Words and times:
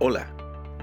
Hola, 0.00 0.28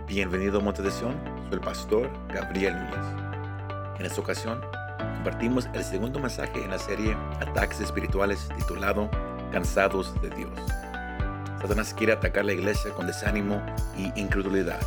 bienvenido 0.07 0.59
a 0.59 0.61
Monte 0.61 0.81
de 0.81 0.91
Sion, 0.91 1.15
soy 1.45 1.53
el 1.53 1.61
pastor 1.61 2.11
Gabriel 2.33 2.75
Núñez. 2.75 3.97
En 3.97 4.05
esta 4.05 4.19
ocasión, 4.19 4.59
compartimos 4.97 5.69
el 5.73 5.85
segundo 5.85 6.19
mensaje 6.19 6.61
en 6.61 6.71
la 6.71 6.77
serie 6.77 7.15
Ataques 7.39 7.79
Espirituales 7.79 8.49
titulado 8.57 9.09
Cansados 9.53 10.21
de 10.21 10.31
Dios. 10.31 10.51
Satanás 11.61 11.93
quiere 11.93 12.11
atacar 12.11 12.43
la 12.43 12.51
iglesia 12.51 12.91
con 12.91 13.07
desánimo 13.07 13.65
y 13.97 14.11
incredulidad, 14.19 14.81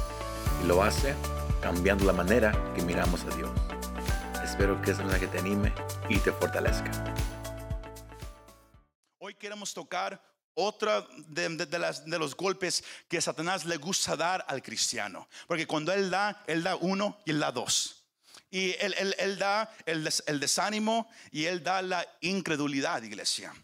y 0.63 0.67
lo 0.67 0.83
hace 0.83 1.15
cambiando 1.63 2.05
la 2.05 2.13
manera 2.13 2.53
que 2.75 2.83
miramos 2.83 3.25
a 3.25 3.35
Dios. 3.35 3.51
Espero 4.45 4.79
que 4.83 4.91
ese 4.91 5.05
mensaje 5.05 5.29
te 5.29 5.39
anime 5.39 5.73
y 6.11 6.19
te 6.19 6.33
fortalezca. 6.33 6.91
Hoy 9.21 9.33
queremos 9.33 9.73
tocar 9.73 10.21
otra 10.61 11.07
de, 11.29 11.49
de 11.67 11.79
las, 11.79 12.05
de 12.05 12.19
los 12.19 12.35
golpes 12.37 12.83
que 13.09 13.21
Satanás 13.21 13.65
le 13.65 13.77
gusta 13.77 14.17
dar 14.17 14.45
al 14.49 14.61
cristiano. 14.63 15.29
Porque 15.47 15.67
cuando 15.67 15.93
él 15.93 16.11
da, 16.11 16.43
él 16.47 16.63
da 16.63 16.75
uno 16.77 17.19
y 17.25 17.31
él 17.31 17.39
da 17.41 17.53
dos. 17.53 18.05
Y 18.51 18.73
él, 18.81 18.95
él- 18.99 19.15
él 19.19 19.39
da 19.39 19.73
el, 19.87 20.05
des- 20.05 20.23
el 20.27 20.41
desánimo 20.41 21.09
y 21.31 21.45
él 21.45 21.63
da 21.63 21.81
la 21.83 22.07
incredulidad, 22.21 23.03
iglesia. 23.03 23.55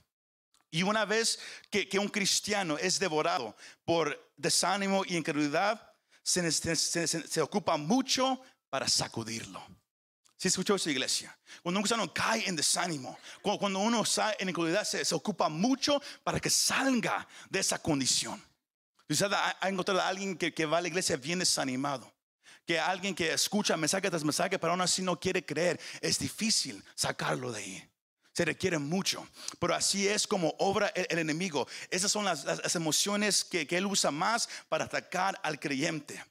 Y 0.70 0.82
una 0.82 1.04
vez 1.04 1.38
que, 1.70 1.88
que 1.88 1.98
un 1.98 2.08
cristiano 2.08 2.76
es 2.78 2.98
devorado 2.98 3.56
por 3.84 4.32
desánimo 4.36 5.04
y 5.06 5.16
incredulidad, 5.16 5.90
se- 6.22 6.50
se- 6.52 6.76
se- 6.76 7.06
se 7.08 7.40
ocupa 7.40 7.76
mucho 7.76 8.40
para 8.70 8.86
sacudirlo. 8.88 9.64
¿Sí 10.36 10.48
escuchó 10.48 10.74
eso, 10.74 10.90
iglesia? 10.90 11.36
Cuando 11.62 11.78
un 11.78 11.84
cristiano 11.84 12.12
cae 12.12 12.46
en 12.48 12.56
desánimo, 12.56 13.18
cu- 13.40 13.58
cuando 13.58 13.78
uno 13.78 14.02
está 14.02 14.34
en 14.38 14.48
incredulidad, 14.48 14.84
se, 14.84 15.04
se 15.04 15.14
ocupa 15.14 15.48
mucho 15.48 16.00
para 16.22 16.40
que 16.40 16.50
salga 16.50 17.26
de 17.48 17.60
esa 17.60 17.78
condición. 17.80 18.42
Usted 19.08 19.32
ha, 19.32 19.56
ha 19.60 19.68
encontrado 19.68 20.00
a 20.00 20.08
alguien 20.08 20.36
que, 20.36 20.52
que 20.52 20.66
va 20.66 20.78
a 20.78 20.80
la 20.80 20.88
iglesia 20.88 21.16
bien 21.16 21.38
desanimado. 21.38 22.12
Que 22.66 22.80
alguien 22.80 23.14
que 23.14 23.32
escucha 23.32 23.76
mensaje 23.76 24.08
tras 24.10 24.24
mensaje, 24.24 24.58
pero 24.58 24.72
aún 24.72 24.80
así 24.80 25.02
no 25.02 25.18
quiere 25.20 25.44
creer. 25.44 25.78
Es 26.00 26.18
difícil 26.18 26.82
sacarlo 26.94 27.52
de 27.52 27.60
ahí. 27.60 27.90
Se 28.32 28.44
requiere 28.44 28.78
mucho. 28.78 29.28
Pero 29.60 29.74
así 29.74 30.08
es 30.08 30.26
como 30.26 30.54
obra 30.58 30.88
el, 30.88 31.06
el 31.10 31.18
enemigo. 31.20 31.68
Esas 31.90 32.10
son 32.10 32.24
las- 32.24 32.44
las 32.44 32.74
emociones 32.74 33.44
que, 33.44 33.66
que 33.66 33.76
él 33.76 33.86
usa 33.86 34.10
más 34.10 34.48
para 34.68 34.86
atacar 34.86 35.38
al 35.42 35.60
creyente. 35.60 36.22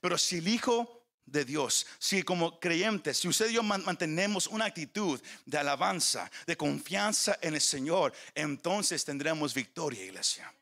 Pero 0.00 0.18
si 0.18 0.38
el 0.38 0.48
Hijo 0.48 1.05
de 1.26 1.44
Dios, 1.44 1.86
si 1.98 2.22
como 2.22 2.58
creyentes, 2.60 3.18
si 3.18 3.28
usted 3.28 3.50
y 3.50 3.54
yo 3.54 3.62
man- 3.62 3.84
mantenemos 3.84 4.46
una 4.46 4.64
actitud 4.64 5.20
de 5.44 5.58
alabanza, 5.58 6.30
de 6.46 6.56
confianza 6.56 7.36
en 7.42 7.54
el 7.54 7.60
Señor, 7.60 8.12
entonces 8.34 9.04
tendremos 9.04 9.52
victoria, 9.52 10.04
iglesia. 10.04 10.52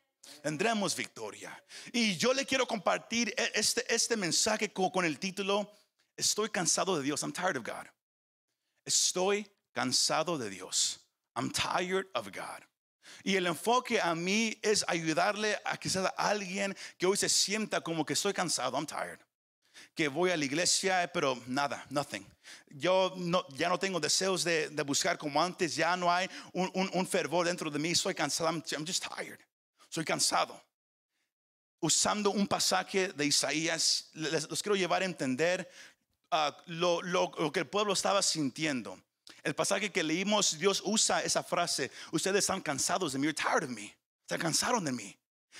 Tendremos 0.41 0.95
victoria. 0.95 1.63
Y 1.93 2.17
yo 2.17 2.33
le 2.33 2.45
quiero 2.45 2.67
compartir 2.67 3.33
e- 3.37 3.51
este, 3.55 3.85
este 3.93 4.17
mensaje 4.17 4.71
con, 4.73 4.89
con 4.89 5.05
el 5.05 5.17
título, 5.19 5.71
Estoy 6.17 6.49
cansado 6.49 6.97
de 6.97 7.03
Dios. 7.03 7.21
I'm 7.23 7.33
tired 7.33 7.57
of 7.57 7.63
God. 7.65 7.87
Estoy 8.85 9.49
cansado 9.73 10.37
de 10.37 10.49
Dios. 10.49 10.99
I'm 11.35 11.51
tired 11.51 12.07
of 12.13 12.27
God. 12.31 12.63
Y 13.23 13.35
el 13.35 13.47
enfoque 13.47 13.99
a 13.99 14.15
mí 14.15 14.57
es 14.61 14.85
ayudarle 14.87 15.59
a 15.65 15.77
quizás 15.77 16.05
a 16.05 16.29
alguien 16.29 16.75
que 16.97 17.05
hoy 17.05 17.17
se 17.17 17.27
sienta 17.29 17.81
como 17.81 18.05
que 18.05 18.13
estoy 18.13 18.33
cansado, 18.33 18.77
I'm 18.77 18.85
tired. 18.85 19.19
Que 19.95 20.09
voy 20.09 20.29
a 20.29 20.37
la 20.37 20.43
iglesia, 20.45 21.09
pero 21.13 21.41
nada, 21.47 21.85
nothing. 21.89 22.25
Yo 22.69 23.13
no, 23.15 23.47
ya 23.55 23.69
no 23.69 23.79
tengo 23.79 23.99
deseos 23.99 24.43
de, 24.43 24.69
de 24.69 24.83
buscar 24.83 25.17
como 25.17 25.41
antes, 25.41 25.73
ya 25.75 25.95
no 25.95 26.11
hay 26.11 26.29
un, 26.53 26.69
un- 26.73 26.89
un 26.93 27.07
fervor 27.07 27.47
dentro 27.47 27.71
de 27.71 27.79
mí, 27.79 27.91
estoy 27.91 28.13
cansado, 28.13 28.49
I'm, 28.49 28.61
I'm 28.71 28.85
just 28.85 29.03
tired. 29.07 29.39
Soy 29.89 30.03
cansado. 30.03 30.61
Usando 31.81 32.31
un 32.31 32.47
pasaje 32.47 33.09
de 33.09 33.25
Isaías, 33.25 34.09
les, 34.13 34.49
los 34.49 34.61
quiero 34.61 34.75
llevar 34.75 35.01
a 35.01 35.05
entender 35.05 35.69
ah, 36.31 36.55
lo, 36.65 37.01
lo- 37.01 37.31
lo 37.37 37.51
que 37.51 37.59
el 37.61 37.67
pueblo 37.67 37.93
estaba 37.93 38.21
sintiendo. 38.21 38.99
El 39.43 39.55
pasaje 39.55 39.91
que 39.91 40.03
leímos, 40.03 40.57
Dios 40.57 40.81
usa 40.83 41.21
esa 41.23 41.41
frase, 41.43 41.89
ustedes 42.11 42.39
están 42.39 42.61
cansados 42.61 43.13
de 43.13 43.19
mí, 43.19 43.27
you're 43.27 43.33
tired 43.33 43.63
of 43.63 43.69
me, 43.69 43.95
están 44.21 44.39
cansados 44.39 44.83
de 44.83 44.91
mí. 44.91 45.15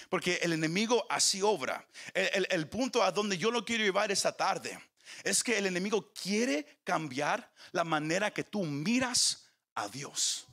Porque 0.09 0.39
el 0.41 0.53
enemigo 0.53 1.05
así 1.09 1.41
obra. 1.41 1.87
El, 2.13 2.67
punto 2.69 3.03
a 3.03 3.11
donde 3.11 3.37
yo 3.37 3.51
lo 3.51 3.65
quiero 3.65 3.83
llevar 3.83 4.11
esta 4.11 4.31
tarde 4.35 4.79
es 5.23 5.43
que 5.43 5.57
el 5.57 5.67
enemigo 5.67 6.11
quiere 6.13 6.79
cambiar 6.83 7.51
la 7.71 7.83
manera 7.83 8.31
que 8.31 8.43
tú 8.43 8.63
miras 8.63 9.51
a 9.75 9.87
Dios. 9.87 10.47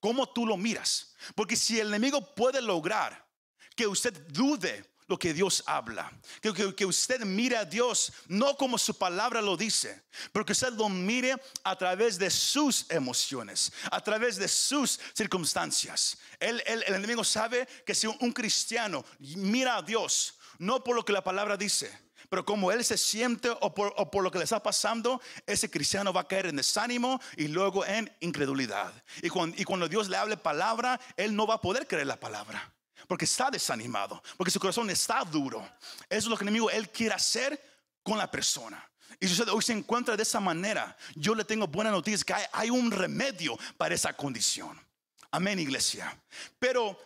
Cómo 0.00 0.28
tú 0.28 0.46
lo 0.46 0.56
miras. 0.56 1.14
Porque 1.34 1.56
si 1.56 1.80
el 1.80 1.88
enemigo 1.88 2.34
puede 2.34 2.62
lograr 2.62 3.26
que 3.74 3.86
usted 3.86 4.14
dude 4.28 4.84
lo 5.08 5.18
que 5.18 5.32
Dios 5.32 5.62
habla, 5.66 6.10
que, 6.40 6.74
que- 6.74 6.86
usted 6.86 7.20
mire 7.20 7.56
a 7.56 7.64
Dios 7.64 8.12
no 8.28 8.56
como 8.56 8.78
su 8.78 8.96
palabra 8.96 9.40
lo 9.40 9.56
dice, 9.56 10.02
pero 10.32 10.44
que 10.44 10.52
usted 10.52 10.72
lo 10.72 10.88
mire 10.88 11.34
a 11.64 11.76
través 11.76 12.18
de 12.18 12.30
sus 12.30 12.86
emociones, 12.90 13.72
a 13.90 14.00
través 14.00 14.36
de 14.36 14.48
sus 14.48 14.98
circunstancias. 15.14 16.18
El 16.40 16.62
enemigo 16.86 17.24
sabe 17.24 17.66
que 17.84 17.94
si 17.94 18.06
un, 18.06 18.32
cristiano 18.32 19.04
mira 19.18 19.76
a 19.76 19.82
Dios 19.82 20.34
no 20.58 20.82
por 20.82 20.96
lo 20.96 21.04
que 21.04 21.12
la 21.12 21.22
palabra 21.22 21.56
dice, 21.56 21.90
pero 22.28 22.44
como 22.44 22.72
él 22.72 22.84
se 22.84 22.98
siente 22.98 23.50
o 23.50 23.74
por, 23.74 23.94
o 23.96 24.10
por 24.10 24.24
lo 24.24 24.30
que 24.30 24.38
le 24.38 24.44
está 24.44 24.62
pasando, 24.62 25.20
ese 25.46 25.70
cristiano 25.70 26.12
va 26.12 26.22
a 26.22 26.28
caer 26.28 26.46
en 26.46 26.56
desánimo 26.56 27.20
y 27.36 27.48
luego 27.48 27.84
en 27.86 28.12
incredulidad. 28.20 28.92
Y 29.22 29.28
cuando, 29.28 29.56
y 29.60 29.64
cuando 29.64 29.88
Dios 29.88 30.08
le 30.08 30.16
hable 30.16 30.36
palabra, 30.36 30.98
él 31.16 31.36
no 31.36 31.46
va 31.46 31.54
a 31.54 31.60
poder 31.60 31.86
creer 31.86 32.06
la 32.06 32.18
palabra. 32.18 32.72
Porque 33.08 33.24
está 33.24 33.50
desanimado, 33.50 34.22
porque 34.36 34.50
su 34.50 34.58
corazón 34.60 34.88
está 34.90 35.22
duro. 35.24 35.60
Eso 36.08 36.18
es 36.18 36.26
lo 36.26 36.36
que 36.36 36.44
el 36.44 36.48
enemigo 36.48 36.70
él 36.70 36.90
quiere 36.90 37.14
hacer 37.14 37.60
con 38.02 38.18
la 38.18 38.30
persona. 38.30 38.82
Y 39.20 39.26
si 39.26 39.32
usted 39.32 39.48
hoy 39.48 39.62
se 39.62 39.72
encuentra 39.72 40.16
de 40.16 40.22
esa 40.22 40.40
manera, 40.40 40.96
yo 41.14 41.34
le 41.34 41.44
tengo 41.44 41.66
buena 41.66 41.90
noticia 41.90 42.24
que 42.24 42.46
hay, 42.52 42.70
un 42.70 42.90
remedio 42.90 43.58
para 43.76 43.94
esa 43.94 44.12
condición. 44.12 44.78
Amén, 45.30 45.58
iglesia. 45.58 46.20
Pero 46.58 46.98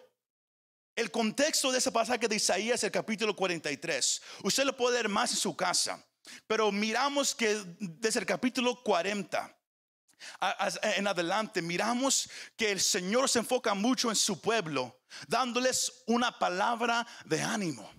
el 0.96 1.10
contexto 1.10 1.70
de 1.70 1.78
ese 1.78 1.92
pasaje 1.92 2.26
de 2.26 2.36
Isaías, 2.36 2.82
el 2.84 2.90
capítulo 2.90 3.34
43, 3.36 4.22
usted 4.42 4.64
lo 4.64 4.76
puede 4.76 4.94
leer 4.94 5.08
más 5.08 5.30
en 5.32 5.36
su 5.38 5.54
casa. 5.56 6.04
Pero 6.46 6.70
miramos 6.70 7.34
que 7.34 7.62
desde 7.78 8.20
el 8.20 8.26
capítulo 8.26 8.82
40 8.82 9.38
a- 9.38 9.44
a- 9.46 9.59
en 10.82 11.06
adelante, 11.06 11.62
miramos 11.62 12.28
que 12.56 12.70
el 12.72 12.80
Señor 12.80 13.28
se 13.28 13.40
enfoca 13.40 13.74
mucho 13.74 14.10
en 14.10 14.16
su 14.16 14.40
pueblo, 14.40 15.00
dándoles 15.28 16.02
una 16.06 16.38
palabra 16.38 17.06
de 17.24 17.42
ánimo. 17.42 17.90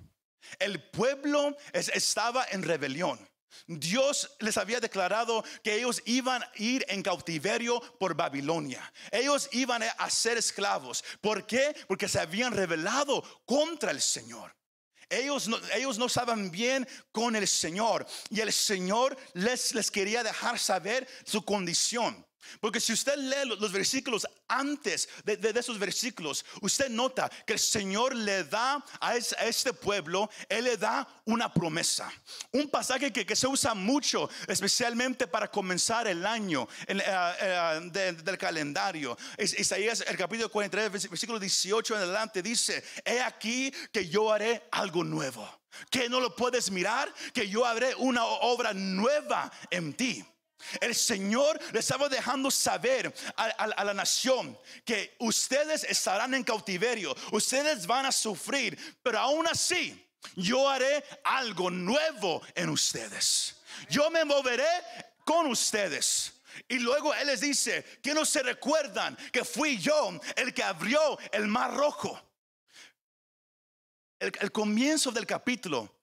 El 0.60 0.82
pueblo 0.92 1.56
es- 1.74 1.90
estaba 1.90 2.46
en 2.52 2.64
rebelión. 2.64 3.28
Dios 3.68 4.32
les 4.40 4.58
había 4.58 4.80
declarado 4.80 5.44
que 5.64 5.76
ellos 5.76 6.02
iban 6.06 6.42
a 6.42 6.52
ir 6.56 6.86
en 6.88 7.04
cautiverio 7.04 7.80
por 8.00 8.16
Babilonia. 8.16 8.92
Ellos 9.12 9.50
iban 9.52 9.84
a 9.84 10.10
ser 10.10 10.38
esclavos. 10.38 11.04
¿Por 11.22 11.46
qué? 11.46 11.76
Porque 11.88 12.08
se 12.08 12.20
habían 12.20 12.54
rebelado 12.54 13.22
contra 13.46 13.92
el 13.92 14.02
Señor. 14.02 14.56
Ellos 15.12 15.48
no, 15.50 15.60
ellos 15.76 15.98
no 15.98 16.06
estaban 16.06 16.50
bien 16.50 16.88
con 17.12 17.36
el 17.36 17.48
Señor 17.48 18.08
y 18.30 18.40
el 18.40 18.54
Señor 18.54 19.18
les, 19.34 19.76
les 19.76 19.92
quería 19.92 20.24
dejar 20.24 20.58
saber 20.58 21.08
su 21.26 21.44
condición. 21.44 22.26
Porque 22.60 22.80
si 22.80 22.94
usted 22.94 23.16
lee 23.18 23.46
los, 23.48 23.60
los 23.60 23.72
versículos 23.72 24.28
antes 24.48 25.08
de, 25.24 25.38
de- 25.38 25.54
de 25.54 25.60
esos 25.60 25.78
versículos, 25.80 26.44
usted 26.62 26.90
nota 26.90 27.30
que 27.46 27.54
el 27.54 27.60
Señor 27.60 28.16
le 28.16 28.44
da 28.44 28.84
a, 29.00 29.16
es- 29.16 29.34
a 29.34 29.46
este 29.46 29.74
pueblo, 29.74 30.30
Él 30.50 30.66
le 30.66 30.78
da 30.78 31.08
una 31.26 31.54
promesa. 31.54 32.12
Un 32.52 32.70
pasaje 32.70 33.12
que, 33.14 33.26
que 33.26 33.36
se 33.36 33.48
usa 33.48 33.74
mucho, 33.74 34.30
especialmente 34.48 35.28
para 35.28 35.50
comenzar 35.50 36.08
el 36.08 36.26
año 36.26 36.68
en, 36.88 37.00
eh, 37.00 37.04
eh, 37.06 37.80
de- 37.92 38.14
del 38.14 38.38
calendario. 38.38 39.18
Es- 39.38 39.58
Isaías, 39.60 40.04
el 40.08 40.18
capítulo 40.18 40.50
43, 40.50 40.92
vers- 40.92 41.10
versículo 41.10 41.40
18 41.40 41.96
en 41.96 42.02
adelante, 42.02 42.42
dice, 42.42 42.84
he 43.06 43.22
aquí 43.22 43.72
que 43.92 44.08
yo 44.10 44.32
haré 44.32 44.68
algo 44.72 45.04
nuevo. 45.04 45.48
Que 45.90 46.10
no 46.10 46.20
lo 46.20 46.36
puedes 46.36 46.70
mirar, 46.70 47.14
que 47.34 47.48
yo 47.48 47.66
haré 47.66 47.96
una 47.96 48.26
obra 48.26 48.74
nueva 48.74 49.50
en 49.70 49.94
ti. 49.94 50.26
El 50.80 50.96
Señor 50.96 51.60
le 51.72 51.80
estaba 51.80 52.10
dejando 52.10 52.52
saber 52.52 53.14
a, 53.36 53.84
la 53.84 53.94
nación 53.94 54.58
que 54.86 55.16
ustedes 55.20 55.84
estarán 55.84 56.34
en 56.34 56.44
cautiverio, 56.44 57.16
ustedes 57.32 57.86
van 57.88 58.06
a 58.06 58.12
sufrir, 58.12 58.78
pero 59.04 59.20
aún 59.20 59.48
así 59.48 60.08
yo 60.36 60.70
haré 60.70 61.04
algo 61.24 61.70
nuevo 61.70 62.42
en 62.56 62.70
ustedes. 62.70 63.58
Yo 63.90 64.10
me 64.12 64.24
moveré 64.24 64.70
con 65.26 65.48
ustedes. 65.48 66.34
Y 66.68 66.80
luego 66.80 67.14
Él 67.14 67.28
les 67.28 67.42
dice 67.42 67.84
que 68.02 68.14
no 68.14 68.26
se 68.26 68.44
recuerdan 68.44 69.18
que 69.32 69.44
fui 69.44 69.78
yo 69.78 70.20
el 70.36 70.54
que 70.54 70.64
abrió 70.64 71.18
el 71.32 71.48
mar 71.48 71.74
rojo. 71.74 72.20
El 74.20 74.52
comienzo 74.52 75.12
del 75.12 75.26
capítulo 75.26 76.01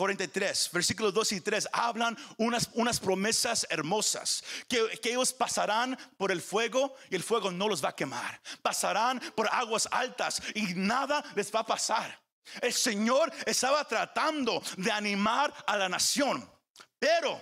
43, 0.00 0.70
versículos 0.72 1.12
2 1.12 1.32
y 1.32 1.40
3, 1.42 1.68
hablan 1.74 2.16
unas, 2.38 2.98
promesas 3.00 3.66
hermosas, 3.68 4.42
que, 4.66 4.98
que 4.98 5.10
ellos 5.10 5.30
pasarán 5.30 5.94
por 6.16 6.32
el 6.32 6.40
fuego 6.40 6.94
y 7.10 7.16
el 7.16 7.22
fuego 7.22 7.50
no 7.50 7.68
los 7.68 7.84
va 7.84 7.90
a 7.90 7.94
quemar, 7.94 8.40
pasarán 8.62 9.20
por 9.34 9.46
aguas 9.52 9.86
altas 9.90 10.40
y 10.54 10.72
nada 10.74 11.22
les 11.34 11.54
va 11.54 11.60
a 11.60 11.66
pasar. 11.66 12.18
El 12.62 12.72
Señor 12.72 13.30
estaba 13.44 13.86
tratando 13.86 14.62
de 14.78 14.90
animar 14.90 15.52
a 15.66 15.76
la 15.76 15.90
nación. 15.90 16.50
Pero 16.98 17.38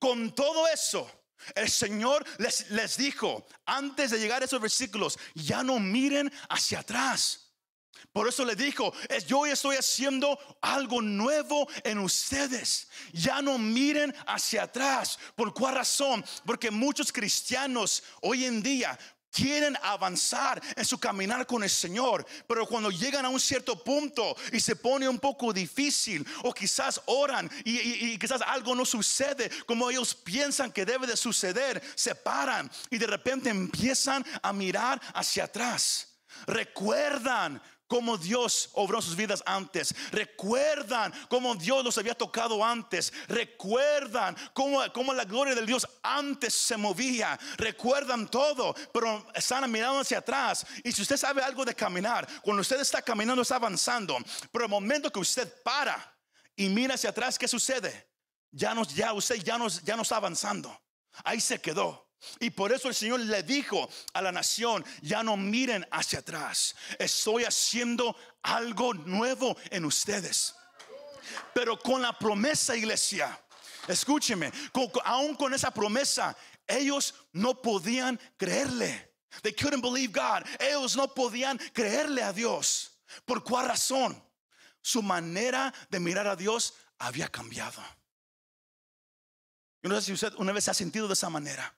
con 0.00 0.34
todo 0.34 0.66
eso, 0.66 1.08
el 1.54 1.70
Señor 1.70 2.24
les, 2.38 2.68
les 2.70 2.96
dijo, 2.96 3.46
antes 3.64 4.10
de 4.10 4.18
llegar 4.18 4.42
a 4.42 4.46
esos 4.46 4.60
versículos, 4.60 5.20
ya 5.36 5.62
no 5.62 5.78
miren 5.78 6.32
hacia 6.48 6.80
atrás. 6.80 7.41
Por 8.12 8.28
eso 8.28 8.44
le 8.44 8.54
dijo, 8.54 8.92
yo 9.26 9.46
estoy 9.46 9.76
haciendo 9.76 10.38
algo 10.60 11.00
nuevo 11.00 11.66
en 11.82 11.98
ustedes. 11.98 12.88
Ya 13.12 13.40
no 13.40 13.56
miren 13.56 14.14
hacia 14.26 14.64
atrás. 14.64 15.18
¿Por 15.34 15.54
cuál 15.54 15.76
razón? 15.76 16.24
Porque 16.44 16.70
muchos 16.70 17.10
cristianos 17.10 18.02
hoy 18.20 18.44
en 18.44 18.62
día 18.62 18.98
quieren 19.32 19.76
avanzar 19.82 20.62
en 20.76 20.84
su 20.84 20.98
caminar 20.98 21.46
con 21.46 21.62
el 21.62 21.70
Señor, 21.70 22.26
pero 22.46 22.66
cuando 22.66 22.90
llegan 22.90 23.24
a 23.24 23.30
un 23.30 23.40
cierto 23.40 23.82
punto 23.82 24.36
y 24.52 24.60
se 24.60 24.76
pone 24.76 25.08
un 25.08 25.18
poco 25.18 25.52
difícil, 25.52 26.24
o 26.42 26.52
quizás 26.52 27.00
oran 27.06 27.50
y, 27.64 28.18
quizás 28.18 28.42
algo 28.42 28.74
no 28.74 28.84
sucede 28.84 29.50
como 29.64 29.90
ellos 29.90 30.14
piensan 30.14 30.70
que 30.70 30.84
debe 30.84 31.06
de 31.06 31.16
suceder, 31.16 31.82
se 31.94 32.14
paran 32.14 32.70
y 32.90 32.98
de 32.98 33.06
repente 33.06 33.48
empiezan 33.48 34.24
a 34.42 34.52
mirar 34.52 35.00
hacia 35.14 35.44
atrás. 35.44 36.08
Recuerdan 36.46 37.62
cómo 37.92 38.16
Dios 38.16 38.70
obró 38.72 39.02
sus 39.02 39.14
vidas 39.14 39.42
antes. 39.44 39.94
Recuerdan 40.12 41.12
cómo 41.28 41.54
Dios 41.54 41.84
los 41.84 41.98
había 41.98 42.14
tocado 42.14 42.64
antes. 42.64 43.12
Recuerdan 43.28 44.34
cómo, 44.54 44.80
cómo 44.94 45.12
la 45.12 45.26
gloria 45.26 45.54
de 45.54 45.66
Dios 45.66 45.86
antes 46.02 46.54
se 46.54 46.78
movía. 46.78 47.38
Recuerdan 47.58 48.30
todo, 48.30 48.74
pero 48.94 49.30
están 49.34 49.70
mirando 49.70 50.00
hacia 50.00 50.20
atrás. 50.20 50.64
Y 50.82 50.90
si 50.90 51.02
usted 51.02 51.18
sabe 51.18 51.42
algo 51.42 51.66
de 51.66 51.74
caminar, 51.74 52.26
cuando 52.40 52.62
usted 52.62 52.80
está 52.80 53.02
caminando, 53.02 53.42
está 53.42 53.56
avanzando. 53.56 54.16
Pero 54.50 54.64
el 54.64 54.70
momento 54.70 55.12
que 55.12 55.20
usted 55.20 55.62
para 55.62 56.16
y 56.56 56.70
mira 56.70 56.94
hacia 56.94 57.10
atrás, 57.10 57.38
¿qué 57.38 57.46
sucede? 57.46 58.08
Ya, 58.50 58.74
no, 58.74 58.84
ya 58.84 59.12
usted 59.12 59.34
ya 59.36 59.58
no, 59.58 59.68
ya 59.68 59.96
no 59.96 60.02
está 60.02 60.16
avanzando. 60.16 60.74
Ahí 61.24 61.42
se 61.42 61.60
quedó. 61.60 62.10
Y 62.40 62.50
por 62.50 62.72
eso 62.72 62.88
el 62.88 62.94
Señor 62.94 63.20
le 63.20 63.42
dijo 63.42 63.88
a 64.12 64.22
la 64.22 64.32
nación, 64.32 64.84
ya 65.00 65.22
no 65.22 65.36
miren 65.36 65.86
hacia 65.90 66.20
atrás, 66.20 66.74
estoy 66.98 67.44
haciendo 67.44 68.16
algo 68.42 68.94
nuevo 68.94 69.56
en 69.70 69.84
ustedes. 69.84 70.54
Pero 71.54 71.78
con 71.78 72.02
la 72.02 72.16
promesa, 72.18 72.76
iglesia, 72.76 73.38
escúcheme, 73.88 74.52
aún 75.04 75.34
con 75.34 75.54
esa 75.54 75.72
promesa, 75.72 76.36
ellos 76.66 77.14
no 77.32 77.60
podían 77.60 78.18
creerle. 78.36 79.10
They 79.42 79.52
couldn't 79.52 79.82
believe 79.82 80.12
God. 80.12 80.46
Ellos 80.60 80.96
no 80.96 81.12
podían 81.14 81.58
creerle 81.72 82.22
a 82.22 82.32
Dios. 82.32 82.98
¿Por 83.24 83.42
cuál 83.42 83.68
razón? 83.68 84.22
Su 84.80 85.02
manera 85.02 85.72
de 85.90 86.00
mirar 86.00 86.26
a 86.26 86.36
Dios 86.36 86.74
había 86.98 87.28
cambiado. 87.28 87.82
Yo 89.82 89.88
no 89.88 89.96
sé 89.96 90.06
si 90.06 90.12
usted 90.12 90.32
una 90.36 90.52
vez 90.52 90.64
se 90.64 90.70
ha 90.70 90.74
sentido 90.74 91.08
de 91.08 91.14
esa 91.14 91.28
manera 91.28 91.74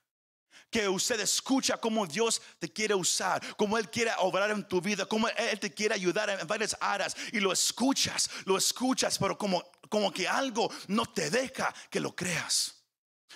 que 0.75 0.89
usted 0.89 1.21
escucha 1.21 1.77
cómo 1.77 2.05
Dios 2.05 2.41
te 2.59 2.69
quiere 2.69 2.93
usar, 2.93 3.41
cómo 3.55 3.77
Él 3.77 3.89
quiere 3.89 4.11
obrar 4.17 4.51
en 4.51 4.67
tu 4.67 4.81
vida, 4.81 5.05
cómo 5.05 5.29
Él 5.29 5.57
te 5.57 5.73
quiere 5.73 5.95
ayudar 5.95 6.29
en 6.29 6.45
varias 6.45 6.75
áreas 6.81 7.15
y 7.31 7.39
lo 7.39 7.53
escuchas, 7.53 8.29
lo 8.43 8.57
escuchas, 8.57 9.17
pero 9.17 9.37
como, 9.37 9.63
como 9.87 10.11
que 10.11 10.27
algo 10.27 10.69
no 10.89 11.05
te 11.05 11.29
deja 11.29 11.73
que 11.89 12.01
lo 12.01 12.13
creas, 12.13 12.83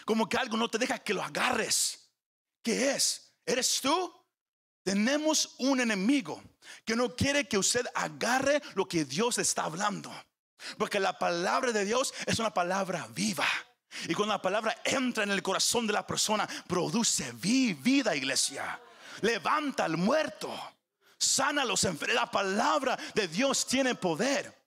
como 0.04 0.28
que 0.28 0.36
algo 0.36 0.58
no 0.58 0.68
te 0.68 0.78
deja 0.78 1.00
que 1.00 1.14
lo 1.14 1.24
agarres. 1.24 2.10
¿Qué 2.62 2.92
es? 2.92 3.32
¿Eres 3.46 3.80
tú? 3.80 4.14
Tenemos 4.84 5.56
un 5.60 5.80
enemigo 5.80 6.44
que 6.84 6.98
no 6.98 7.16
quiere 7.16 7.48
que 7.48 7.58
usted 7.58 7.86
agarre 7.96 8.62
lo 8.76 8.86
que 8.86 9.06
Dios 9.06 9.38
está 9.38 9.64
hablando. 9.64 10.12
Porque 10.78 11.00
la 11.00 11.18
palabra 11.18 11.72
de 11.72 11.86
Dios 11.86 12.14
es 12.26 12.38
una 12.38 12.54
palabra 12.54 13.08
viva. 13.12 13.48
Y 14.08 14.14
cuando 14.14 14.34
la 14.34 14.42
palabra 14.42 14.82
entra 14.84 15.24
en 15.24 15.32
el 15.32 15.42
corazón 15.42 15.88
de 15.88 15.94
la 15.94 16.06
persona, 16.06 16.48
produce 16.68 17.32
vida, 17.34 18.16
iglesia. 18.16 18.80
Levanta 19.22 19.86
al 19.86 19.98
muerto, 19.98 20.54
sana 21.18 21.64
a 21.64 21.66
los 21.66 21.84
enfermos. 21.84 22.16
La 22.16 22.32
palabra 22.32 22.98
de 23.14 23.28
Dios 23.28 23.66
tiene 23.66 23.96
poder. 23.96 24.58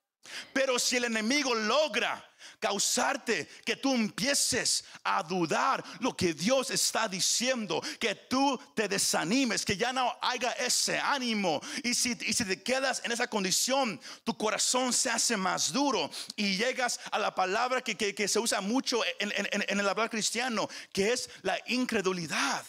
Pero 0.52 0.78
si 0.78 0.96
el 0.96 1.04
enemigo 1.04 1.54
logra 1.54 2.31
causarte 2.62 3.48
que 3.64 3.74
tú 3.74 3.92
empieces 3.92 4.84
a 5.02 5.20
dudar 5.24 5.82
lo 5.98 6.16
que 6.16 6.32
Dios 6.32 6.70
está 6.70 7.08
diciendo, 7.08 7.82
que 7.98 8.14
tú 8.14 8.56
te 8.76 8.86
desanimes, 8.86 9.64
que 9.64 9.76
ya 9.76 9.92
no 9.92 10.16
haya 10.22 10.52
ese 10.52 10.96
ánimo. 10.96 11.60
Y 11.82 11.92
si, 11.92 12.14
si 12.14 12.44
te 12.44 12.62
quedas 12.62 13.02
en 13.04 13.10
esa 13.10 13.26
condición, 13.26 14.00
tu 14.22 14.36
corazón 14.36 14.92
se 14.92 15.10
hace 15.10 15.36
más 15.36 15.72
duro 15.72 16.08
y 16.36 16.56
llegas 16.56 17.00
a 17.10 17.18
la 17.18 17.34
palabra 17.34 17.82
que, 17.82 17.96
que, 17.96 18.28
se 18.28 18.38
usa 18.38 18.60
mucho 18.60 19.02
en, 19.18 19.32
en, 19.34 19.80
el 19.80 19.88
hablar 19.88 20.08
cristiano, 20.08 20.68
que 20.92 21.12
es 21.12 21.28
la 21.42 21.58
incredulidad. 21.66 22.64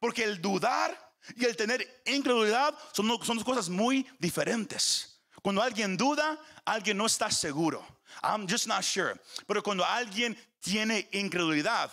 Porque 0.00 0.24
el 0.24 0.40
dudar 0.40 1.12
y 1.36 1.44
el 1.44 1.54
tener 1.54 2.02
incredulidad 2.06 2.74
son, 2.92 3.06
son 3.22 3.36
dos 3.36 3.44
cosas 3.44 3.68
muy 3.68 4.06
diferentes. 4.18 5.20
Cuando 5.42 5.62
alguien 5.62 5.98
duda, 5.98 6.40
alguien 6.64 6.96
no 6.96 7.04
está 7.04 7.30
seguro. 7.30 7.97
I'm 8.22 8.46
just 8.48 8.66
not 8.66 8.82
sure. 8.82 9.14
Pero 9.46 9.62
cuando 9.62 9.84
alguien 9.84 10.36
tiene 10.60 11.08
incredulidad, 11.12 11.90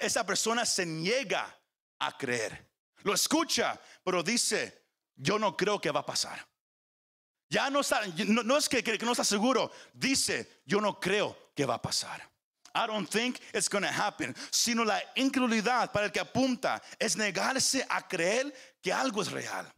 esa 0.00 0.24
persona 0.24 0.64
se 0.64 0.84
niega 0.84 1.46
a 2.00 2.12
creer. 2.16 2.70
Lo 3.02 3.12
escucha, 3.12 3.78
pero 4.04 4.22
dice, 4.22 4.72
yo 5.16 5.38
no 5.38 5.56
creo 5.56 5.80
que 5.80 5.90
va 5.90 6.00
a 6.00 6.06
pasar. 6.06 6.46
Ya 7.50 7.70
no 7.70 7.80
está, 7.80 8.02
es 8.02 8.68
que, 8.68 8.98
no 9.04 9.12
está 9.12 9.24
seguro, 9.24 9.70
dice, 9.92 10.62
yo 10.64 10.80
no 10.80 10.98
creo 10.98 11.52
que 11.54 11.66
va 11.66 11.74
a 11.74 11.82
pasar. 11.82 12.22
I 12.74 12.86
don't 12.86 13.08
think 13.08 13.38
it's 13.52 13.68
going 13.68 13.84
to 13.84 13.92
happen. 13.92 14.34
Sino 14.50 14.84
la 14.84 15.00
incredulidad 15.14 15.92
para 15.92 16.06
el 16.06 16.12
que 16.12 16.20
apunta 16.20 16.82
es 16.98 17.16
negarse 17.16 17.86
a 17.88 18.02
creer 18.02 18.52
que 18.82 18.92
algo 18.92 19.22
es 19.22 19.30
real. 19.30 19.72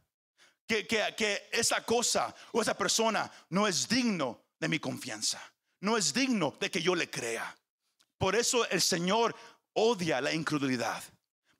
Que, 0.66 0.86
que, 0.86 1.14
que 1.16 1.48
esa 1.52 1.84
cosa 1.84 2.34
o 2.52 2.62
esa 2.62 2.74
persona 2.74 3.30
no 3.50 3.66
es 3.66 3.86
digno 3.86 4.45
de 4.58 4.68
mi 4.68 4.78
confianza 4.78 5.40
no 5.80 5.96
es 5.96 6.12
digno 6.12 6.56
de 6.60 6.70
que 6.70 6.82
yo 6.82 6.94
le 6.94 7.10
crea. 7.10 7.56
Por 8.18 8.34
eso 8.34 8.68
el 8.68 8.80
Señor 8.80 9.34
odia 9.74 10.20
la 10.20 10.32
incredulidad. 10.32 11.02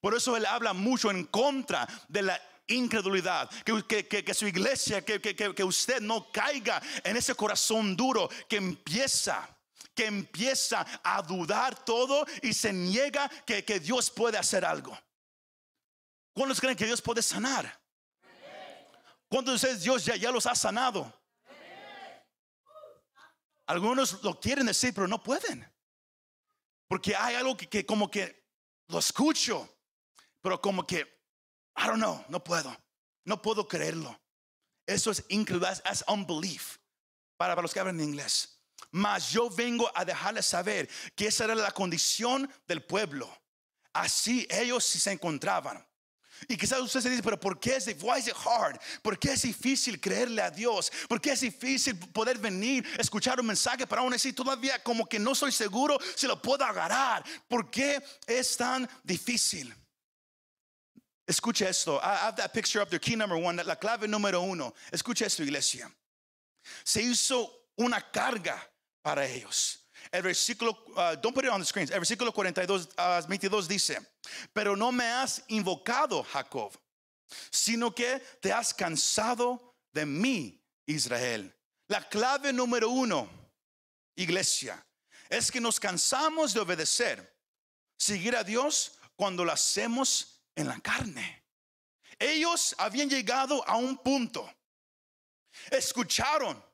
Por 0.01 0.15
eso 0.15 0.37
Él 0.37 0.47
habla 0.47 0.73
mucho 0.73 1.11
en 1.11 1.25
contra 1.25 1.87
de 2.09 2.23
la 2.23 2.43
incredulidad. 2.67 3.51
Que, 3.65 4.35
su 4.35 4.47
iglesia, 4.47 5.05
que, 5.05 5.65
usted 5.65 6.01
no 6.01 6.31
caiga 6.31 6.83
en 7.05 7.17
ese 7.17 7.35
corazón 7.35 7.97
duro 7.97 8.29
que 8.49 8.57
empieza 8.57 9.53
que 9.95 10.05
empieza 10.05 10.85
a 11.03 11.23
dudar 11.23 11.83
todo 11.83 12.27
y 12.43 12.53
se 12.53 12.71
niega 12.71 13.31
que, 13.47 13.81
Dios 13.81 14.11
puede 14.11 14.37
hacer 14.37 14.63
algo. 14.63 14.99
¿Cuántos 16.35 16.61
creen 16.61 16.77
que 16.77 16.85
Dios 16.85 17.01
puede 17.01 17.23
sanar? 17.23 17.81
¿Cuántos 19.27 19.53
de 19.53 19.69
ustedes 19.69 19.83
Dios 19.83 20.05
ya, 20.05 20.17
ya 20.17 20.31
los 20.31 20.45
ha 20.45 20.55
sanado? 20.55 21.16
Algunos 23.67 24.23
lo 24.23 24.39
quieren 24.41 24.67
decir, 24.67 24.95
pero 24.95 25.09
no 25.09 25.23
pueden. 25.23 25.71
Porque 26.89 27.17
hay 27.17 27.35
algo 27.35 27.57
que, 27.57 27.85
como 27.85 28.11
que 28.11 28.47
lo 28.89 28.99
escucho, 28.99 29.69
pero 30.41 30.61
como 30.61 30.87
que, 30.87 31.01
I 31.77 31.87
don't 31.87 31.97
know, 31.97 32.25
no 32.29 32.43
puedo. 32.43 32.77
No 33.25 33.43
puedo 33.43 33.67
creerlo. 33.67 34.19
Eso 34.87 35.11
es 35.11 35.25
incredulidad, 35.29 35.83
es 35.91 36.05
unbelief. 36.07 36.79
Para, 37.37 37.55
para 37.55 37.63
los 37.63 37.75
que 37.75 37.81
hablan 37.81 38.01
inglés. 38.01 38.61
Mas 38.93 39.31
yo 39.31 39.51
vengo 39.51 39.91
a 39.95 40.05
dejarles 40.05 40.47
saber 40.47 40.89
que 41.15 41.27
esa 41.27 41.45
era 41.45 41.55
la 41.55 41.73
condición 41.73 42.51
del 42.67 42.85
pueblo. 42.85 43.29
Así 43.93 44.47
ellos 44.49 44.85
se 44.85 45.11
encontraban. 45.11 45.87
Y 46.49 46.57
quizás 46.57 46.81
usted 46.81 47.01
se 47.01 47.11
dice, 47.11 47.23
pero 47.23 47.39
¿por 47.39 47.59
qué 47.59 47.77
es 47.77 47.87
why 48.01 48.19
is 48.19 48.29
it 48.29 48.35
hard? 48.35 48.79
¿Por 49.03 49.19
qué 49.19 49.33
es 49.33 49.43
difícil 49.43 50.01
creerle 50.01 50.43
a 50.43 50.51
Dios? 50.51 50.93
¿Por 51.09 51.21
qué 51.21 51.33
es 51.33 51.41
difícil 51.41 51.99
poder 51.99 52.39
venir, 52.39 52.87
escuchar 52.99 53.41
un 53.41 53.47
mensaje 53.47 53.87
para 53.87 54.03
aún 54.03 54.15
así 54.15 54.33
todavía 54.33 54.83
como 54.83 55.07
que 55.07 55.19
no 55.19 55.35
soy 55.35 55.53
seguro 55.53 55.99
si 56.15 56.27
lo 56.27 56.41
puedo 56.41 56.65
agarrar? 56.65 57.25
¿Por 57.49 57.71
qué 57.71 58.03
es 58.27 58.57
tan 58.57 58.89
difícil? 59.03 59.75
Escucha 61.27 61.69
esto. 61.69 61.99
I 62.03 62.27
have 62.27 62.37
that 62.37 62.53
picture 62.53 62.81
up 62.81 62.89
there, 62.89 63.01
key 63.01 63.17
number 63.17 63.37
one, 63.37 63.57
la 63.57 63.77
clave 63.77 64.07
número 64.07 64.41
uno. 64.43 64.73
Escucha 64.93 65.27
esto, 65.27 65.43
iglesia. 65.43 65.91
Se 66.85 67.03
hizo 67.03 67.51
una 67.77 68.01
carga 68.01 68.63
para 69.03 69.27
ellos. 69.27 69.86
El 70.13 70.23
versículo, 70.23 70.85
uh, 70.97 71.17
don't 71.21 71.35
put 71.35 71.45
it 71.45 71.51
on 71.51 71.61
the 71.61 71.67
screen, 71.67 71.89
el 71.93 72.01
versículo 72.01 72.33
42, 72.33 72.89
22 73.29 73.65
uh, 73.65 73.69
dice, 73.69 73.99
pero 74.53 74.77
no 74.77 74.93
me 74.93 75.05
has 75.05 75.43
invocado, 75.49 76.23
Jacob, 76.23 76.73
sino 77.51 77.95
que 77.95 78.21
te 78.41 78.53
has 78.53 78.73
cansado 78.73 79.75
de 79.93 80.07
mí, 80.07 80.63
Israel. 80.87 81.53
La 81.89 82.09
clave 82.09 82.53
número 82.53 82.91
uno, 82.91 83.29
iglesia, 84.17 84.85
es 85.29 85.51
que 85.51 85.61
nos 85.61 85.79
cansamos 85.81 86.53
de 86.53 86.61
obedecer, 86.61 87.37
seguir 87.99 88.37
a 88.37 88.45
Dios 88.45 88.99
cuando 89.17 89.45
lo 89.45 89.53
hacemos 89.53 90.43
en 90.55 90.69
la 90.69 90.79
carne. 90.81 91.45
Ellos 92.19 92.75
habían 92.79 93.11
llegado 93.11 93.67
a 93.69 93.77
un 93.77 93.99
punto, 93.99 94.51
escucharon 95.71 96.66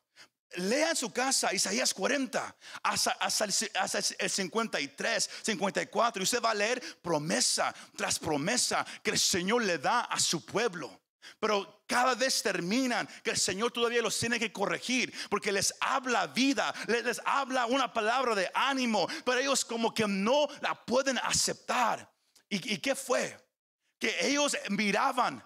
lea 0.57 0.91
en 0.91 0.97
su 0.97 1.13
casa 1.13 1.53
Isaías 1.53 1.95
40 1.95 2.57
hasta, 2.83 3.11
hasta 3.13 3.45
el, 3.45 3.55
hasta 3.75 3.99
el 4.19 4.31
53, 4.31 5.31
54 5.43 6.23
y 6.23 6.25
usted 6.25 6.43
va 6.43 6.51
a 6.51 6.55
leer 6.55 6.83
promesa 7.01 7.75
tras 7.97 8.19
promesa 8.19 8.87
que 9.03 9.11
el 9.11 9.19
Señor 9.19 9.65
le 9.65 9.79
da 9.79 10.03
a 10.03 10.19
su 10.19 10.45
pueblo. 10.45 11.01
Pero 11.39 11.85
cada 11.87 12.15
vez 12.15 12.43
terminan 12.43 13.09
que 13.23 13.31
el 13.31 13.37
Señor 13.37 13.73
todavía 13.73 14.03
los 14.03 14.19
tiene 14.19 14.39
que 14.39 14.53
corregir 14.53 15.13
porque 15.29 15.53
les 15.53 15.75
habla 15.81 16.27
vida, 16.27 16.75
les, 16.87 17.05
les 17.05 17.21
habla 17.25 17.67
una 17.67 17.93
palabra 17.93 18.35
de 18.35 18.51
ánimo, 18.55 19.09
pero 19.25 19.39
ellos 19.39 19.65
como 19.65 19.93
que 19.95 20.07
no 20.07 20.49
la 20.61 20.75
pueden 20.85 21.19
aceptar. 21.19 22.11
¿Y, 22.49 22.75
y 22.75 22.79
qué 22.79 22.95
fue? 22.95 23.39
Que 23.99 24.27
ellos 24.27 24.57
miraban 24.69 25.43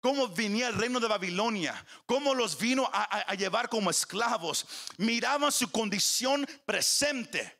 cómo 0.00 0.28
venía 0.28 0.68
el 0.68 0.74
reino 0.74 0.98
de 0.98 1.08
Babilonia, 1.08 1.84
cómo 2.06 2.34
los 2.34 2.58
vino 2.58 2.88
a, 2.92 3.34
llevar 3.34 3.68
como 3.68 3.90
esclavos. 3.90 4.66
Miraban 4.96 5.52
su 5.52 5.70
condición 5.70 6.46
presente, 6.64 7.58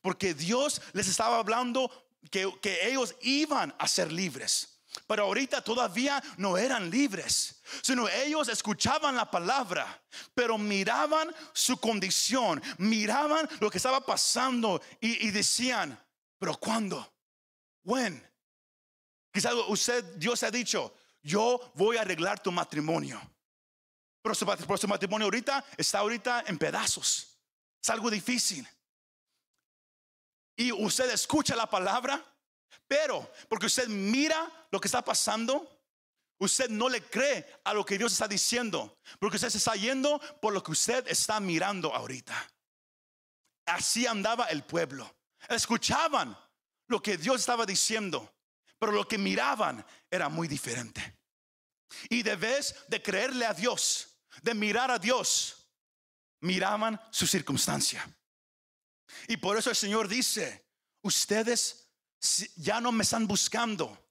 porque 0.00 0.34
Dios 0.34 0.80
les 0.92 1.08
estaba 1.08 1.38
hablando 1.38 1.90
que, 2.30 2.50
que 2.60 2.88
ellos 2.88 3.14
iban 3.22 3.74
a 3.78 3.88
ser 3.88 4.12
libres. 4.12 4.74
Pero 5.06 5.24
ahorita 5.24 5.62
todavía 5.62 6.22
no 6.38 6.56
eran 6.58 6.90
libres, 6.90 7.62
sino 7.82 8.08
ellos 8.08 8.48
escuchaban 8.48 9.14
la 9.16 9.30
palabra, 9.30 10.02
pero 10.34 10.58
miraban 10.58 11.34
su 11.52 11.76
condición, 11.78 12.62
miraban 12.78 13.48
lo 13.60 13.70
que 13.70 13.78
estaba 13.78 14.04
pasando 14.04 14.80
y, 15.00 15.26
y 15.26 15.30
decían, 15.30 15.98
pero 16.38 16.56
¿cuándo? 16.58 17.12
¿When? 17.84 18.26
Quizás 19.32 19.54
usted, 19.68 20.04
Dios 20.16 20.42
ha 20.42 20.50
dicho, 20.50 20.92
yo 21.28 21.72
voy 21.74 21.98
a 21.98 22.00
arreglar 22.00 22.42
tu 22.42 22.50
matrimonio. 22.50 23.20
Pero 24.22 24.34
su, 24.34 24.46
su 24.78 24.88
matrimonio 24.88 25.26
ahorita 25.26 25.64
está 25.76 25.98
ahorita 25.98 26.44
en 26.46 26.58
pedazos. 26.58 27.38
Es 27.82 27.90
algo 27.90 28.10
difícil. 28.10 28.66
Y 30.56 30.72
usted 30.72 31.10
escucha 31.10 31.54
la 31.54 31.68
palabra, 31.68 32.24
pero 32.88 33.30
porque 33.48 33.66
usted 33.66 33.86
mira 33.88 34.50
lo 34.70 34.80
que 34.80 34.88
está 34.88 35.04
pasando, 35.04 35.84
usted 36.38 36.68
no 36.68 36.88
le 36.88 37.02
cree 37.02 37.46
a 37.62 37.74
lo 37.74 37.84
que 37.84 37.98
Dios 37.98 38.12
está 38.12 38.26
diciendo, 38.26 38.98
porque 39.20 39.36
usted 39.36 39.50
se 39.50 39.58
está 39.58 39.74
yendo 39.76 40.18
por 40.40 40.52
lo 40.52 40.62
que 40.62 40.72
usted 40.72 41.06
está 41.06 41.38
mirando 41.38 41.94
ahorita. 41.94 42.34
Así 43.66 44.06
andaba 44.06 44.46
el 44.46 44.64
pueblo. 44.64 45.14
Escuchaban 45.48 46.36
lo 46.88 47.00
que 47.00 47.18
Dios 47.18 47.40
estaba 47.40 47.66
diciendo, 47.66 48.34
pero 48.78 48.92
lo 48.92 49.06
que 49.06 49.18
miraban 49.18 49.84
era 50.10 50.28
muy 50.28 50.48
diferente. 50.48 51.17
Y 52.08 52.22
de 52.22 52.36
vez 52.36 52.74
de 52.88 53.02
creerle 53.02 53.46
a 53.46 53.54
Dios, 53.54 54.18
de 54.42 54.54
mirar 54.54 54.90
a 54.90 54.98
Dios, 54.98 55.68
miraban 56.40 57.00
su 57.10 57.26
circunstancia. 57.26 58.08
Y 59.26 59.36
por 59.36 59.56
eso 59.56 59.70
el 59.70 59.76
Señor 59.76 60.08
dice, 60.08 60.66
ustedes 61.02 61.90
ya 62.56 62.80
no 62.80 62.92
me 62.92 63.02
están 63.02 63.26
buscando. 63.26 64.06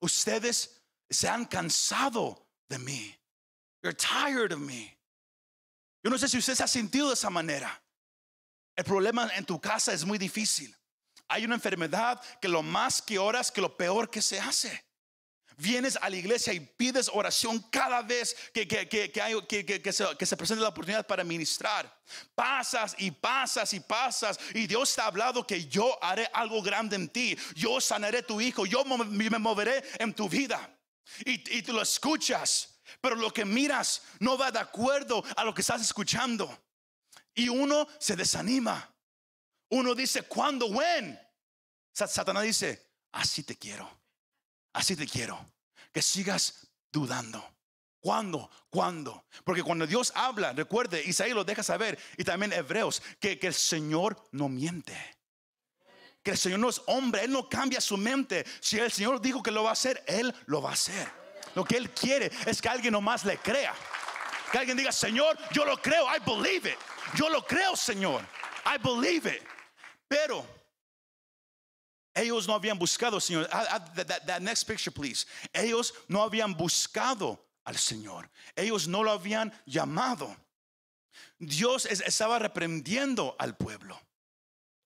Ustedes 0.00 0.82
se 1.08 1.28
han 1.28 1.44
cansado 1.44 2.48
de 2.68 2.78
mí. 2.78 3.18
You're 3.82 3.96
tired 3.96 4.52
of 4.52 4.60
me. 4.60 4.98
Yo 6.02 6.10
no 6.10 6.18
sé 6.18 6.28
si 6.28 6.38
usted 6.38 6.54
se 6.54 6.64
ha 6.64 6.68
sentido 6.68 7.08
de 7.08 7.14
esa 7.14 7.30
manera. 7.30 7.82
El 8.74 8.84
problema 8.84 9.30
en 9.34 9.44
tu 9.44 9.60
casa 9.60 9.92
es 9.92 10.04
muy 10.04 10.18
difícil. 10.18 10.74
Hay 11.28 11.44
una 11.44 11.54
enfermedad 11.54 12.20
que 12.40 12.48
lo 12.48 12.62
más 12.62 13.00
que 13.00 13.18
oras, 13.18 13.50
que 13.50 13.60
lo 13.60 13.76
peor 13.76 14.10
que 14.10 14.22
se 14.22 14.40
hace. 14.40 14.84
Vienes 15.56 15.96
a 16.00 16.08
la 16.08 16.16
iglesia 16.16 16.52
y 16.52 16.60
pides 16.60 17.10
oración 17.12 17.60
cada 17.70 18.02
vez 18.02 18.36
que, 18.54 18.66
que, 18.66 18.88
que, 18.88 19.10
que 19.10 19.92
se, 19.92 20.04
se 20.26 20.36
presenta 20.36 20.62
la 20.62 20.68
oportunidad 20.68 21.06
para 21.06 21.24
ministrar. 21.24 21.92
Pasas 22.34 22.94
y 22.98 23.10
pasas 23.10 23.72
y 23.72 23.80
pasas 23.80 24.38
y 24.54 24.66
Dios 24.66 24.94
te 24.94 25.00
ha 25.00 25.06
hablado 25.06 25.46
que 25.46 25.66
yo 25.66 26.02
haré 26.02 26.28
algo 26.32 26.62
grande 26.62 26.96
en 26.96 27.08
ti. 27.08 27.36
Yo 27.54 27.80
sanaré 27.80 28.22
tu 28.22 28.40
hijo, 28.40 28.66
yo 28.66 28.84
me 28.84 29.38
moveré 29.38 29.82
en 29.98 30.14
tu 30.14 30.28
vida. 30.28 30.76
Y, 31.24 31.58
y 31.58 31.62
tú 31.62 31.72
lo 31.72 31.82
escuchas, 31.82 32.80
pero 33.00 33.16
lo 33.16 33.32
que 33.32 33.44
miras 33.44 34.02
no 34.20 34.38
va 34.38 34.50
de 34.50 34.58
acuerdo 34.60 35.22
a 35.36 35.44
lo 35.44 35.52
que 35.52 35.60
estás 35.60 35.80
escuchando. 35.82 36.48
Y 37.34 37.48
uno 37.48 37.86
se 37.98 38.16
desanima. 38.16 38.88
Uno 39.70 39.94
dice, 39.94 40.22
¿cuándo? 40.22 40.66
¿When? 40.66 41.18
Sa- 41.92 42.06
Satanás 42.06 42.42
dice, 42.42 42.90
así 43.12 43.42
te 43.42 43.56
quiero. 43.56 44.01
Así 44.72 44.96
te 44.96 45.06
quiero. 45.06 45.38
Que 45.92 46.02
sigas 46.02 46.68
dudando. 46.90 47.44
¿Cuándo? 48.00 48.50
¿Cuándo? 48.68 49.24
Porque 49.44 49.62
cuando 49.62 49.86
Dios 49.86 50.12
habla, 50.16 50.52
recuerde, 50.52 51.02
Isaías 51.04 51.36
lo 51.36 51.44
deja 51.44 51.62
saber, 51.62 51.96
y 52.16 52.24
también 52.24 52.52
Hebreos, 52.52 53.00
que, 53.20 53.38
que 53.38 53.46
el 53.46 53.54
Señor 53.54 54.20
no 54.32 54.48
miente. 54.48 54.96
Que 56.22 56.32
el 56.32 56.38
Señor 56.38 56.58
no 56.58 56.68
es 56.68 56.82
hombre, 56.86 57.24
Él 57.24 57.30
no 57.30 57.48
cambia 57.48 57.80
su 57.80 57.96
mente. 57.96 58.44
Si 58.60 58.78
el 58.78 58.90
Señor 58.90 59.20
dijo 59.20 59.42
que 59.42 59.52
lo 59.52 59.62
va 59.62 59.70
a 59.70 59.74
hacer, 59.74 60.02
Él 60.06 60.34
lo 60.46 60.60
va 60.60 60.70
a 60.70 60.72
hacer. 60.72 61.08
Lo 61.54 61.64
que 61.64 61.76
Él 61.76 61.90
quiere 61.90 62.30
es 62.46 62.60
que 62.60 62.68
alguien 62.68 62.92
nomás 62.92 63.24
le 63.24 63.38
crea. 63.38 63.74
Que 64.50 64.58
alguien 64.58 64.76
diga, 64.76 64.90
Señor, 64.90 65.38
yo 65.52 65.64
lo 65.64 65.80
creo, 65.80 66.04
I 66.06 66.18
believe 66.24 66.70
it. 66.70 66.78
Yo 67.14 67.28
lo 67.28 67.44
creo, 67.44 67.76
Señor, 67.76 68.22
I 68.66 68.78
believe 68.82 69.30
it. 69.30 69.42
Pero 70.08 70.44
ellos 72.14 72.46
no 72.46 72.54
habían 72.54 72.78
buscado, 72.78 73.20
Señor. 73.20 73.48
Add- 73.52 73.68
add 73.96 74.24
that- 74.26 74.40
next 74.40 74.64
picture, 74.66 74.90
please. 74.92 75.26
Ellos 75.52 75.94
no 76.08 76.22
habían 76.22 76.54
buscado 76.54 77.38
al 77.64 77.76
Señor. 77.78 78.30
Ellos 78.56 78.86
no 78.88 79.02
lo 79.02 79.10
habían 79.12 79.52
llamado. 79.66 80.36
Dios 81.38 81.86
es- 81.86 82.00
estaba 82.00 82.38
reprendiendo 82.38 83.34
al 83.38 83.56
pueblo. 83.56 84.00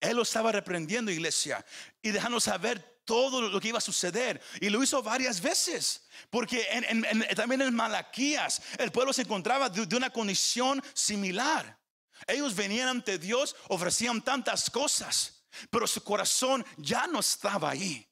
Él 0.00 0.16
lo 0.16 0.22
estaba 0.22 0.52
reprendiendo, 0.52 1.10
iglesia, 1.10 1.64
y 2.02 2.10
dejando 2.10 2.38
saber 2.40 3.00
todo 3.04 3.40
lo 3.40 3.60
que 3.60 3.68
iba 3.68 3.78
a 3.78 3.80
suceder. 3.80 4.40
Y 4.60 4.68
lo 4.68 4.82
hizo 4.82 5.02
varias 5.02 5.40
veces. 5.40 6.06
Porque 6.30 6.66
en- 6.70 7.26
también 7.34 7.62
en 7.62 7.74
Malaquías 7.74 8.60
el 8.78 8.90
pueblo 8.92 9.12
se 9.12 9.22
encontraba 9.22 9.68
de 9.68 9.96
una 9.96 10.10
condición 10.10 10.82
similar. 10.92 11.78
Ellos 12.26 12.54
venían 12.54 12.88
ante 12.88 13.18
Dios, 13.18 13.54
ofrecían 13.68 14.22
tantas 14.22 14.70
cosas, 14.70 15.35
pero 15.70 15.86
su 15.86 16.02
corazón 16.02 16.64
ya 16.76 17.06
no 17.06 17.20
estaba 17.20 17.70
ahí. 17.70 18.06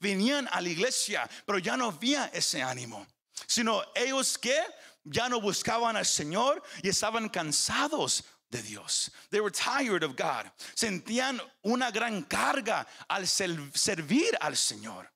Venían 0.00 0.48
a 0.52 0.60
la 0.60 0.68
iglesia, 0.68 1.28
pero 1.44 1.58
ya 1.58 1.76
no 1.76 1.86
había 1.86 2.26
ese 2.26 2.62
ánimo. 2.62 3.06
Sino 3.46 3.82
ellos 3.94 4.38
que 4.38 4.58
ya 5.04 5.28
no 5.28 5.40
buscaban 5.40 5.96
al 5.96 6.06
Señor 6.06 6.62
y 6.82 6.88
estaban 6.88 7.28
cansados 7.28 8.24
de 8.48 8.62
Dios. 8.62 9.10
They 9.30 9.40
were 9.40 9.52
tired 9.52 10.02
of 10.02 10.16
God. 10.16 10.50
Sentían 10.74 11.40
una 11.62 11.90
gran 11.90 12.22
carga 12.22 12.86
al 13.08 13.26
servir 13.26 14.36
al 14.40 14.56
Señor. 14.56 15.10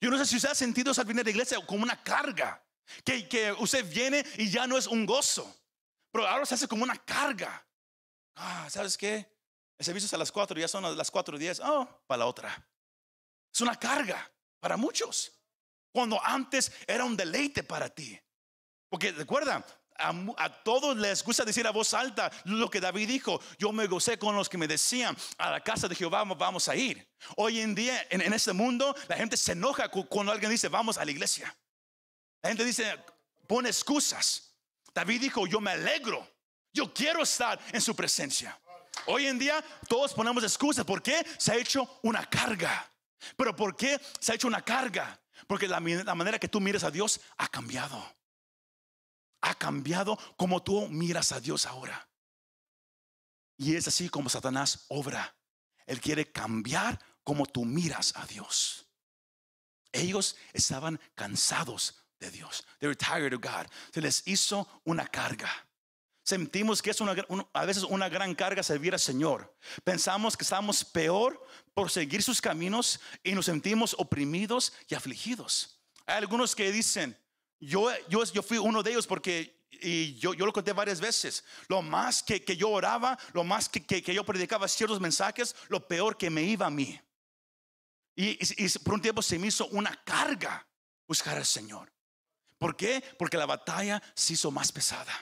Yo 0.00 0.10
no 0.10 0.18
sé 0.18 0.26
si 0.26 0.36
usted 0.36 0.50
ha 0.50 0.54
sentido 0.54 0.92
al 0.96 1.04
venir 1.04 1.20
a 1.22 1.24
la 1.24 1.30
iglesia 1.30 1.58
como 1.66 1.82
una 1.82 2.02
carga. 2.02 2.62
Que, 3.04 3.28
que 3.28 3.52
usted 3.52 3.84
viene 3.84 4.24
y 4.38 4.48
ya 4.48 4.66
no 4.66 4.78
es 4.78 4.86
un 4.86 5.04
gozo. 5.04 5.54
Pero 6.10 6.26
ahora 6.26 6.46
se 6.46 6.54
hace 6.54 6.68
como 6.68 6.84
una 6.84 6.96
carga. 6.96 7.66
Ah, 8.34 8.68
¿sabes 8.70 8.96
qué? 8.96 9.37
El 9.78 9.84
servicio 9.84 10.06
es 10.06 10.14
a 10.14 10.18
las 10.18 10.32
4, 10.32 10.58
ya 10.58 10.68
son 10.68 10.96
las 10.96 11.10
4 11.10 11.36
y 11.36 11.40
10. 11.40 11.60
Oh, 11.60 11.88
para 12.06 12.18
la 12.20 12.26
otra. 12.26 12.68
Es 13.52 13.60
una 13.60 13.76
carga 13.76 14.30
para 14.60 14.76
muchos. 14.76 15.32
Cuando 15.92 16.20
antes 16.24 16.72
era 16.86 17.04
un 17.04 17.16
deleite 17.16 17.62
para 17.62 17.88
ti. 17.88 18.18
Porque 18.90 19.12
recuerda, 19.12 19.64
a, 19.96 20.62
todos 20.62 20.96
les 20.96 21.22
gusta 21.22 21.44
decir 21.44 21.66
a 21.66 21.70
voz 21.70 21.94
alta 21.94 22.30
lo 22.44 22.68
que 22.68 22.80
David 22.80 23.08
dijo. 23.08 23.40
Yo 23.58 23.72
me 23.72 23.86
gocé 23.86 24.18
con 24.18 24.34
los 24.34 24.48
que 24.48 24.58
me 24.58 24.66
decían, 24.66 25.16
a 25.38 25.50
la 25.50 25.60
casa 25.62 25.88
de 25.88 25.94
Jehová 25.94 26.24
vamos 26.24 26.68
a 26.68 26.74
ir. 26.76 27.08
Hoy 27.36 27.60
en 27.60 27.74
día, 27.74 28.06
en, 28.10 28.20
en 28.20 28.32
este 28.32 28.52
mundo, 28.52 28.94
la 29.08 29.16
gente 29.16 29.36
se 29.36 29.52
enoja 29.52 29.88
cu- 29.88 30.06
cuando 30.08 30.32
alguien 30.32 30.50
dice, 30.50 30.68
vamos 30.68 30.98
a 30.98 31.04
la 31.04 31.10
iglesia. 31.10 31.56
La 32.42 32.50
gente 32.50 32.64
dice, 32.64 32.96
pone 33.46 33.68
excusas. 33.68 34.54
David 34.92 35.20
dijo, 35.20 35.46
yo 35.46 35.60
me 35.60 35.70
alegro. 35.72 36.26
Yo 36.72 36.92
quiero 36.92 37.22
estar 37.22 37.58
en 37.72 37.80
su 37.80 37.94
presencia. 37.94 38.60
Hoy 39.06 39.26
en 39.26 39.38
día 39.38 39.64
todos 39.88 40.14
ponemos 40.14 40.42
excusas. 40.42 40.84
¿Por 40.84 41.02
qué? 41.02 41.26
Se 41.38 41.52
ha 41.52 41.56
hecho 41.56 42.00
una 42.02 42.24
carga. 42.26 42.90
Pero 43.36 43.54
¿por 43.54 43.76
qué 43.76 44.00
se 44.20 44.32
ha 44.32 44.34
hecho 44.34 44.48
una 44.48 44.62
carga? 44.62 45.20
Porque 45.46 45.68
la, 45.68 45.80
manera 45.80 46.38
que 46.38 46.48
tú 46.48 46.60
miras 46.60 46.84
a 46.84 46.90
Dios 46.90 47.20
ha 47.36 47.48
cambiado. 47.48 48.16
Ha 49.40 49.54
cambiado 49.54 50.18
como 50.36 50.62
tú 50.62 50.88
miras 50.88 51.32
a 51.32 51.40
Dios 51.40 51.66
ahora. 51.66 52.08
Y 53.56 53.76
es 53.76 53.88
así 53.88 54.08
como 54.08 54.28
Satanás 54.28 54.84
obra. 54.88 55.36
Él 55.86 56.00
quiere 56.00 56.30
cambiar 56.30 57.00
como 57.24 57.46
tú 57.46 57.64
miras 57.64 58.12
a 58.16 58.26
Dios. 58.26 58.86
Ellos 59.92 60.36
estaban 60.52 61.00
cansados 61.14 62.04
de 62.20 62.30
Dios. 62.30 62.64
They 62.78 62.88
were 62.88 62.96
tired 62.96 63.32
of 63.32 63.40
God. 63.40 63.66
Se 63.92 64.00
les 64.00 64.26
hizo 64.26 64.68
una 64.84 65.06
carga. 65.06 65.67
Sentimos 66.28 66.82
que 66.82 66.90
es 66.90 67.00
una, 67.00 67.16
un- 67.28 67.46
a 67.54 67.64
veces 67.64 67.84
una 67.84 68.10
gran 68.10 68.34
carga 68.34 68.62
servir 68.62 68.92
al 68.92 69.00
Señor. 69.00 69.56
Pensamos 69.82 70.36
que 70.36 70.44
estamos 70.44 70.84
peor 70.84 71.42
por 71.72 71.90
seguir 71.90 72.22
sus 72.22 72.38
caminos 72.42 73.00
y 73.24 73.32
nos 73.32 73.46
sentimos 73.46 73.94
oprimidos 73.98 74.74
y 74.90 74.94
afligidos. 74.94 75.80
Hay 76.04 76.16
algunos 76.18 76.54
que 76.54 76.70
dicen, 76.70 77.16
yo, 77.58 77.88
yo, 78.10 78.22
yo 78.24 78.42
fui 78.42 78.58
uno 78.58 78.82
de 78.82 78.90
ellos 78.90 79.06
porque 79.06 79.56
y 79.70 80.16
yo, 80.18 80.34
lo 80.34 80.52
conté 80.52 80.74
varias 80.74 81.00
veces. 81.00 81.44
Lo 81.66 81.80
más 81.80 82.22
que, 82.22 82.44
que 82.44 82.58
yo 82.58 82.68
oraba, 82.68 83.18
lo 83.32 83.42
más 83.42 83.70
que 83.70 84.02
yo 84.14 84.22
predicaba 84.22 84.68
ciertos 84.68 85.00
mensajes, 85.00 85.56
lo 85.70 85.88
peor 85.88 86.18
que 86.18 86.28
me 86.28 86.42
iba 86.42 86.66
a 86.66 86.70
mí. 86.70 87.00
Y, 88.14 88.32
y- 88.32 88.66
y 88.66 88.68
por 88.80 88.92
un 88.92 89.00
tiempo 89.00 89.22
se 89.22 89.38
me 89.38 89.46
hizo 89.46 89.66
una 89.68 89.94
carga 90.04 90.66
buscar 91.06 91.38
al 91.38 91.46
Señor. 91.46 91.90
¿Por 92.58 92.76
qué? 92.76 93.02
Porque 93.18 93.38
la 93.38 93.46
batalla 93.46 94.02
se 94.14 94.34
hizo 94.34 94.50
más 94.50 94.70
pesada. 94.70 95.14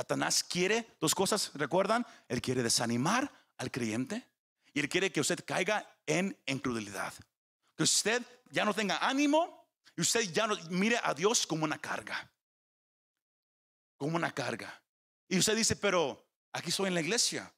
Satanás 0.00 0.42
quiere 0.42 0.96
dos 0.98 1.14
cosas, 1.14 1.50
¿recuerdan? 1.52 2.06
Él 2.26 2.40
quiere 2.40 2.62
desanimar 2.62 3.30
al 3.58 3.70
creyente 3.70 4.26
y 4.72 4.80
él 4.80 4.88
quiere 4.88 5.12
que 5.12 5.20
usted 5.20 5.44
caiga 5.44 5.94
en 6.06 6.34
incredulidad. 6.46 7.12
Que 7.76 7.82
usted 7.82 8.22
ya 8.50 8.64
no 8.64 8.72
tenga 8.72 8.96
ánimo 9.06 9.68
y 9.94 10.00
usted 10.00 10.22
ya 10.32 10.46
no 10.46 10.56
mire 10.70 10.98
a 11.02 11.12
Dios 11.12 11.46
como 11.46 11.64
una 11.64 11.78
carga. 11.78 12.32
Como 13.98 14.16
una 14.16 14.32
carga. 14.32 14.82
Y 15.28 15.36
usted 15.36 15.54
dice, 15.54 15.76
pero 15.76 16.26
aquí 16.50 16.70
estoy 16.70 16.86
en 16.88 16.94
la 16.94 17.02
iglesia. 17.02 17.52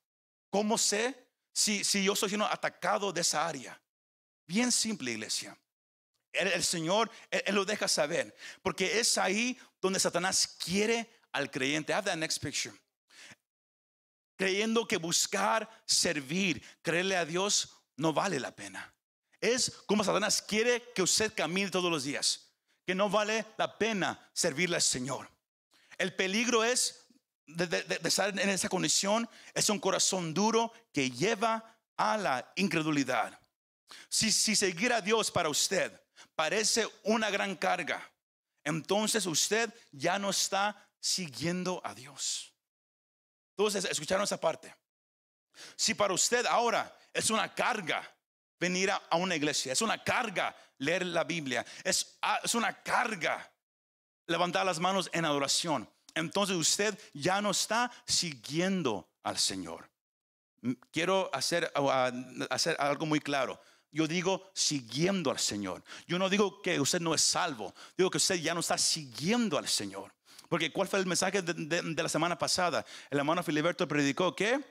¿Cómo 0.51 0.77
sé 0.79 1.29
si, 1.53 1.85
si 1.85 2.03
yo 2.03 2.15
estoy 2.15 2.31
siendo 2.31 2.47
atacado 2.47 3.13
de 3.13 3.21
esa 3.21 3.47
área? 3.47 3.81
Bien 4.49 4.73
simple, 4.73 5.13
iglesia. 5.13 5.57
El, 6.33 6.65
Señor, 6.65 7.09
él, 7.31 7.45
él 7.47 7.55
lo 7.55 7.65
deja 7.65 7.87
saber. 7.87 8.35
Porque 8.63 8.99
es 8.99 9.17
ahí 9.17 9.57
donde 9.81 10.01
Satanás 10.01 10.57
quiere 10.59 11.09
al 11.33 11.51
creyente. 11.51 11.93
Have 11.93 12.05
that 12.05 12.17
next 12.17 12.39
picture. 12.39 12.75
Creyendo 14.37 14.87
que 14.87 14.97
buscar, 14.97 15.69
servir, 15.87 16.63
creerle 16.83 17.17
a 17.17 17.25
Dios 17.25 17.71
no 17.97 18.13
vale 18.13 18.41
la 18.41 18.55
pena. 18.55 18.93
Es 19.41 19.71
como 19.87 20.05
Satanás 20.05 20.43
quiere 20.43 20.83
que 20.95 21.03
usted 21.03 21.33
camine 21.35 21.71
todos 21.71 21.91
los 21.91 22.05
días. 22.05 22.53
Que 22.87 22.95
no 22.95 23.09
vale 23.09 23.45
la 23.57 23.79
pena 23.79 24.31
servirle 24.33 24.77
al 24.77 24.83
Señor. 24.83 25.29
El 25.99 26.15
peligro 26.15 26.65
es 26.65 27.07
de, 27.47 28.01
estar 28.05 28.39
en 28.39 28.49
esa 28.49 28.69
condición. 28.69 29.29
Es 29.55 29.69
un 29.69 29.79
corazón 29.79 30.35
duro 30.35 30.73
que 30.93 31.11
lleva 31.11 31.79
a 31.97 32.17
la 32.17 32.53
incredulidad. 32.57 33.39
Si, 34.09 34.33
si 34.33 34.57
seguir 34.57 34.93
a 34.93 35.01
Dios 35.01 35.31
para 35.31 35.49
usted 35.49 35.93
parece 36.35 36.89
una 37.05 37.31
gran 37.31 37.57
carga, 37.57 38.11
entonces 38.65 39.27
usted 39.27 39.73
ya 39.91 40.19
no 40.19 40.31
está 40.31 40.89
siguiendo 41.03 41.83
a 41.85 41.95
Dios. 41.95 42.55
Entonces, 43.57 43.85
escucharon 43.85 44.25
esa 44.25 44.41
parte. 44.41 44.75
Si 45.77 45.95
para 45.95 46.15
usted 46.15 46.47
ahora 46.47 46.97
es 47.13 47.29
una 47.29 47.53
carga 47.53 48.09
venir 48.59 48.91
a, 48.91 49.17
una 49.17 49.37
iglesia, 49.37 49.73
es 49.73 49.83
una 49.83 50.03
carga 50.03 50.57
leer 50.79 51.05
la 51.05 51.25
Biblia, 51.25 51.67
es, 51.85 52.19
es 52.43 52.55
una 52.55 52.83
carga 52.83 53.53
levantar 54.27 54.65
las 54.65 54.79
manos 54.79 55.11
en 55.13 55.25
adoración, 55.25 55.91
entonces 56.15 56.57
usted 56.57 56.99
ya 57.13 57.43
no 57.43 57.51
está 57.51 57.91
siguiendo 58.07 59.11
al 59.25 59.39
Señor. 59.39 59.91
Quiero 60.93 61.29
hacer, 61.35 61.73
hacer 62.49 62.77
algo 62.79 63.05
muy 63.05 63.19
claro. 63.19 63.61
Yo 63.91 64.07
digo 64.07 64.51
siguiendo 64.55 65.31
al 65.31 65.39
Señor. 65.39 65.83
Yo 66.07 66.19
no 66.19 66.31
digo 66.31 66.63
que 66.63 66.81
usted 66.81 67.01
no 67.01 67.15
es 67.15 67.21
salvo. 67.21 67.75
Digo 67.97 68.11
que 68.11 68.19
usted 68.19 68.37
ya 68.37 68.55
no 68.55 68.61
está 68.61 68.79
siguiendo 68.79 69.59
al 69.59 69.69
Señor. 69.69 70.15
Porque 70.53 70.71
¿cuál 70.71 70.87
fue 70.87 70.99
el 70.99 71.07
mensaje 71.07 71.41
de, 71.41 71.95
la 71.95 72.11
semana 72.11 72.37
pasada? 72.37 72.85
El 73.09 73.17
hermano 73.17 73.43
Filiberto 73.43 73.89
predicó 73.89 74.37
que 74.37 74.63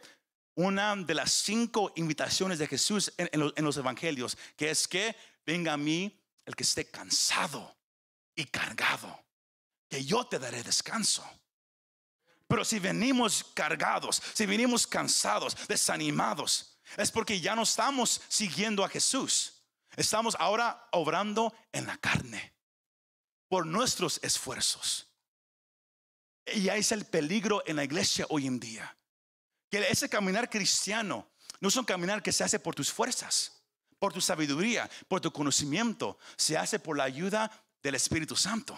una 0.54 0.96
de 0.96 1.16
las 1.16 1.32
cinco 1.32 1.92
invitaciones 1.96 2.60
de 2.60 2.68
Jesús 2.68 3.12
en, 3.18 3.28
en 3.32 3.40
los, 3.40 3.54
en 3.56 3.66
los 3.66 3.78
evangelios, 3.78 4.38
que 4.56 4.70
es 4.70 4.88
que 4.88 5.16
venga 5.44 5.74
a 5.74 5.78
mí 5.78 6.24
el 6.46 6.56
que 6.56 6.62
esté 6.62 6.92
cansado 6.92 7.76
y 8.36 8.46
cargado, 8.46 9.26
que 9.90 10.06
yo 10.06 10.24
te 10.28 10.38
daré 10.38 10.62
descanso. 10.62 11.28
Pero 12.48 12.64
si 12.64 12.78
venimos 12.78 13.44
cargados, 13.56 14.22
si 14.36 14.46
venimos 14.46 14.86
cansados, 14.86 15.58
desanimados, 15.68 16.78
es 16.96 17.10
porque 17.10 17.42
ya 17.42 17.56
no 17.56 17.64
estamos 17.64 18.22
siguiendo 18.28 18.86
a 18.86 18.90
Jesús. 18.90 19.64
Estamos 19.96 20.36
ahora 20.38 20.88
obrando 20.92 21.52
en 21.72 21.88
la 21.88 21.98
carne 21.98 22.54
por 23.48 23.66
nuestros 23.66 24.20
esfuerzos. 24.22 25.08
Y 26.46 26.70
ahí 26.70 26.80
es 26.80 26.92
el 26.92 27.06
peligro 27.06 27.64
en 27.66 27.76
la 27.76 27.84
iglesia 27.84 28.26
hoy 28.30 28.48
en 28.48 28.60
día. 28.60 28.96
Que 29.70 29.80
ese 29.90 30.10
caminar 30.10 30.50
cristiano 30.50 31.28
no 31.60 31.70
es 31.70 31.76
un 31.76 31.86
caminar 31.86 32.22
que 32.22 32.32
se 32.32 32.44
hace 32.44 32.60
por 32.60 32.76
tus 32.76 32.92
fuerzas, 32.92 33.64
por 34.00 34.12
tu 34.12 34.20
sabiduría, 34.20 34.90
por 35.08 35.22
tu 35.22 35.32
conocimiento. 35.32 36.18
Se 36.36 36.58
hace 36.58 36.80
por 36.80 36.98
la 36.98 37.04
ayuda 37.04 37.52
del 37.82 37.96
Espíritu 37.96 38.36
Santo. 38.36 38.78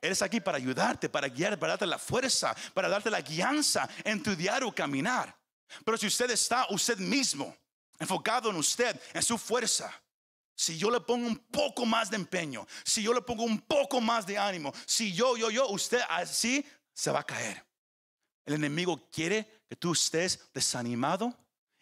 Él 0.00 0.12
es 0.12 0.22
aquí 0.22 0.40
para 0.40 0.58
ayudarte, 0.58 1.08
para 1.08 1.28
guiar, 1.28 1.58
para 1.58 1.72
darte 1.72 1.86
la 1.86 1.98
fuerza, 1.98 2.54
para 2.74 2.88
darte 2.88 3.10
la 3.10 3.20
guianza 3.20 3.88
en 4.04 4.22
tu 4.22 4.34
diario 4.36 4.74
caminar. 4.74 5.34
Pero 5.84 5.96
si 5.96 6.06
usted 6.06 6.30
está 6.30 6.66
usted 6.70 6.98
mismo, 6.98 7.56
enfocado 7.98 8.50
en 8.50 8.56
usted, 8.56 9.00
en 9.12 9.22
su 9.22 9.38
fuerza, 9.38 9.90
si 10.54 10.78
yo 10.78 10.90
le 10.90 11.00
pongo 11.00 11.26
un 11.26 11.36
poco 11.36 11.84
más 11.84 12.10
de 12.10 12.16
empeño, 12.16 12.66
si 12.84 13.02
yo 13.02 13.12
le 13.12 13.22
pongo 13.22 13.44
un 13.44 13.60
poco 13.60 14.00
más 14.00 14.26
de 14.26 14.38
ánimo, 14.38 14.72
si 14.86 15.12
yo, 15.12 15.36
yo, 15.36 15.50
yo, 15.50 15.68
usted 15.68 16.00
así 16.08 16.64
se 16.94 17.10
va 17.10 17.20
a 17.20 17.26
caer. 17.26 17.64
El 18.46 18.54
enemigo 18.54 19.10
quiere 19.10 19.64
que 19.68 19.76
tú 19.76 19.92
estés 19.92 20.52
desanimado 20.52 21.36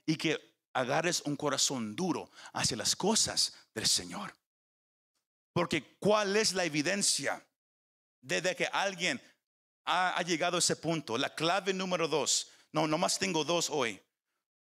y 0.06 0.16
que 0.16 0.52
agarres 0.72 1.20
un 1.22 1.36
corazón 1.36 1.94
duro 1.94 2.30
hacia 2.52 2.76
las 2.76 2.96
cosas 2.96 3.54
del 3.74 3.86
Señor. 3.86 4.34
Porque 5.52 5.96
¿cuál 5.98 6.36
es 6.36 6.54
la 6.54 6.64
evidencia 6.64 7.46
de, 8.22 8.40
de 8.40 8.56
que 8.56 8.66
alguien 8.66 9.20
ha, 9.84 10.20
llegado 10.22 10.56
a 10.56 10.60
ese 10.60 10.76
punto? 10.76 11.18
La 11.18 11.34
clave 11.34 11.74
número 11.74 12.08
dos. 12.08 12.48
No, 12.72 12.86
nomás 12.86 13.18
tengo 13.18 13.44
dos 13.44 13.68
hoy. 13.68 14.00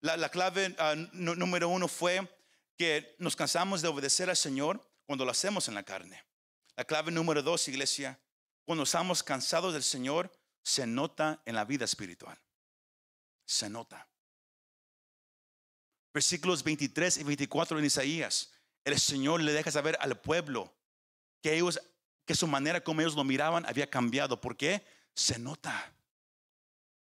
La, 0.01 0.17
la 0.17 0.31
clave 0.31 0.75
ah, 0.79 0.95
número 1.13 1.69
uno 1.69 1.87
fue 1.87 2.27
que 2.79 3.15
nos 3.19 3.37
cansamos 3.37 3.83
de 3.83 3.89
obedecer 3.89 4.31
al 4.31 4.37
Señor 4.37 4.81
cuando 5.05 5.27
lo 5.27 5.33
hacemos 5.33 5.69
en 5.69 5.75
la 5.75 5.83
carne. 5.83 6.25
La 6.77 6.85
clave 6.85 7.11
número 7.11 7.43
dos, 7.43 7.69
iglesia, 7.69 8.19
cuando 8.65 8.85
estamos 8.85 9.23
cansados 9.23 9.73
del 9.73 9.83
Señor, 9.83 10.31
se 10.63 10.87
nota 10.87 11.43
en 11.45 11.55
la 11.55 11.65
vida 11.65 11.85
espiritual. 11.85 12.39
Se 13.45 13.69
nota. 13.69 14.07
Versículos 16.13 16.63
23 16.63 17.19
y 17.19 17.25
24 17.25 17.79
en 17.79 17.85
Isaías. 17.85 18.53
El 18.85 18.99
Señor 18.99 19.41
le 19.41 19.53
deja 19.53 19.71
saber 19.71 19.97
al 20.01 20.21
pueblo 20.21 20.73
que 21.43 21.55
ellos, 21.55 21.81
que 22.25 22.35
su 22.35 22.47
manera 22.47 22.83
como 22.83 23.01
ellos 23.01 23.15
lo 23.15 23.25
miraban 23.25 23.67
había 23.67 23.89
cambiado. 23.89 24.41
¿Por 24.41 24.57
qué? 24.57 24.85
Se 25.15 25.39
nota. 25.39 25.93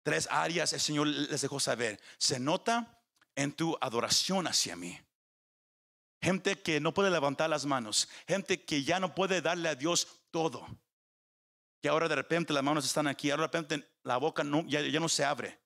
Tres 0.02 0.28
áreas 0.30 0.72
el 0.72 0.80
Señor 0.80 1.06
les 1.06 1.40
dejó 1.40 1.60
saber. 1.60 2.00
Se 2.18 2.38
nota 2.40 3.02
en 3.34 3.52
tu 3.52 3.76
adoración 3.80 4.46
hacia 4.46 4.76
mí. 4.76 4.98
Gente 6.20 6.60
que 6.60 6.80
no 6.80 6.92
puede 6.92 7.10
levantar 7.10 7.48
las 7.48 7.64
manos. 7.64 8.08
Gente 8.26 8.64
que 8.64 8.82
ya 8.82 9.00
no 9.00 9.14
puede 9.14 9.40
darle 9.40 9.68
a 9.68 9.74
Dios 9.74 10.08
todo. 10.30 10.66
Que 11.80 11.88
ahora 11.88 12.08
de 12.08 12.16
repente 12.16 12.52
las 12.52 12.62
manos 12.62 12.84
están 12.84 13.06
aquí. 13.06 13.30
Ahora 13.30 13.42
de 13.42 13.46
repente 13.46 13.88
la 14.02 14.16
boca 14.16 14.44
ya, 14.66 15.00
no 15.00 15.08
se 15.08 15.24
abre. 15.24 15.58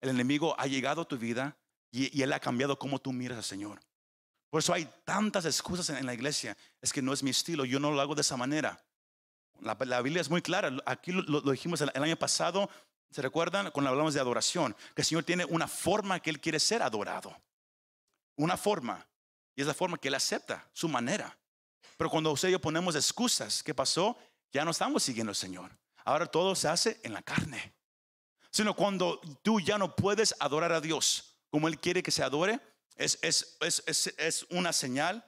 El 0.00 0.10
enemigo 0.10 0.54
ha 0.58 0.66
llegado 0.66 1.02
a 1.02 1.04
tu 1.04 1.16
vida 1.16 1.56
y, 1.90 2.22
él 2.22 2.32
ha 2.32 2.40
cambiado 2.40 2.78
cómo 2.78 2.98
tú 2.98 3.12
miras 3.12 3.38
al 3.38 3.44
Señor. 3.44 3.80
Por 4.50 4.60
eso 4.60 4.72
hay 4.72 4.88
tantas 5.04 5.44
excusas 5.44 5.88
en, 5.90 6.04
la 6.04 6.14
iglesia. 6.14 6.56
Es 6.80 6.92
que 6.92 7.02
no 7.02 7.12
es 7.12 7.22
mi 7.22 7.30
estilo. 7.30 7.64
Yo 7.64 7.80
no 7.80 7.90
lo 7.92 8.00
hago 8.00 8.14
de 8.14 8.20
esa 8.22 8.36
manera. 8.36 8.82
La, 9.60 9.76
la 9.80 10.02
Biblia 10.02 10.20
es 10.20 10.30
muy 10.30 10.42
clara. 10.42 10.76
Aquí 10.84 11.12
lo, 11.12 11.40
dijimos 11.40 11.80
el, 11.80 11.90
el 11.94 12.02
año 12.02 12.16
pasado. 12.16 12.68
¿Se 13.10 13.22
recuerdan? 13.22 13.70
Cuando 13.70 13.90
hablamos 13.90 14.14
de 14.14 14.20
adoración. 14.20 14.74
Que 14.94 15.02
el 15.02 15.06
Señor 15.06 15.24
tiene 15.24 15.44
una 15.44 15.68
forma 15.68 16.20
que 16.20 16.30
Él 16.30 16.40
quiere 16.40 16.60
ser 16.60 16.82
adorado. 16.82 17.36
Una 18.36 18.56
forma. 18.56 19.06
Y 19.54 19.62
es 19.62 19.66
la 19.66 19.74
forma 19.74 19.96
que 19.96 20.08
Él 20.08 20.14
acepta, 20.14 20.68
su 20.72 20.88
manera. 20.88 21.36
Pero 21.96 22.10
cuando 22.10 22.30
usted 22.30 22.48
y 22.48 22.52
yo 22.52 22.60
ponemos 22.60 22.94
excusas, 22.94 23.62
¿qué 23.62 23.74
pasó? 23.74 24.16
Ya 24.52 24.64
no 24.64 24.70
estamos 24.70 25.02
siguiendo 25.02 25.30
al 25.30 25.36
Señor. 25.36 25.70
Ahora 26.04 26.26
todo 26.26 26.54
se 26.54 26.68
hace 26.68 27.00
en 27.02 27.12
la 27.12 27.22
carne. 27.22 27.74
Sino 28.50 28.74
cuando 28.74 29.20
tú 29.42 29.60
ya 29.60 29.76
no 29.76 29.94
puedes 29.94 30.34
adorar 30.38 30.72
a 30.72 30.80
Dios 30.80 31.36
como 31.50 31.68
Él 31.68 31.78
quiere 31.78 32.02
que 32.02 32.10
se 32.10 32.22
adore, 32.22 32.60
es, 32.96 33.18
es, 33.22 33.56
es, 33.60 34.14
es, 34.18 34.46
una 34.50 34.72
señal 34.72 35.24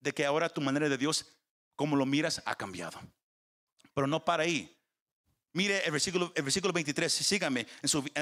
de 0.00 0.12
que 0.12 0.24
ahora 0.24 0.48
tu 0.48 0.60
manera 0.60 0.88
de 0.88 0.98
Dios, 0.98 1.26
como 1.76 1.96
lo 1.96 2.06
miras, 2.06 2.42
ha 2.44 2.54
cambiado. 2.54 3.00
Pero 3.94 4.06
no 4.06 4.24
para 4.24 4.44
ahí. 4.44 4.79
Mire 5.52 5.84
el 5.84 5.90
versículo, 5.90 6.32
el 6.36 6.44
versículo 6.44 6.72
23, 6.72 7.12
sígame 7.12 7.66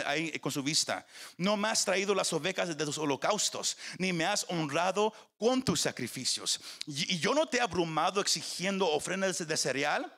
ahí 0.06 0.38
con 0.38 0.50
su 0.50 0.62
vista. 0.62 1.06
No 1.36 1.58
me 1.58 1.68
has 1.68 1.84
traído 1.84 2.14
las 2.14 2.32
ovejas 2.32 2.74
de 2.74 2.84
tus 2.84 2.96
holocaustos, 2.96 3.76
ni 3.98 4.14
me 4.14 4.24
has 4.24 4.46
honrado 4.48 5.12
con 5.36 5.62
tus 5.62 5.82
sacrificios. 5.82 6.58
Y, 6.86 7.18
yo 7.18 7.34
no 7.34 7.46
te 7.46 7.58
he 7.58 7.60
abrumado 7.60 8.22
exigiendo 8.22 8.88
ofrendas 8.88 9.46
de 9.46 9.56
cereal, 9.58 10.10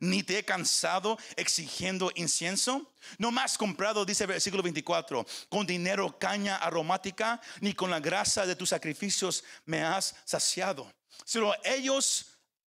ni 0.00 0.24
te 0.24 0.38
he 0.38 0.44
cansado 0.44 1.16
exigiendo 1.36 2.10
incienso. 2.16 2.92
No 3.18 3.30
me 3.30 3.42
has 3.42 3.56
comprado, 3.56 4.04
dice 4.04 4.24
el 4.24 4.28
versículo 4.28 4.64
24, 4.64 5.24
con 5.48 5.66
dinero 5.66 6.18
caña 6.18 6.56
aromática, 6.56 7.40
ni 7.60 7.74
con 7.74 7.90
la 7.90 8.00
grasa 8.00 8.44
de 8.44 8.56
tus 8.56 8.70
sacrificios 8.70 9.44
me 9.66 9.84
has 9.84 10.16
saciado. 10.24 10.92
Sino 11.24 11.54
ellos 11.62 12.26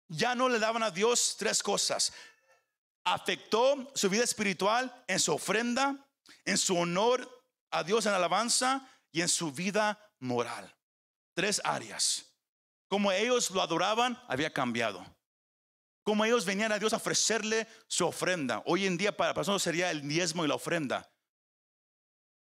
ya 0.10 0.36
no 0.36 0.50
le 0.50 0.60
daban 0.60 0.84
a 0.84 0.92
Dios 0.92 1.36
tres 1.38 1.62
cosas 1.62 2.14
afectó 3.14 3.92
su 3.96 4.10
vida 4.10 4.24
espiritual 4.24 5.04
en 5.08 5.20
su 5.20 5.34
ofrenda, 5.34 5.96
en 6.46 6.58
su 6.58 6.78
honor 6.78 7.30
a 7.72 7.84
Dios 7.84 8.06
en 8.06 8.14
alabanza 8.14 8.88
y 9.12 9.22
en 9.22 9.30
su 9.30 9.52
vida 9.52 10.00
moral. 10.20 10.74
Tres 11.34 11.62
áreas. 11.64 12.26
Como 12.88 13.12
ellos 13.12 13.52
lo 13.52 13.62
adoraban, 13.62 14.22
había 14.28 14.52
cambiado. 14.52 15.06
Como 16.04 16.24
ellos 16.24 16.46
venían 16.46 16.72
a 16.72 16.80
Dios 16.80 16.94
a 16.94 16.98
ofrecerle 16.98 17.68
su 17.88 18.06
ofrenda. 18.06 18.64
Hoy 18.66 18.86
en 18.86 18.98
día 18.98 19.16
para 19.16 19.34
nosotros 19.34 19.62
sería 19.62 19.92
el 19.92 20.08
diezmo 20.08 20.46
y 20.46 20.48
la 20.48 20.56
ofrenda. 20.56 21.10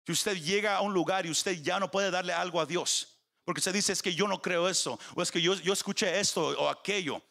Si 0.06 0.12
usted 0.12 0.36
llega 0.38 0.78
a 0.78 0.82
un 0.82 0.94
lugar 0.94 1.26
y 1.26 1.30
usted 1.30 1.62
ya 1.62 1.80
no 1.80 1.92
puede 1.92 2.10
darle 2.10 2.34
algo 2.34 2.60
a 2.60 2.66
Dios, 2.66 3.20
porque 3.46 3.60
usted 3.60 3.74
dice 3.74 3.94
es 3.94 4.02
que 4.02 4.16
yo 4.16 4.28
no 4.28 4.42
creo 4.42 4.68
eso, 4.68 5.00
o 5.16 5.22
es 5.22 5.32
que 5.32 5.42
yo, 5.42 5.54
yo 5.56 5.74
escuché 5.74 6.20
esto 6.20 6.48
o 6.48 6.70
aquello, 6.70 7.22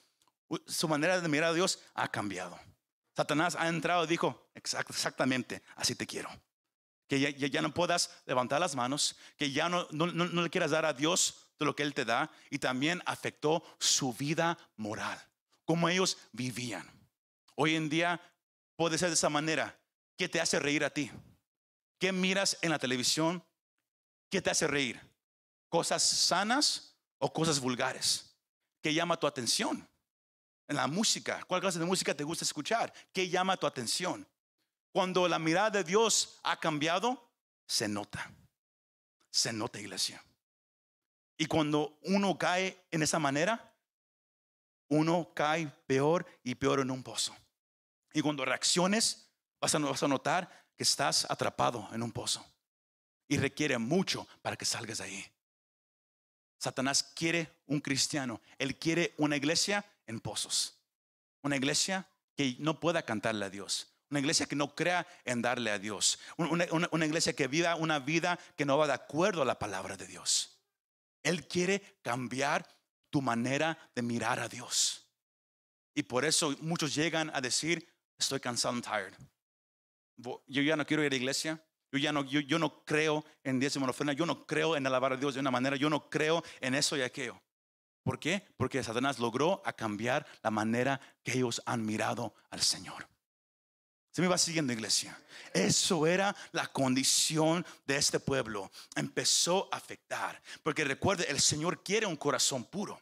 su 0.66 0.88
manera 0.88 1.20
de 1.20 1.28
mirar 1.28 1.50
a 1.50 1.54
Dios 1.54 1.80
ha 1.94 2.08
cambiado. 2.08 2.58
Satanás 3.16 3.56
ha 3.58 3.68
entrado 3.68 4.04
y 4.04 4.06
dijo, 4.06 4.50
exactamente, 4.54 5.62
así 5.76 5.94
te 5.94 6.06
quiero. 6.06 6.30
Que 7.08 7.32
ya, 7.32 7.60
no 7.60 7.74
puedas 7.74 8.10
levantar 8.24 8.60
las 8.60 8.76
manos, 8.76 9.16
que 9.36 9.50
ya 9.50 9.68
no, 9.68 9.88
no, 9.90 10.06
no, 10.06 10.42
le 10.42 10.50
quieras 10.50 10.70
dar 10.70 10.86
a 10.86 10.92
Dios 10.92 11.48
de 11.58 11.66
lo 11.66 11.74
que 11.74 11.82
Él 11.82 11.92
te 11.92 12.04
da. 12.04 12.30
Y 12.50 12.58
también 12.58 13.02
afectó 13.04 13.64
su 13.80 14.12
vida 14.12 14.56
moral, 14.76 15.20
cómo 15.64 15.88
ellos 15.88 16.18
vivían. 16.30 16.88
Hoy 17.56 17.74
en 17.74 17.88
día 17.88 18.20
puede 18.76 18.96
ser 18.96 19.08
de 19.08 19.14
esa 19.14 19.28
manera. 19.28 19.76
¿Qué 20.16 20.28
te 20.28 20.40
hace 20.40 20.60
reír 20.60 20.84
a 20.84 20.90
ti? 20.90 21.10
¿Qué 21.98 22.12
miras 22.12 22.56
en 22.62 22.70
la 22.70 22.78
televisión? 22.78 23.44
¿Qué 24.30 24.40
te 24.40 24.50
hace 24.50 24.68
reír? 24.68 25.00
¿Cosas 25.68 26.02
sanas 26.02 26.96
o 27.18 27.32
cosas 27.32 27.58
vulgares? 27.58 28.36
¿Qué 28.80 28.94
llama 28.94 29.18
tu 29.18 29.26
atención? 29.26 29.89
En 30.70 30.76
la 30.76 30.87
música, 30.87 31.42
¿cuál 31.48 31.61
clase 31.61 31.80
de 31.80 31.85
música 31.85 32.14
te 32.14 32.22
gusta 32.22 32.44
escuchar? 32.44 32.94
¿Qué 33.12 33.28
llama 33.28 33.56
tu 33.56 33.66
atención? 33.66 34.24
Cuando 34.92 35.26
la 35.26 35.40
mirada 35.40 35.70
de 35.70 35.83
Dios 35.83 36.38
ha 36.44 36.61
cambiado, 36.61 37.28
se 37.66 37.88
nota. 37.88 38.30
Se 39.33 39.52
nota, 39.52 39.80
iglesia. 39.80 40.24
Y 41.37 41.46
cuando 41.46 41.98
uno 42.02 42.38
cae 42.38 42.85
en 42.92 43.02
esa 43.02 43.18
manera, 43.18 43.74
uno 44.87 45.33
cae 45.35 45.66
peor 45.88 46.24
y 46.44 46.54
peor 46.54 46.78
en 46.78 46.92
un 46.92 47.02
pozo. 47.02 47.35
Y 48.12 48.22
cuando 48.22 48.44
reacciones, 48.44 49.28
vas 49.61 49.74
a, 49.74 49.80
vas 49.80 50.04
a 50.04 50.06
notar 50.06 50.68
que 50.76 50.85
estás 50.85 51.28
atrapado 51.28 51.88
en 51.92 52.00
un 52.00 52.12
pozo. 52.12 52.46
Y 53.26 53.38
requiere 53.38 53.76
mucho 53.76 54.24
para 54.40 54.54
que 54.54 54.64
salgas 54.64 54.98
de 54.98 55.04
ahí. 55.04 55.26
Satanás 56.59 57.02
quiere 57.02 57.50
un 57.66 57.80
cristiano. 57.80 58.40
Él 58.56 58.78
quiere 58.78 59.14
una 59.16 59.37
iglesia 59.37 59.85
en 60.10 60.20
pozos. 60.20 60.78
Una 61.42 61.56
iglesia 61.56 62.06
que 62.36 62.56
no 62.58 62.78
pueda 62.78 63.02
cantarle 63.02 63.46
a 63.46 63.50
Dios. 63.50 63.88
Una 64.10 64.20
iglesia 64.20 64.46
que 64.46 64.56
no 64.56 64.74
crea 64.74 65.06
en 65.24 65.40
darle 65.40 65.70
a 65.70 65.78
Dios. 65.78 66.18
Una, 66.36 67.06
iglesia 67.06 67.32
que 67.32 67.46
viva 67.46 67.76
una 67.76 68.00
vida 68.00 68.38
que 68.56 68.64
no 68.64 68.76
va 68.76 68.88
de 68.88 68.92
acuerdo 68.92 69.42
a 69.42 69.44
la 69.44 69.58
palabra 69.58 69.96
de 69.96 70.06
Dios. 70.06 70.58
Él 71.22 71.46
quiere 71.46 71.80
cambiar 72.02 72.66
tu 73.08 73.22
manera 73.22 73.78
de 73.94 74.02
mirar 74.02 74.40
a 74.40 74.48
Dios. 74.48 75.06
Y 75.94 76.02
por 76.02 76.24
eso 76.24 76.56
muchos 76.60 76.94
llegan 76.94 77.30
a 77.34 77.40
decir, 77.40 77.88
estoy 78.18 78.40
cansado, 78.40 78.74
I'm 78.74 78.82
tired. 78.82 79.14
Yo 80.46 80.62
ya 80.62 80.76
no 80.76 80.84
quiero 80.84 81.02
ir 81.04 81.08
a 81.08 81.10
la 81.10 81.16
iglesia. 81.16 81.64
Yo 81.92 81.98
ya 81.98 82.12
no, 82.12 82.24
yo, 82.24 82.58
no 82.58 82.84
creo 82.84 83.24
en 83.44 83.60
diezmo 83.60 83.86
ofrenda. 83.86 84.12
Yo 84.12 84.26
no 84.26 84.44
creo 84.44 84.76
en 84.76 84.86
alabar 84.86 85.12
a 85.12 85.16
Dios 85.16 85.34
de 85.34 85.40
una 85.40 85.50
manera. 85.50 85.76
Yo 85.76 85.88
no 85.88 86.10
creo 86.10 86.42
en 86.60 86.74
eso 86.74 86.96
y 86.96 87.02
aquello. 87.02 87.40
¿Por 88.02 88.18
qué? 88.18 88.46
Porque 88.56 88.82
Satanás 88.82 89.18
logró 89.18 89.62
a 89.64 89.72
cambiar 89.72 90.26
la 90.42 90.50
manera 90.50 91.00
que 91.22 91.32
ellos 91.32 91.62
han 91.66 91.84
mirado 91.84 92.34
al 92.50 92.60
Señor. 92.62 93.08
Se 94.12 94.22
me 94.22 94.28
va 94.28 94.38
siguiendo, 94.38 94.72
iglesia. 94.72 95.16
Eso 95.54 96.06
era 96.06 96.34
la 96.52 96.66
condición 96.66 97.64
de 97.86 97.96
este 97.96 98.18
pueblo. 98.18 98.70
Empezó 98.96 99.68
a 99.72 99.76
afectar. 99.76 100.42
Porque 100.62 100.84
recuerde, 100.84 101.26
el 101.30 101.40
Señor 101.40 101.82
quiere 101.84 102.06
un 102.06 102.16
corazón 102.16 102.64
puro. 102.64 103.00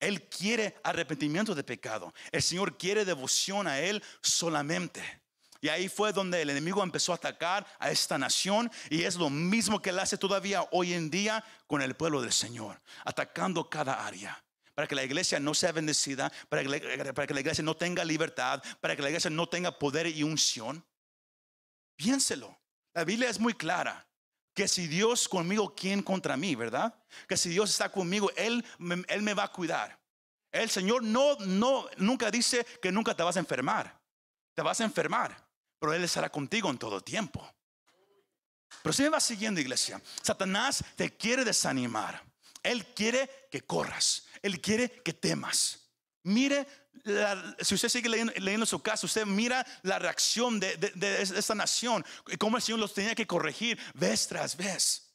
Él 0.00 0.28
quiere 0.28 0.76
arrepentimiento 0.82 1.54
de 1.54 1.62
pecado. 1.62 2.12
El 2.32 2.42
Señor 2.42 2.78
quiere 2.78 3.04
devoción 3.04 3.68
a 3.68 3.78
Él 3.80 4.02
solamente. 4.22 5.19
Y 5.60 5.68
ahí 5.68 5.88
fue 5.88 6.12
donde 6.12 6.40
el 6.40 6.50
enemigo 6.50 6.82
empezó 6.82 7.12
a 7.12 7.16
atacar 7.16 7.66
a 7.78 7.90
esta 7.90 8.16
nación 8.16 8.70
y 8.88 9.02
es 9.02 9.16
lo 9.16 9.28
mismo 9.28 9.82
que 9.82 9.90
él 9.90 9.98
hace 9.98 10.16
todavía 10.16 10.66
hoy 10.70 10.94
en 10.94 11.10
día 11.10 11.44
con 11.66 11.82
el 11.82 11.94
pueblo 11.94 12.22
del 12.22 12.32
Señor, 12.32 12.80
atacando 13.04 13.68
cada 13.68 14.06
área. 14.06 14.42
Para 14.74 14.88
que 14.88 14.94
la 14.94 15.04
iglesia 15.04 15.38
no 15.38 15.52
sea 15.52 15.72
bendecida, 15.72 16.32
para 16.48 16.62
que, 16.62 16.68
la, 16.68 17.12
para 17.12 17.26
que 17.26 17.34
la 17.34 17.40
iglesia 17.40 17.62
no 17.62 17.76
tenga 17.76 18.04
libertad, 18.04 18.62
para 18.80 18.96
que 18.96 19.02
la 19.02 19.10
iglesia 19.10 19.28
no 19.28 19.48
tenga 19.48 19.78
poder 19.78 20.06
y 20.06 20.22
unción. 20.22 20.82
Piénselo. 21.96 22.58
La 22.94 23.04
Biblia 23.04 23.28
es 23.28 23.38
muy 23.38 23.52
clara 23.52 24.08
que 24.54 24.66
si 24.66 24.86
Dios 24.86 25.28
conmigo, 25.28 25.74
¿quién 25.74 26.02
contra 26.02 26.38
mí, 26.38 26.54
verdad? 26.54 26.94
Que 27.28 27.36
si 27.36 27.50
Dios 27.50 27.70
está 27.70 27.90
conmigo, 27.90 28.30
Él, 28.36 28.64
Él 29.08 29.22
me 29.22 29.34
va 29.34 29.44
a 29.44 29.52
cuidar. 29.52 30.00
El 30.50 30.70
Señor 30.70 31.02
no, 31.02 31.36
no, 31.40 31.86
nunca 31.98 32.30
dice 32.30 32.64
que 32.80 32.90
nunca 32.90 33.14
te 33.14 33.22
vas 33.22 33.36
a 33.36 33.40
enfermar. 33.40 34.00
Te 34.54 34.62
vas 34.62 34.80
a 34.80 34.84
enfermar 34.84 35.49
pero 35.80 35.94
Él 35.94 36.04
estará 36.04 36.30
contigo 36.30 36.70
en 36.70 36.78
todo 36.78 37.00
tiempo. 37.00 37.44
Pero 38.82 38.92
si 38.92 39.02
me 39.02 39.08
vas 39.08 39.24
siguiendo, 39.24 39.60
iglesia, 39.60 40.00
Satanás 40.22 40.84
te 40.94 41.16
quiere 41.16 41.44
desanimar. 41.44 42.22
Él 42.62 42.86
quiere 42.94 43.48
que 43.50 43.62
corras. 43.62 44.26
Él 44.42 44.60
quiere 44.60 45.02
que 45.02 45.12
temas. 45.12 45.88
Mire, 46.22 46.66
si 47.60 47.74
usted 47.74 47.88
sigue 47.88 48.08
leyendo, 48.08 48.66
su 48.66 48.80
caso, 48.82 49.06
usted 49.06 49.24
mira 49.24 49.66
la 49.82 49.98
reacción 49.98 50.60
de, 50.60 50.92
esta 51.20 51.54
nación, 51.54 52.04
cómo 52.38 52.58
el 52.58 52.62
Señor 52.62 52.78
los 52.78 52.94
tenía 52.94 53.14
que 53.14 53.26
corregir 53.26 53.78
vez 53.94 54.28
tras 54.28 54.56
vez. 54.56 55.09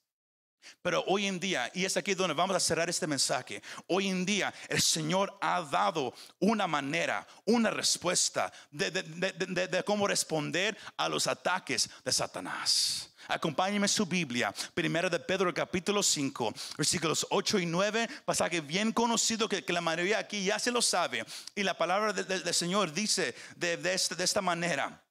Pero 0.81 1.03
hoy 1.07 1.27
en 1.27 1.39
día, 1.39 1.71
y 1.73 1.85
es 1.85 1.97
aquí 1.97 2.13
donde 2.13 2.33
vamos 2.33 2.55
a 2.55 2.59
cerrar 2.59 2.89
este 2.89 3.07
mensaje, 3.07 3.61
hoy 3.87 4.07
en 4.07 4.25
día 4.25 4.53
el 4.69 4.81
Señor 4.81 5.37
ha 5.41 5.61
dado 5.61 6.13
una 6.39 6.67
manera, 6.67 7.27
una 7.45 7.69
respuesta 7.69 8.51
de, 8.71 9.83
cómo 9.85 10.07
responder 10.07 10.77
a 10.97 11.09
los 11.09 11.27
ataques 11.27 11.89
de 12.03 12.11
Satanás. 12.11 13.11
Acompáñeme 13.27 13.87
su 13.87 14.05
Biblia, 14.05 14.53
primero 14.75 15.09
de 15.09 15.19
Pedro 15.19 15.51
capítulo 15.51 16.03
5, 16.03 16.53
versículos 16.77 17.25
8 17.31 17.59
y 17.59 17.65
9, 17.65 18.07
pasaje 18.23 18.61
bien 18.61 18.91
conocido 18.91 19.49
que, 19.49 19.63
la 19.67 19.81
mayoría 19.81 20.19
aquí 20.19 20.45
ya 20.45 20.59
se 20.59 20.71
lo 20.71 20.81
sabe. 20.81 21.25
Y 21.55 21.63
la 21.63 21.75
palabra 21.75 22.13
del 22.13 22.53
Señor 22.53 22.93
dice 22.93 23.33
de 23.55 23.93
esta 23.93 24.41
manera, 24.41 25.01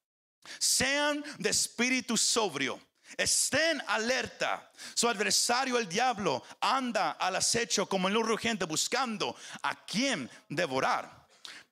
sean 0.59 1.25
de 1.39 1.51
espíritu 1.51 2.17
sobrio 2.17 2.81
Estén 3.17 3.83
alerta. 3.87 4.71
Su 4.95 5.09
adversario, 5.09 5.79
el 5.79 5.89
diablo, 5.89 6.43
anda 6.61 7.13
al 7.13 7.37
acecho 7.37 7.89
como 7.89 8.09
el 8.09 8.17
urgente 8.17 8.65
buscando 8.65 9.37
a 9.63 9.85
quien 9.85 10.31
devorar. 10.49 11.27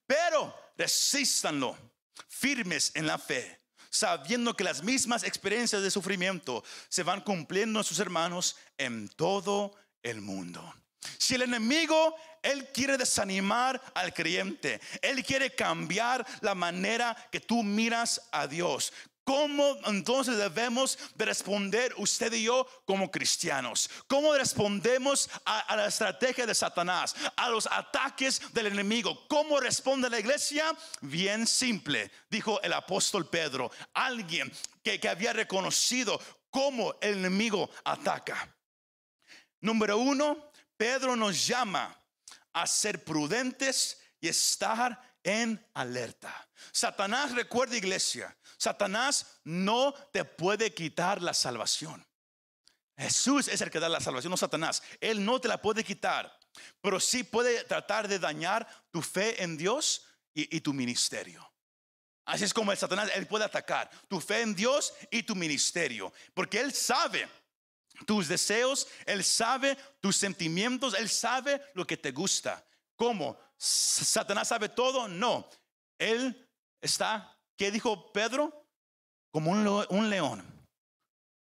Pero 0.06 0.72
resístanlo, 0.76 1.76
firmes 2.28 2.92
en 2.94 3.06
la 3.06 3.18
fe, 3.18 3.60
sabiendo 3.90 4.54
que 4.56 4.64
las 4.64 4.82
mismas 4.82 5.22
experiencias 5.22 5.82
de 5.82 5.90
sufrimiento 5.90 6.64
se 6.88 7.02
van 7.02 7.20
cumpliendo 7.20 7.80
en 7.80 7.84
sus 7.84 7.98
hermanos 7.98 8.56
en 8.78 9.08
todo 9.08 9.74
el 10.02 10.20
mundo. 10.20 10.74
Si 11.18 11.34
el 11.34 11.42
enemigo, 11.42 12.16
él 12.42 12.68
quiere 12.72 12.96
desanimar 12.96 13.80
al 13.94 14.12
creyente, 14.14 14.80
él 15.00 15.24
quiere 15.24 15.54
cambiar 15.54 16.24
la 16.40 16.54
manera 16.54 17.16
que 17.30 17.40
tú 17.40 17.62
miras 17.62 18.28
a 18.30 18.46
Dios. 18.46 18.92
¿Cómo 19.24 19.78
entonces 19.86 20.36
debemos 20.36 20.98
de 21.14 21.24
responder 21.24 21.94
usted 21.96 22.32
y 22.32 22.44
yo 22.44 22.66
como 22.84 23.10
cristianos? 23.10 23.88
¿Cómo 24.08 24.34
respondemos 24.34 25.30
a, 25.44 25.76
la 25.76 25.86
estrategia 25.86 26.44
de 26.44 26.54
Satanás, 26.54 27.14
a 27.36 27.48
los 27.48 27.68
ataques 27.70 28.52
del 28.52 28.66
enemigo? 28.66 29.26
¿Cómo 29.28 29.60
responde 29.60 30.10
la 30.10 30.18
iglesia? 30.18 30.76
Bien 31.02 31.46
simple, 31.46 32.10
dijo 32.28 32.60
el 32.62 32.72
apóstol 32.72 33.28
Pedro, 33.28 33.70
alguien 33.94 34.52
que, 34.82 34.98
que 34.98 35.08
había 35.08 35.32
reconocido 35.32 36.20
cómo 36.50 36.96
el 37.00 37.18
enemigo 37.18 37.70
ataca. 37.84 38.52
Número 39.60 39.98
uno, 39.98 40.50
Pedro 40.76 41.14
nos 41.14 41.46
llama 41.46 41.96
a 42.52 42.66
ser 42.66 43.04
prudentes 43.04 44.00
y 44.20 44.26
estar 44.26 45.11
en 45.22 45.64
alerta. 45.74 46.48
Satanás, 46.72 47.32
recuerda 47.32 47.76
iglesia, 47.76 48.36
Satanás 48.56 49.40
no 49.44 49.92
te 50.12 50.24
puede 50.24 50.72
quitar 50.72 51.22
la 51.22 51.34
salvación. 51.34 52.06
Jesús 52.96 53.48
es 53.48 53.60
el 53.60 53.70
que 53.70 53.80
da 53.80 53.88
la 53.88 54.00
salvación, 54.00 54.30
no 54.30 54.36
Satanás. 54.36 54.82
Él 55.00 55.24
no 55.24 55.40
te 55.40 55.48
la 55.48 55.60
puede 55.60 55.82
quitar, 55.82 56.38
pero 56.80 57.00
sí 57.00 57.24
puede 57.24 57.64
tratar 57.64 58.06
de 58.06 58.18
dañar 58.18 58.66
tu 58.90 59.02
fe 59.02 59.42
en 59.42 59.56
Dios 59.56 60.04
y, 60.34 60.60
tu 60.60 60.72
ministerio. 60.72 61.50
Así 62.24 62.44
es 62.44 62.54
como 62.54 62.72
el 62.72 62.78
Satanás, 62.78 63.10
él 63.14 63.26
puede 63.26 63.44
atacar 63.44 63.90
tu 64.08 64.20
fe 64.20 64.42
en 64.42 64.54
Dios 64.54 64.94
y 65.10 65.24
tu 65.24 65.34
ministerio, 65.34 66.12
porque 66.34 66.60
él 66.60 66.72
sabe 66.72 67.28
tus 68.06 68.28
deseos, 68.28 68.86
él 69.06 69.24
sabe 69.24 69.76
tus 70.00 70.16
sentimientos, 70.16 70.94
él 70.94 71.10
sabe 71.10 71.60
lo 71.74 71.86
que 71.86 71.96
te 71.96 72.12
gusta. 72.12 72.64
¿Cómo? 72.96 73.38
¿Satanás 73.64 74.48
sabe 74.48 74.68
todo? 74.68 75.06
No. 75.06 75.48
Él 75.98 76.48
está 76.80 77.32
¿Qué 77.56 77.70
dijo 77.70 78.12
Pedro? 78.12 78.66
Como 79.30 79.52
un, 79.52 79.86
un 79.88 80.10
león. 80.10 80.44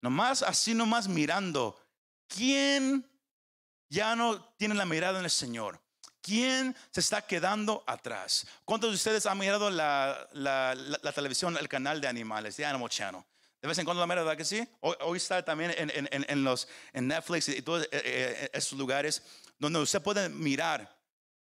Nomás, 0.02 0.44
así 0.44 0.74
nomás 0.74 1.08
mirando. 1.08 1.80
¿Quién 2.28 3.10
ya 3.90 4.14
no 4.16 4.44
tiene 4.58 4.76
la 4.76 4.86
mirada 4.86 5.20
en 5.20 5.24
el 5.26 5.32
Señor? 5.32 5.82
¿Quién 6.22 6.76
se 6.92 7.00
está 7.00 7.22
quedando 7.26 7.84
atrás? 7.88 8.46
¿Cuántos 8.66 8.90
de 8.90 8.96
ustedes 8.96 9.26
han 9.26 9.38
mirado 9.38 9.70
la, 9.70 10.28
televisión, 11.16 11.56
el 11.58 11.70
canal 11.70 12.02
de 12.02 12.10
animales, 12.10 12.58
de 12.58 12.66
Animal 12.66 12.90
Channel? 12.90 13.24
De 13.62 13.68
vez 13.68 13.78
en 13.78 13.86
cuando 13.86 14.02
la 14.02 14.08
mira, 14.08 14.24
¿verdad 14.24 14.38
que 14.38 14.44
sí? 14.44 14.68
Hoy, 14.82 15.18
está 15.18 15.46
también 15.46 15.74
en, 15.78 16.10
en- 16.12 17.08
Netflix 17.08 17.48
y 17.48 17.62
todos 17.62 17.84
eh, 17.84 17.90
eh, 17.94 18.50
esos 18.54 18.78
lugares 18.78 19.24
donde 19.58 19.80
usted 19.80 20.02
puede 20.02 20.30
mirar 20.30 20.94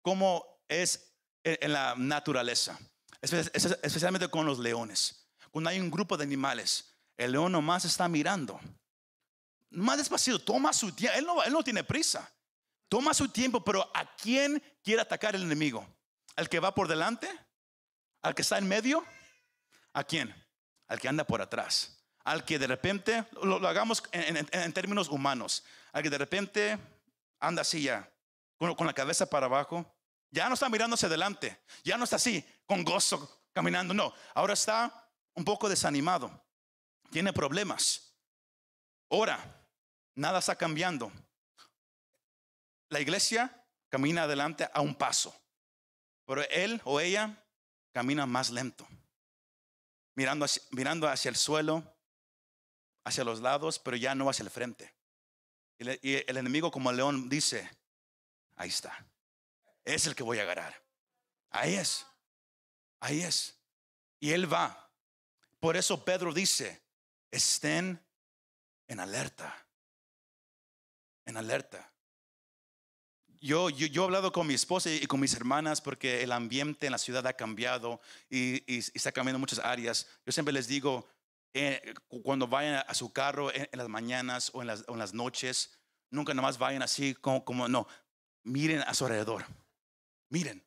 cómo 0.01 0.56
es 0.67 1.13
en, 1.43 1.71
la 1.71 1.95
naturaleza, 1.95 2.77
espe- 3.21 3.51
espe- 3.51 3.79
especialmente 3.83 4.27
con 4.29 4.45
los 4.45 4.59
leones. 4.59 5.27
Cuando 5.51 5.69
hay 5.69 5.79
un 5.79 5.89
grupo 5.89 6.17
de 6.17 6.23
animales, 6.23 6.93
el 7.15 7.31
león 7.31 7.51
nomás 7.51 7.85
está 7.85 8.07
mirando. 8.07 8.59
Más 9.69 9.97
despacito, 9.97 10.39
toma 10.39 10.71
su 10.73 10.91
tiempo. 10.91 11.17
Él 11.17 11.25
no, 11.25 11.43
él 11.43 11.53
no 11.53 11.63
tiene 11.63 11.83
prisa. 11.83 12.31
Toma 12.89 13.13
su 13.13 13.27
tiempo, 13.29 13.63
pero 13.63 13.89
¿a 13.93 14.15
quién 14.15 14.61
quiere 14.83 15.01
atacar 15.01 15.35
el 15.35 15.41
enemigo? 15.43 15.85
¿Al 16.35 16.47
que 16.47 16.59
va 16.59 16.73
por 16.73 16.87
delante? 16.87 17.29
¿Al 18.21 18.33
que 18.35 18.43
está 18.43 18.57
en 18.57 18.67
medio? 18.67 19.03
¿A 19.93 20.03
quién? 20.03 20.33
Al 20.87 20.99
que 20.99 21.07
anda 21.07 21.25
por 21.25 21.41
atrás. 21.41 22.01
Al 22.23 22.45
que 22.45 22.59
de 22.59 22.67
repente, 22.67 23.25
lo, 23.41 23.55
hagamos 23.67 24.03
en, 24.11 24.73
términos 24.73 25.09
humanos, 25.09 25.63
al 25.91 26.03
que 26.03 26.09
de 26.09 26.17
repente 26.17 26.77
anda 27.39 27.61
así 27.61 27.81
ya, 27.83 28.09
con 28.57 28.85
la 28.85 28.93
cabeza 28.93 29.29
para 29.29 29.45
abajo, 29.47 29.96
ya 30.31 30.47
no 30.47 30.53
está 30.53 30.69
mirando 30.69 30.95
hacia 30.95 31.07
adelante, 31.07 31.63
ya 31.83 31.97
no 31.97 32.03
está 32.03 32.17
así, 32.17 32.45
con 32.65 32.83
gozo, 32.83 33.45
caminando, 33.53 33.93
no, 33.93 34.13
ahora 34.33 34.53
está 34.53 35.11
un 35.33 35.45
poco 35.45 35.69
desanimado, 35.69 36.45
tiene 37.11 37.33
problemas. 37.33 38.15
Ahora, 39.09 39.39
nada 40.15 40.39
está 40.39 40.55
cambiando. 40.55 41.11
La 42.89 42.99
iglesia 42.99 43.65
camina 43.89 44.23
adelante 44.23 44.69
a 44.73 44.81
un 44.81 44.95
paso, 44.95 45.35
pero 46.25 46.41
él 46.49 46.81
o 46.83 46.99
ella 46.99 47.43
camina 47.93 48.25
más 48.25 48.49
lento, 48.49 48.87
mirando 50.15 50.45
hacia, 50.45 50.63
mirando 50.71 51.07
hacia 51.07 51.29
el 51.29 51.35
suelo, 51.35 51.83
hacia 53.05 53.23
los 53.23 53.39
lados, 53.39 53.79
pero 53.79 53.95
ya 53.95 54.15
no 54.15 54.29
hacia 54.29 54.43
el 54.43 54.49
frente. 54.49 54.93
Y 55.79 56.15
el 56.29 56.37
enemigo 56.37 56.71
como 56.71 56.89
el 56.89 56.97
león 56.97 57.29
dice, 57.29 57.69
ahí 58.55 58.69
está, 58.69 59.05
es 59.93 60.05
el 60.05 60.15
que 60.15 60.23
voy 60.23 60.39
a 60.39 60.43
agarrar. 60.43 60.83
Ahí 61.49 61.75
es, 61.75 62.05
ahí 62.99 63.21
es. 63.21 63.57
Y 64.19 64.31
él 64.31 64.51
va. 64.51 64.91
Por 65.59 65.77
eso 65.77 66.03
Pedro 66.03 66.33
dice, 66.33 66.81
estén 67.31 67.99
en 68.87 68.99
alerta, 68.99 69.65
en 71.25 71.37
alerta. 71.37 71.91
Yo, 73.39 73.69
yo, 73.69 73.87
yo 73.87 74.01
he 74.01 74.05
hablado 74.05 74.31
con 74.31 74.47
mi 74.47 74.55
esposa 74.55 74.89
y 74.89 75.05
con 75.05 75.19
mis 75.19 75.33
hermanas 75.35 75.79
porque 75.79 76.23
el 76.23 76.31
ambiente 76.31 76.87
en 76.87 76.91
la 76.91 76.97
ciudad 76.97 77.25
ha 77.27 77.33
cambiado 77.33 78.01
y, 78.29 78.63
está 78.93 79.11
cambiando 79.11 79.37
en 79.37 79.41
muchas 79.41 79.59
áreas. 79.59 80.07
Yo 80.25 80.31
siempre 80.31 80.53
les 80.53 80.67
digo, 80.67 81.07
eh, 81.53 81.93
cu- 82.07 82.21
cuando 82.23 82.47
vayan 82.47 82.83
a 82.87 82.93
su 82.93 83.13
carro 83.13 83.53
en, 83.53 83.69
las 83.71 83.87
mañanas 83.87 84.49
o 84.53 84.61
en 84.61 84.67
las, 84.67 84.83
en 84.87 84.97
las 84.97 85.13
noches, 85.13 85.77
nunca 86.09 86.33
nomás 86.33 86.57
vayan 86.57 86.81
así 86.81 87.13
como, 87.13 87.45
como, 87.45 87.67
no, 87.67 87.87
miren 88.43 88.81
a 88.81 88.93
su 88.93 89.05
alrededor, 89.05 89.45
miren, 90.29 90.63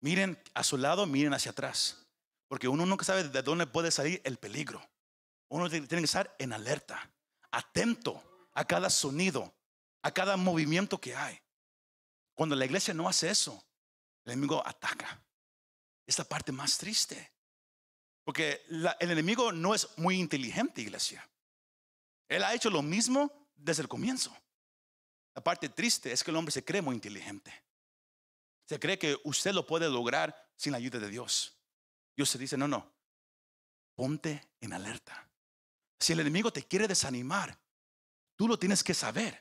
miren 0.00 0.40
a 0.54 0.62
su 0.64 0.76
lado, 0.76 1.06
miren 1.06 1.34
hacia 1.34 1.52
atrás, 1.52 2.06
porque 2.48 2.68
uno 2.68 2.86
nunca 2.86 3.04
sabe 3.04 3.24
de 3.28 3.42
dónde 3.42 3.66
puede 3.66 3.90
salir 3.90 4.20
el 4.24 4.36
peligro. 4.38 4.86
Uno 5.48 5.68
tiene 5.68 5.86
que 5.88 5.96
estar 6.04 6.34
en 6.38 6.52
alerta, 6.52 7.10
atento 7.50 8.48
a 8.52 8.64
cada 8.64 8.90
sonido, 8.90 9.54
a 10.02 10.10
cada 10.10 10.36
movimiento 10.36 11.00
que 11.00 11.14
hay. 11.14 11.40
Cuando 12.34 12.56
la 12.56 12.64
iglesia 12.64 12.92
no 12.94 13.08
hace 13.08 13.30
eso, 13.30 13.64
el 14.24 14.32
enemigo 14.32 14.62
ataca. 14.66 15.22
Es 16.06 16.18
la 16.18 16.24
parte 16.24 16.52
más 16.52 16.76
triste. 16.78 17.32
Porque 18.24 18.64
la- 18.68 18.96
el 19.00 19.10
enemigo 19.10 19.52
no 19.52 19.74
es 19.74 19.88
muy 19.98 20.18
inteligente, 20.18 20.80
iglesia. 20.80 21.28
Él 22.28 22.42
ha 22.42 22.54
hecho 22.54 22.70
lo 22.70 22.82
mismo 22.82 23.30
desde 23.54 23.82
el 23.82 23.88
comienzo. 23.88 24.34
La 25.34 25.42
parte 25.42 25.68
triste 25.68 26.10
es 26.12 26.24
que 26.24 26.30
el 26.30 26.36
hombre 26.36 26.52
se 26.52 26.64
cree 26.64 26.80
muy 26.82 26.94
inteligente. 26.94 27.63
Se 28.66 28.78
cree 28.78 28.98
que 28.98 29.18
usted 29.24 29.52
lo 29.52 29.66
puede 29.66 29.88
lograr 29.88 30.34
sin 30.56 30.72
la 30.72 30.78
ayuda 30.78 30.98
de 30.98 31.08
Dios. 31.08 31.56
Dios 32.16 32.30
se 32.30 32.38
dice, 32.38 32.56
no, 32.56 32.68
no, 32.68 32.90
ponte 33.94 34.48
en 34.60 34.72
alerta. 34.72 35.28
Si 35.98 36.12
el 36.12 36.20
enemigo 36.20 36.52
te 36.52 36.62
quiere 36.62 36.88
desanimar, 36.88 37.58
tú 38.36 38.48
lo 38.48 38.58
tienes 38.58 38.82
que 38.82 38.94
saber. 38.94 39.38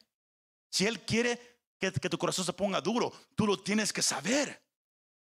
Si 0.70 0.86
él 0.86 1.02
quiere 1.02 1.60
que, 1.80 1.92
tu 1.92 2.18
corazón 2.18 2.46
se 2.46 2.54
ponga 2.54 2.82
duro, 2.82 3.12
tú 3.36 3.46
lo 3.46 3.62
tienes 3.62 3.92
que 3.94 4.02
saber. 4.02 4.62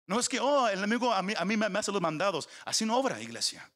No 0.06 0.20
es 0.20 0.28
que, 0.28 0.40
oh, 0.40 0.68
el 0.68 0.78
enemigo 0.78 1.12
a 1.12 1.22
mí, 1.22 1.34
a 1.36 1.44
mí 1.44 1.56
me, 1.56 1.68
me 1.68 1.78
hace 1.78 1.92
los 1.92 2.00
mandados. 2.00 2.48
Así 2.64 2.84
no 2.84 2.96
obra, 2.96 3.20
iglesia. 3.20 3.70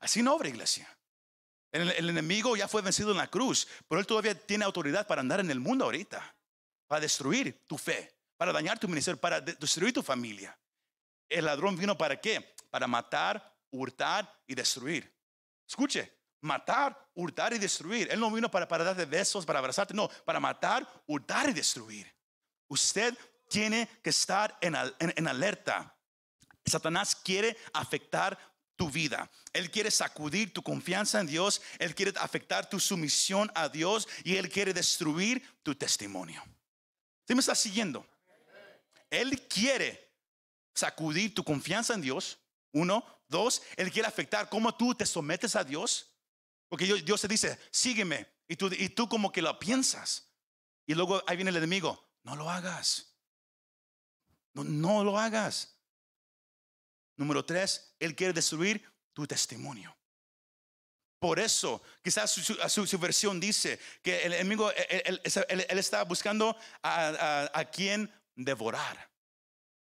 Así 0.00 0.22
no 0.22 0.34
obra, 0.34 0.48
iglesia. 0.48 0.88
El, 1.70 1.90
el 1.90 2.10
enemigo 2.10 2.56
ya 2.56 2.66
fue 2.66 2.82
vencido 2.82 3.10
en 3.10 3.18
la 3.18 3.28
cruz, 3.28 3.68
pero 3.88 4.00
él 4.00 4.06
todavía 4.06 4.34
tiene 4.34 4.64
autoridad 4.64 5.06
para 5.06 5.20
andar 5.20 5.40
en 5.40 5.50
el 5.50 5.60
mundo 5.60 5.84
ahorita, 5.84 6.34
para 6.86 7.00
destruir 7.00 7.62
tu 7.66 7.76
fe, 7.76 8.17
para 8.38 8.52
dañar 8.52 8.78
tu 8.78 8.88
ministerio, 8.88 9.20
para 9.20 9.40
de- 9.42 9.54
destruir 9.54 9.92
tu 9.92 10.02
familia. 10.02 10.58
El 11.28 11.44
ladrón 11.44 11.76
vino 11.76 11.98
para 11.98 12.18
qué? 12.18 12.54
Para 12.70 12.86
matar, 12.86 13.54
hurtar 13.70 14.32
y 14.46 14.54
destruir. 14.54 15.12
Escuche, 15.68 16.10
matar, 16.40 16.96
hurtar 17.14 17.52
y 17.52 17.58
destruir. 17.58 18.08
Él 18.10 18.18
no 18.20 18.30
vino 18.30 18.50
para, 18.50 18.66
para 18.66 18.84
darte 18.84 19.04
besos, 19.04 19.44
para 19.44 19.58
abrazarte, 19.58 19.92
no, 19.92 20.08
para 20.24 20.40
matar, 20.40 20.88
hurtar 21.06 21.50
y 21.50 21.52
destruir. 21.52 22.10
Usted 22.68 23.14
tiene 23.50 23.88
que 24.02 24.10
estar 24.10 24.56
en- 24.62 24.74
en 24.98 25.28
alerta. 25.28 25.94
Satanás 26.64 27.14
quiere 27.16 27.56
afectar 27.72 28.38
tu 28.76 28.90
vida. 28.90 29.28
Él 29.52 29.70
quiere 29.70 29.90
sacudir 29.90 30.52
tu 30.52 30.62
confianza 30.62 31.18
en 31.20 31.26
Dios. 31.26 31.60
Él 31.78 31.94
quiere 31.94 32.12
afectar 32.20 32.68
tu 32.70 32.78
sumisión 32.78 33.50
a 33.54 33.68
Dios 33.68 34.06
y 34.22 34.36
Él 34.36 34.48
quiere 34.48 34.72
destruir 34.72 35.42
tu 35.62 35.74
testimonio. 35.74 36.42
¿Sí 37.26 37.34
me 37.34 37.40
estás 37.40 37.58
siguiendo? 37.58 38.06
Él 39.10 39.46
quiere 39.48 40.12
sacudir 40.74 41.34
tu 41.34 41.44
confianza 41.44 41.94
en 41.94 42.02
Dios. 42.02 42.38
Uno. 42.72 43.04
Dos, 43.30 43.60
Él 43.76 43.92
quiere 43.92 44.08
afectar 44.08 44.48
cómo 44.48 44.74
tú 44.74 44.94
te 44.94 45.04
sometes 45.04 45.54
a 45.54 45.62
Dios. 45.62 46.14
Porque 46.70 46.86
Dios, 46.86 47.20
te 47.20 47.28
dice, 47.28 47.58
sígueme. 47.70 48.26
Y 48.48 48.56
tú, 48.56 48.70
y 48.72 48.88
tú 48.88 49.06
como 49.08 49.30
que 49.30 49.42
lo 49.42 49.58
piensas. 49.58 50.30
Y 50.86 50.94
luego 50.94 51.22
ahí 51.26 51.36
viene 51.36 51.50
el 51.50 51.56
enemigo. 51.58 52.10
No 52.22 52.36
lo 52.36 52.48
hagas. 52.48 53.14
No, 54.54 54.64
no 54.64 55.04
lo 55.04 55.18
hagas. 55.18 55.76
Número 57.16 57.44
tres, 57.44 57.94
Él 57.98 58.16
quiere 58.16 58.32
destruir 58.32 58.82
tu 59.12 59.26
testimonio. 59.26 59.94
Por 61.18 61.38
eso, 61.40 61.82
quizás 62.02 62.30
su, 62.30 62.40
su- 62.42 62.86
su- 62.86 62.98
versión 62.98 63.40
dice 63.40 63.78
que 64.02 64.22
el 64.24 64.32
enemigo, 64.34 64.70
él, 64.70 65.02
él- 65.04 65.20
él- 65.48 65.66
él 65.68 65.78
está 65.78 66.04
buscando 66.04 66.56
a, 66.80 67.08
a, 67.52 67.60
a 67.60 67.64
quien 67.64 68.10
devorar. 68.38 69.10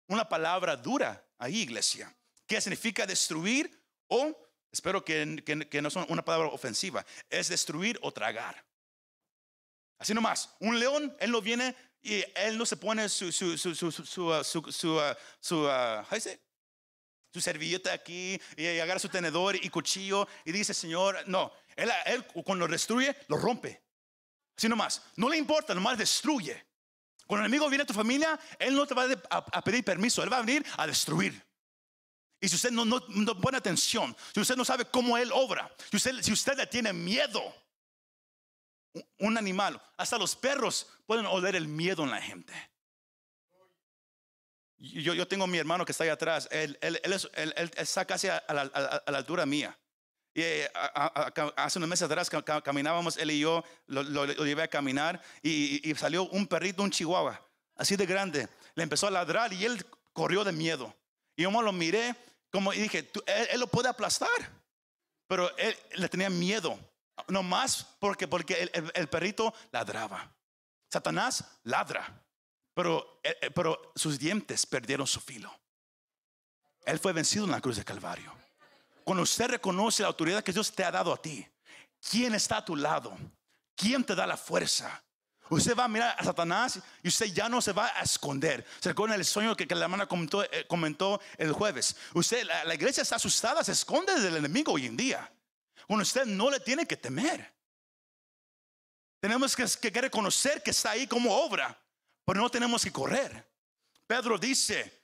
Una 0.07 0.27
palabra 0.27 0.75
dura 0.75 1.23
ahí, 1.37 1.61
iglesia. 1.61 2.15
¿Qué 2.47 2.59
significa 2.59 3.05
destruir? 3.05 3.69
O, 4.07 4.35
espero 4.71 5.03
que, 5.05 5.43
que, 5.45 5.69
que 5.69 5.81
no 5.81 5.89
son 5.89 6.05
una 6.09 6.25
palabra 6.25 6.47
ofensiva, 6.47 7.05
es 7.29 7.49
destruir 7.49 7.99
o 8.01 8.11
tragar. 8.11 8.65
Así 9.99 10.13
nomás, 10.13 10.55
un 10.59 10.79
león, 10.79 11.15
él 11.19 11.31
no 11.31 11.41
viene 11.41 11.75
y 12.01 12.23
él 12.35 12.57
no 12.57 12.65
se 12.65 12.77
pone 12.77 13.09
su, 13.09 13.31
su, 13.31 13.57
su, 13.57 13.75
su, 13.75 13.91
su, 13.91 14.03
su, 14.03 14.93
uh, 14.93 15.13
uh, 15.51 15.59
uh, 15.59 16.05
su 17.31 17.41
servilleta 17.41 17.93
aquí 17.93 18.39
y 18.55 18.79
agarra 18.79 18.99
su 18.99 19.09
tenedor 19.09 19.55
y 19.55 19.69
cuchillo 19.69 20.27
y 20.45 20.51
dice, 20.51 20.73
Señor, 20.73 21.21
no, 21.27 21.51
él, 21.75 21.91
él 22.05 22.25
cuando 22.25 22.65
lo 22.65 22.71
destruye, 22.71 23.15
lo 23.27 23.37
rompe. 23.37 23.83
Así 24.57 24.67
nomás, 24.67 25.03
no 25.17 25.29
le 25.29 25.37
importa, 25.37 25.75
nomás 25.75 25.97
destruye. 25.97 26.68
Cuando 27.29 27.45
el 27.45 27.51
enemigo 27.51 27.69
viene 27.69 27.83
a 27.83 27.85
tu 27.85 27.93
familia, 27.93 28.39
él 28.57 28.73
no 28.73 28.87
te 28.87 28.95
va 28.95 29.05
a, 29.29 29.61
pedir 29.61 29.85
permiso, 29.85 30.23
él 30.23 30.33
va 30.33 30.37
a 30.37 30.41
venir 30.41 30.65
a 30.77 30.87
destruir. 30.87 31.39
Y 32.41 32.49
si 32.49 32.55
usted 32.55 32.71
no, 32.71 33.39
pone 33.39 33.55
atención, 33.55 34.17
si 34.33 34.39
usted 34.39 34.55
no 34.55 34.65
sabe 34.65 34.85
cómo 34.85 35.15
él 35.15 35.29
obra, 35.31 35.71
si 35.91 36.31
usted, 36.33 36.57
le 36.57 36.65
tiene 36.65 36.91
miedo, 36.91 37.39
un- 39.19 39.37
animal, 39.37 39.79
hasta 39.95 40.17
los 40.17 40.35
perros 40.35 40.87
pueden 41.05 41.27
oler 41.27 41.55
el 41.55 41.67
miedo 41.67 42.03
en 42.03 42.09
la 42.09 42.19
gente. 42.19 42.51
Yo, 44.79 45.27
tengo 45.27 45.43
a 45.43 45.47
mi 45.47 45.59
hermano 45.59 45.85
que 45.85 45.91
está 45.91 46.05
ahí 46.05 46.09
atrás. 46.09 46.47
Él, 46.49 46.79
él, 46.81 46.99
él, 47.03 47.53
él- 47.55 47.71
está 47.77 48.05
casi 48.05 48.27
a 48.27 48.43
la 48.49 49.17
altura 49.19 49.45
mía. 49.45 49.77
Y 50.39 50.41
eh, 50.41 50.71
hace 51.57 51.79
unos 51.79 51.89
meses 51.89 52.05
atrás 52.05 52.29
ca- 52.29 52.41
ca- 52.41 52.61
caminábamos, 52.61 53.17
él 53.17 53.31
y 53.31 53.39
yo, 53.41 53.61
lo, 53.87 54.25
llevé 54.25 54.63
a 54.63 54.69
caminar 54.69 55.21
y, 55.41 55.81
y- 55.85 55.91
y 55.91 55.95
salió 55.95 56.29
un 56.29 56.47
perrito, 56.47 56.81
un 56.81 56.91
chihuahua, 56.91 57.45
así 57.75 57.97
de 57.97 58.05
grande. 58.05 58.47
Le 58.75 58.83
empezó 58.83 59.07
a 59.07 59.11
ladrar 59.11 59.51
y 59.51 59.65
él 59.65 59.85
corrió 60.13 60.45
de 60.45 60.53
miedo. 60.53 60.95
Y 61.35 61.43
yo 61.43 61.51
lo 61.61 61.73
miré 61.73 62.15
como 62.53 62.71
dije, 62.71 63.03
tú- 63.03 63.21
él, 63.25 63.59
lo 63.59 63.67
puede 63.67 63.89
aplastar, 63.89 64.29
pero 65.27 65.55
él 65.57 65.75
le 65.95 66.07
tenía 66.07 66.29
miedo, 66.29 66.79
no 67.27 67.43
más 67.43 67.97
porque, 67.99 68.25
porque 68.25 68.71
el 68.93 69.09
perrito 69.09 69.53
ladraba. 69.73 70.31
Satanás 70.89 71.43
ladra, 71.63 72.23
pero, 72.73 73.19
eh, 73.23 73.35
eh, 73.41 73.51
pero 73.51 73.91
sus 73.93 74.17
dientes 74.17 74.65
perdieron 74.65 75.05
su 75.05 75.19
filo. 75.19 75.53
Él 76.85 76.97
fue 76.97 77.11
vencido 77.11 77.43
en 77.43 77.51
la 77.51 77.59
cruz 77.59 77.75
de 77.75 77.83
Calvario. 77.83 78.33
Cuando 79.09 79.23
usted 79.23 79.47
reconoce 79.47 80.03
la 80.03 80.09
autoridad 80.09 80.43
que 80.43 80.53
Dios 80.53 80.71
te 80.71 80.83
ha 80.83 80.91
dado 80.91 81.11
a 81.11 81.19
ti, 81.19 81.43
¿quién 82.11 82.35
está 82.35 82.57
a 82.57 82.63
tu 82.63 82.75
lado? 82.75 83.17
¿Quién 83.75 84.03
te 84.03 84.13
da 84.13 84.27
la 84.27 84.37
fuerza? 84.37 85.03
Usted 85.49 85.75
va 85.75 85.85
a 85.85 85.87
mirar 85.87 86.15
a 86.15 86.23
Satanás 86.23 86.79
y 87.01 87.07
usted 87.07 87.25
ya 87.33 87.49
no 87.49 87.59
se 87.59 87.71
va 87.71 87.87
a 87.87 88.01
esconder. 88.01 88.63
Se 88.79 88.89
recuerda 88.89 89.15
el 89.15 89.25
sueño 89.25 89.55
que, 89.55 89.65
la 89.65 89.85
hermana 89.85 90.05
comentó, 90.05 90.43
eh, 90.43 90.67
el 91.39 91.53
jueves. 91.53 91.95
Usted, 92.13 92.43
la, 92.43 92.75
iglesia 92.75 93.01
está 93.01 93.15
asustada, 93.15 93.63
se 93.63 93.71
esconde 93.71 94.13
del 94.21 94.37
enemigo 94.37 94.73
hoy 94.73 94.85
en 94.85 94.95
día. 94.95 95.27
Cuando 95.87 96.03
usted 96.03 96.27
no 96.27 96.51
le 96.51 96.59
tiene 96.59 96.85
que 96.85 96.95
temer. 96.95 97.51
Tenemos 99.19 99.55
que, 99.55 99.91
que 99.91 100.01
reconocer 100.01 100.61
que 100.61 100.69
está 100.69 100.91
ahí 100.91 101.07
como 101.07 101.35
obra, 101.35 101.75
pero 102.23 102.41
no 102.41 102.51
tenemos 102.51 102.83
que 102.83 102.91
correr. 102.91 103.43
Pedro 104.05 104.37
dice, 104.37 105.01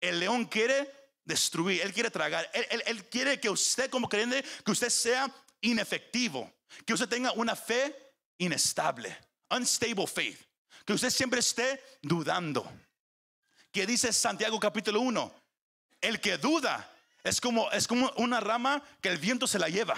el 0.00 0.18
león 0.18 0.46
quiere 0.46 0.95
destruir, 1.26 1.82
él 1.82 1.92
quiere 1.92 2.10
tragar, 2.10 2.48
él, 2.54 2.66
él- 2.70 2.82
él 2.86 3.04
quiere 3.10 3.38
que 3.38 3.50
usted 3.50 3.90
como 3.90 4.08
creyente, 4.08 4.42
que 4.64 4.70
usted 4.70 4.88
sea 4.88 5.30
inefectivo, 5.60 6.50
que 6.86 6.94
usted 6.94 7.08
tenga 7.08 7.32
una 7.32 7.54
fe 7.54 7.94
inestable, 8.38 9.14
unstable 9.50 10.06
faith, 10.06 10.40
que 10.86 10.92
usted 10.94 11.10
siempre 11.10 11.40
esté 11.40 11.82
dudando. 12.00 12.66
Que 13.72 13.86
dice 13.86 14.12
Santiago 14.12 14.58
capítulo 14.58 15.00
1, 15.00 15.34
el 16.00 16.20
que 16.20 16.38
duda 16.38 16.90
es 17.24 17.40
como, 17.40 17.70
es 17.72 17.86
como 17.86 18.10
una 18.16 18.40
rama 18.40 18.82
que 19.02 19.08
el 19.10 19.18
viento 19.18 19.46
se 19.46 19.58
la 19.58 19.68
lleva, 19.68 19.96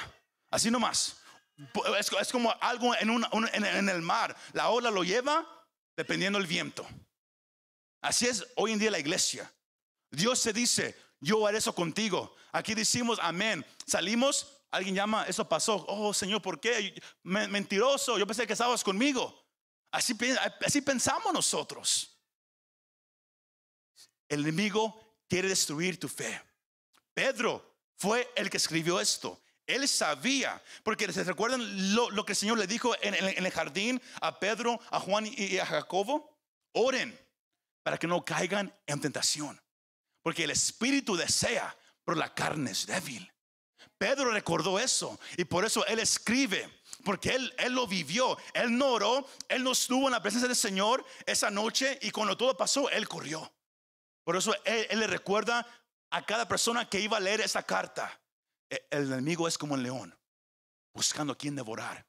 así 0.51 0.71
nomás. 0.71 1.17
Es, 1.99 2.11
es 2.21 2.33
como 2.33 2.55
algo 2.61 2.95
en, 2.97 3.11
una- 3.11 3.29
un- 3.33 3.49
en- 3.53 3.65
en 3.65 3.89
el 3.89 4.01
mar, 4.03 4.35
la 4.53 4.71
ola 4.71 4.91
lo 4.91 5.05
lleva 5.05 5.47
dependiendo 5.97 6.39
del 6.39 6.49
viento. 6.49 6.89
Así 8.01 8.27
es 8.27 8.47
hoy 8.57 8.73
en 8.73 8.79
día 8.79 8.91
la 8.91 8.99
iglesia. 9.01 9.53
Dios 10.11 10.39
se 10.39 10.53
dice, 10.53 10.97
yo 11.21 11.47
haré 11.47 11.59
eso 11.59 11.75
contigo. 11.75 12.35
Aquí 12.53 12.75
decimos 12.75 13.19
amén. 13.21 13.65
Salimos, 13.87 14.55
alguien 14.71 14.95
llama, 14.95 15.25
eso 15.27 15.49
pasó. 15.49 15.85
Oh 15.89 16.13
Señor, 16.15 16.43
¿por 16.43 16.61
qué? 16.61 17.01
Me- 17.23 17.49
mentiroso, 17.49 18.19
yo 18.19 18.27
pensé 18.27 18.47
que 18.47 18.53
estabas 18.53 18.83
conmigo. 18.85 19.35
Así, 19.91 20.17
así 20.65 20.81
pensamos 20.83 21.33
nosotros. 21.33 22.15
El 24.29 24.41
enemigo 24.41 25.17
quiere 25.29 25.49
destruir 25.49 25.99
tu 25.99 26.09
fe. 26.09 26.41
Pedro 27.15 27.77
fue 27.97 28.31
el 28.37 28.51
que 28.51 28.59
escribió 28.59 29.01
esto. 29.01 29.41
Él 29.67 29.87
sabía, 29.89 30.63
porque 30.83 31.11
se 31.13 31.25
recuerdan 31.25 31.95
lo, 31.95 32.11
lo 32.11 32.25
que 32.25 32.33
el 32.33 32.37
Señor 32.37 32.59
le 32.59 32.67
dijo 32.67 32.95
en, 33.03 33.15
en- 33.15 33.45
el 33.45 33.53
jardín 33.53 34.01
a 34.21 34.39
Pedro, 34.39 34.81
a 34.91 35.01
Juan 35.01 35.27
y 35.27 35.59
a 35.59 35.67
Jacobo. 35.67 36.39
Oren 36.73 37.19
para 37.83 37.99
que 37.99 38.07
no 38.07 38.25
caigan 38.25 38.75
en 38.87 39.01
tentación. 39.01 39.61
Porque 40.23 40.45
el 40.45 40.51
espíritu 40.51 41.17
desea, 41.17 41.77
pero 42.05 42.17
la 42.19 42.35
carne 42.35 42.71
es 42.73 42.87
débil. 42.87 43.31
Pedro 43.97 44.31
recordó 44.31 44.79
eso 44.79 45.19
y 45.37 45.45
por 45.45 45.65
eso 45.65 45.85
él 45.87 45.99
escribe, 45.99 46.83
porque 47.05 47.35
él, 47.35 47.53
él 47.59 47.73
lo 47.73 47.87
vivió. 47.87 48.37
Él 48.55 48.77
no 48.77 48.93
oró, 48.93 49.27
él 49.49 49.65
no 49.65 49.73
estuvo 49.73 50.07
en 50.07 50.13
la 50.13 50.23
presencia 50.23 50.47
del 50.49 50.57
Señor 50.57 51.05
esa 51.27 51.51
noche 51.51 51.99
y 52.03 52.11
cuando 52.11 52.37
todo 52.37 52.57
pasó, 52.57 52.89
él 52.91 53.09
corrió. 53.09 53.53
Por 54.25 54.37
eso 54.37 54.55
él, 54.65 54.87
le 55.01 55.07
recuerda 55.07 55.67
a 56.11 56.25
cada 56.25 56.47
persona 56.47 56.89
que 56.89 57.01
iba 57.01 57.17
a 57.17 57.21
leer 57.21 57.41
esa 57.41 57.63
carta. 57.63 58.21
"E- 58.71 58.87
El 58.91 59.13
enemigo 59.13 59.49
es 59.49 59.59
como 59.59 59.75
un 59.75 59.83
león, 59.83 60.17
buscando 60.95 61.33
a 61.33 61.39
quien 61.39 61.57
devorar. 61.57 62.07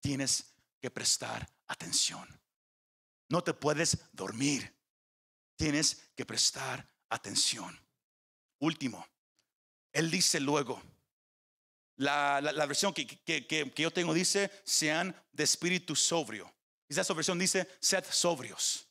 Tienes 0.00 0.54
que 0.80 0.90
prestar 0.90 1.48
atención. 1.66 2.26
No 3.28 3.42
te 3.44 3.52
puedes 3.54 3.98
dormir. 4.12 4.74
Tienes 5.56 6.10
que 6.16 6.24
prestar 6.24 6.88
atención. 7.10 7.78
Último, 8.60 9.06
él 9.92 10.10
dice 10.10 10.40
luego, 10.40 10.82
la, 11.96 12.40
versión 12.66 12.92
que, 12.94 13.72
yo 13.76 13.90
tengo 13.90 14.14
dice, 14.14 14.50
sean 14.64 15.14
de 15.32 15.44
espíritu 15.44 15.96
sobrio. 15.96 16.52
Esa 16.88 17.12
versión 17.14 17.38
dice, 17.38 17.68
sed 17.80 18.04
sobrios. 18.08 18.86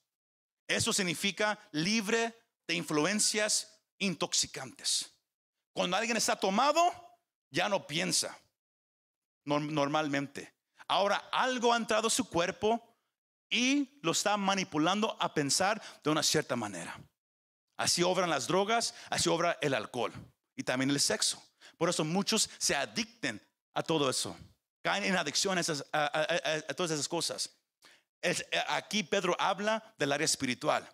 Eso 0.68 0.92
significa 0.92 1.58
libre 1.72 2.34
de 2.68 2.74
influencias 2.74 3.80
intoxicantes. 3.98 5.12
Cuando 5.74 5.96
alguien 5.96 6.18
está 6.18 6.36
tomado, 6.38 6.92
ya 7.50 7.70
no 7.70 7.88
piensa 7.88 8.38
norm- 9.46 9.72
normalmente. 9.72 10.54
Ahora 10.88 11.30
algo 11.32 11.74
ha 11.74 11.78
entrado 11.78 12.08
a 12.08 12.12
su 12.12 12.28
cuerpo 12.30 12.84
y 13.50 14.00
lo 14.02 14.12
está 14.12 14.36
manipulando 14.36 15.16
a 15.20 15.34
pensar 15.34 15.82
de 16.04 16.10
una 16.10 16.24
cierta 16.24 16.56
manera. 16.56 17.00
Así 17.78 18.02
obran 18.02 18.30
las 18.30 18.48
drogas, 18.48 18.96
así 19.10 19.30
obra 19.30 19.58
el 19.62 19.76
alcohol 19.76 20.12
y 20.56 20.64
también 20.64 20.90
el 20.90 21.00
sexo. 21.00 21.42
Por 21.78 21.90
eso 21.90 22.04
muchos 22.04 22.50
se 22.58 22.76
adicten 22.76 23.42
a 23.76 23.84
todo 23.84 24.10
eso. 24.10 24.36
Caen 24.84 25.04
en 25.04 25.16
adicción 25.16 25.58
a, 25.58 25.64
todas 26.76 26.92
esas 26.92 27.08
cosas. 27.08 27.56
Eh, 28.22 28.36
aquí 28.68 29.04
Pedro 29.04 29.36
habla 29.40 29.94
del 30.00 30.12
área 30.12 30.26
espiritual. 30.26 30.90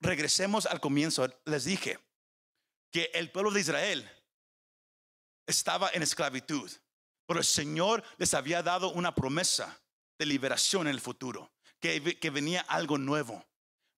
Regresemos 0.00 0.66
al 0.66 0.80
comienzo. 0.80 1.28
Les 1.44 1.64
dije 1.64 1.98
que 2.90 3.10
el 3.14 3.30
pueblo 3.30 3.52
de 3.52 3.60
Israel 3.60 4.10
estaba 5.46 5.90
en 5.92 6.02
esclavitud, 6.02 6.70
pero 7.26 7.38
el 7.38 7.46
Señor 7.46 8.02
les 8.16 8.34
había 8.34 8.62
dado 8.62 8.90
una 8.90 9.14
promesa 9.14 9.78
de 10.18 10.26
liberación 10.26 10.88
en 10.88 10.94
el 10.94 11.00
futuro, 11.00 11.52
que, 11.78 12.18
que 12.18 12.30
venía 12.30 12.62
algo 12.62 12.98
nuevo. 12.98 13.44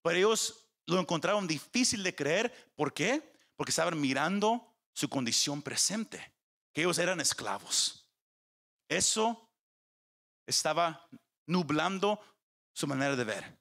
Pero 0.03 0.17
ellos 0.17 0.67
lo 0.93 1.01
encontraron 1.01 1.47
difícil 1.47 2.03
de 2.03 2.15
creer. 2.15 2.73
¿Por 2.75 2.93
qué? 2.93 3.35
Porque 3.57 3.71
estaban 3.71 4.01
mirando 4.01 4.67
su 4.93 5.09
condición 5.09 5.63
presente, 5.63 6.33
que 6.73 6.83
ellos 6.83 6.99
eran 6.99 7.21
esclavos. 7.21 8.09
Eso 8.89 9.51
estaba 10.47 11.09
nublando 11.47 12.21
su 12.73 12.87
manera 12.87 13.17
de 13.17 13.25
ver. 13.25 13.59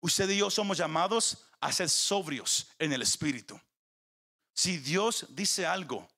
Usted 0.00 0.28
y 0.30 0.38
yo 0.38 0.50
somos 0.50 0.78
llamados 0.78 1.46
a 1.60 1.72
ser 1.72 1.90
sobrios 1.90 2.68
en 2.78 2.92
el 2.92 3.02
espíritu. 3.02 3.60
Si 4.54 4.78
Dios 4.78 5.26
dice 5.30 5.66
algo, 5.66 6.08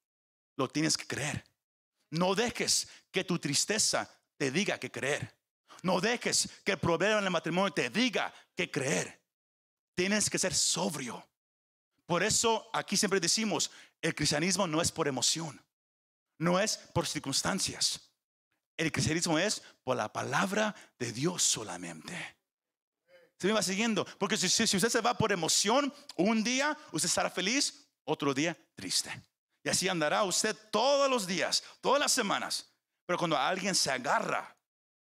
lo 0.57 0.69
tienes 0.69 0.97
que 0.97 1.07
creer. 1.07 1.45
No 2.11 2.35
dejes 2.35 2.89
que 3.11 3.25
tu 3.25 3.39
tristeza 3.39 4.09
te 4.37 4.51
diga 4.51 4.79
que 4.79 4.91
creer. 4.91 5.35
No 5.83 6.01
dejes 6.01 6.49
que 6.65 6.73
el 6.73 6.79
problema 6.79 7.19
en 7.19 7.25
el 7.25 7.31
matrimonio 7.31 7.73
te 7.73 7.91
diga 7.91 8.33
que 8.55 8.71
creer. 8.71 9.22
Tienes 9.95 10.31
que 10.31 10.39
ser 10.39 10.55
sobrio. 10.55 11.27
Por 12.07 12.23
eso 12.23 12.69
aquí 12.73 12.97
siempre 12.97 13.21
decimos, 13.21 13.71
el 14.01 14.15
cristianismo 14.15 14.67
no 14.67 14.81
es 14.83 14.91
por 14.91 15.09
emoción, 15.09 15.61
no 16.39 16.59
es 16.59 16.77
por 16.77 17.07
circunstancias. 17.07 18.11
El 18.77 18.91
cristianismo 18.91 19.39
es 19.39 19.63
por 19.85 19.97
la 19.97 20.13
palabra 20.13 20.75
de 20.99 21.13
Dios 21.13 21.43
solamente. 21.43 22.37
Se 23.39 23.47
me 23.47 23.53
va 23.53 23.63
siguiendo, 23.63 24.05
porque 24.19 24.37
si, 24.37 24.49
si- 24.49 24.77
usted 24.77 24.89
se 24.89 25.01
va 25.01 25.17
por 25.17 25.33
emoción, 25.33 25.93
un 26.17 26.43
día 26.45 26.77
usted 26.93 27.09
estará 27.09 27.31
feliz, 27.31 27.87
otro 28.05 28.33
día 28.35 28.57
triste. 28.75 29.11
Y 29.65 29.69
así 29.69 29.89
andará 29.89 30.25
usted 30.25 30.57
todos 30.71 31.09
los 31.11 31.27
días, 31.27 31.63
todas 31.81 32.01
las 32.01 32.13
semanas. 32.13 32.73
Pero 33.07 33.19
cuando 33.19 33.37
alguien 33.37 33.75
se 33.75 33.91
agarra 33.91 34.57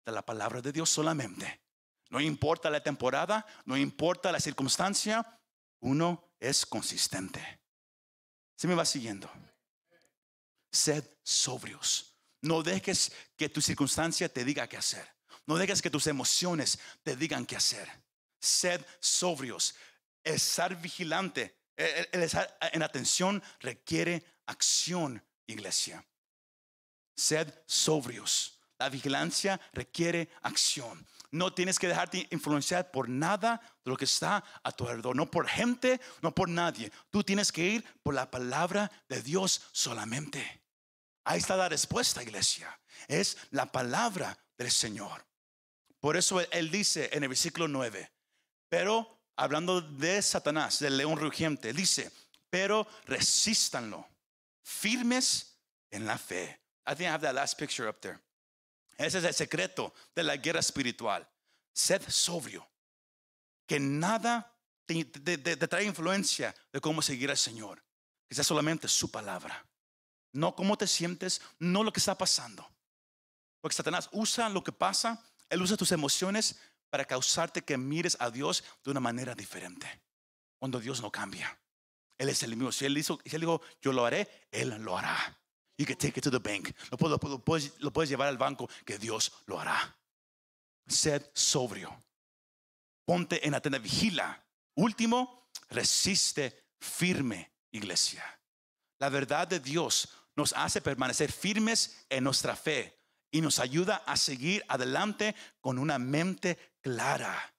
de 0.05 0.11
la 0.11 0.23
palabra 0.23 0.61
de 0.61 0.71
Dios 0.71 0.89
solamente, 0.89 1.61
no 2.09 2.19
importa 2.21 2.69
la 2.69 2.81
temporada, 2.81 3.45
no 3.65 3.77
importa 3.77 4.31
la 4.31 4.39
circunstancia, 4.39 5.39
uno 5.79 6.33
es 6.39 6.65
consistente. 6.65 7.59
Se 8.55 8.67
me 8.67 8.75
va 8.75 8.85
siguiendo. 8.85 9.29
Sed 10.71 11.03
sobrios. 11.23 12.15
No 12.41 12.63
dejes 12.63 13.11
que 13.35 13.49
tu 13.49 13.61
circunstancia 13.61 14.29
te 14.29 14.45
diga 14.45 14.67
qué 14.67 14.77
hacer. 14.77 15.07
No 15.45 15.57
dejes 15.57 15.81
que 15.81 15.89
tus 15.89 16.07
emociones 16.07 16.79
te 17.03 17.15
digan 17.15 17.45
qué 17.45 17.55
hacer. 17.55 17.89
Sed 18.39 18.85
sobrios. 18.99 19.75
Estar 20.23 20.79
vigilante, 20.81 21.57
estar 21.75 22.57
en 22.73 22.83
atención 22.83 23.41
requiere 23.59 24.23
acción, 24.45 25.23
iglesia. 25.45 26.05
Sed 27.15 27.53
sobrios. 27.65 28.59
La 28.77 28.89
vigilancia 28.89 29.59
requiere 29.73 30.29
acción. 30.41 31.07
No 31.31 31.53
tienes 31.53 31.77
que 31.77 31.87
dejarte 31.87 32.27
influenciar 32.31 32.89
por 32.91 33.09
nada 33.09 33.59
de 33.83 33.91
lo 33.91 33.97
que 33.97 34.05
está 34.05 34.43
a 34.63 34.71
tu 34.71 34.85
alrededor. 34.87 35.15
No 35.15 35.29
por 35.29 35.47
gente, 35.47 35.99
no 36.21 36.33
por 36.33 36.47
nadie. 36.47 36.91
Tú 37.09 37.23
tienes 37.23 37.51
que 37.51 37.63
ir 37.65 37.83
por 38.01 38.13
la 38.13 38.31
palabra 38.31 38.89
de 39.09 39.21
Dios 39.21 39.61
solamente. 39.73 40.63
Ahí 41.25 41.39
está 41.39 41.57
la 41.57 41.67
respuesta, 41.67 42.23
iglesia. 42.23 42.79
Es 43.09 43.37
la 43.51 43.65
palabra 43.71 44.37
del 44.57 44.71
Señor. 44.71 45.25
Por 45.99 46.15
eso 46.15 46.39
él- 46.39 46.71
dice 46.71 47.09
en 47.11 47.23
el 47.23 47.29
versículo 47.29 47.67
9, 47.67 48.09
pero 48.69 49.19
hablando 49.35 49.81
de 49.81 50.21
Satanás, 50.21 50.79
del 50.79 50.95
león 50.95 51.19
rugiente, 51.19 51.73
dice, 51.73 52.11
pero 52.49 52.87
resístanlo, 53.05 54.07
firmes 54.63 55.59
en 55.91 56.05
la 56.05 56.17
fe. 56.17 56.61
I 56.87 56.95
think 56.95 57.01
I 57.09 57.13
have 57.13 57.21
that 57.21 57.35
last 57.35 57.57
picture 57.59 57.89
up 57.89 57.99
there. 57.99 58.19
Ese 58.97 59.19
es 59.19 59.23
el 59.23 59.33
secreto 59.33 59.93
de 60.15 60.23
la 60.23 60.37
guerra 60.37 60.59
espiritual. 60.59 61.27
Sed 61.71 62.01
sobrio, 62.09 62.67
que 63.67 63.79
nada 63.79 64.55
te, 64.85 65.05
trae 65.67 65.83
influencia 65.83 66.55
de 66.73 66.81
cómo 66.81 67.01
seguir 67.01 67.29
al 67.29 67.37
Señor, 67.37 67.83
que 68.27 68.35
sea 68.35 68.43
solamente 68.43 68.87
su 68.87 69.11
palabra. 69.11 69.65
No 70.31 70.55
cómo 70.55 70.77
te 70.77 70.87
sientes, 70.87 71.41
no 71.59 71.83
lo 71.83 71.93
que 71.93 71.99
está 71.99 72.17
pasando. 72.17 72.67
Porque 73.61 73.75
Satanás 73.75 74.09
usa 74.11 74.49
lo 74.49 74.63
que 74.63 74.71
pasa, 74.71 75.23
él 75.49 75.61
usa 75.61 75.77
tus 75.77 75.91
emociones 75.91 76.59
para 76.89 77.05
causarte 77.05 77.63
que 77.63 77.77
mires 77.77 78.17
a 78.19 78.31
Dios 78.31 78.63
de 78.83 78.91
una 78.91 78.99
manera 78.99 79.35
diferente. 79.35 80.01
Cuando 80.57 80.79
Dios 80.79 81.01
no 81.01 81.11
cambia. 81.11 81.59
Él 82.17 82.29
es 82.29 82.41
el 82.41 82.55
mismo. 82.55 82.71
Si 82.71 82.85
él, 82.85 82.97
hizo, 82.97 83.19
si 83.23 83.35
él 83.35 83.41
dijo, 83.41 83.61
yo 83.81 83.93
lo 83.93 84.05
haré, 84.05 84.27
Él 84.51 84.69
lo 84.79 84.97
hará. 84.97 85.37
You 85.77 85.85
can 85.85 85.95
take 85.95 86.17
it 86.17 86.23
to 86.23 86.31
the 86.31 86.39
bank. 86.39 86.73
Lo, 86.91 87.39
puedes, 87.39 88.09
llevar 88.09 88.27
al 88.27 88.37
banco, 88.37 88.67
que 88.83 88.97
Dios 88.97 89.31
lo 89.45 89.59
hará. 89.59 89.95
Sed 90.87 91.23
sobrio. 91.33 91.95
Ponte 93.05 93.45
en 93.45 93.53
atenta, 93.53 93.77
vigila. 93.77 94.43
Último, 94.75 95.49
resiste 95.69 96.65
firme, 96.79 97.51
iglesia. 97.71 98.23
La 98.99 99.09
verdad 99.09 99.47
de 99.47 99.59
Dios 99.59 100.09
nos 100.35 100.53
hace 100.53 100.81
permanecer 100.81 101.31
firmes 101.31 102.05
en 102.09 102.23
nuestra 102.23 102.55
fe 102.55 102.99
y 103.31 103.41
nos 103.41 103.59
ayuda 103.59 103.97
a 104.05 104.17
seguir 104.17 104.63
adelante 104.67 105.35
con 105.61 105.77
una 105.77 105.99
mente 105.99 106.57
clara. 106.81 107.53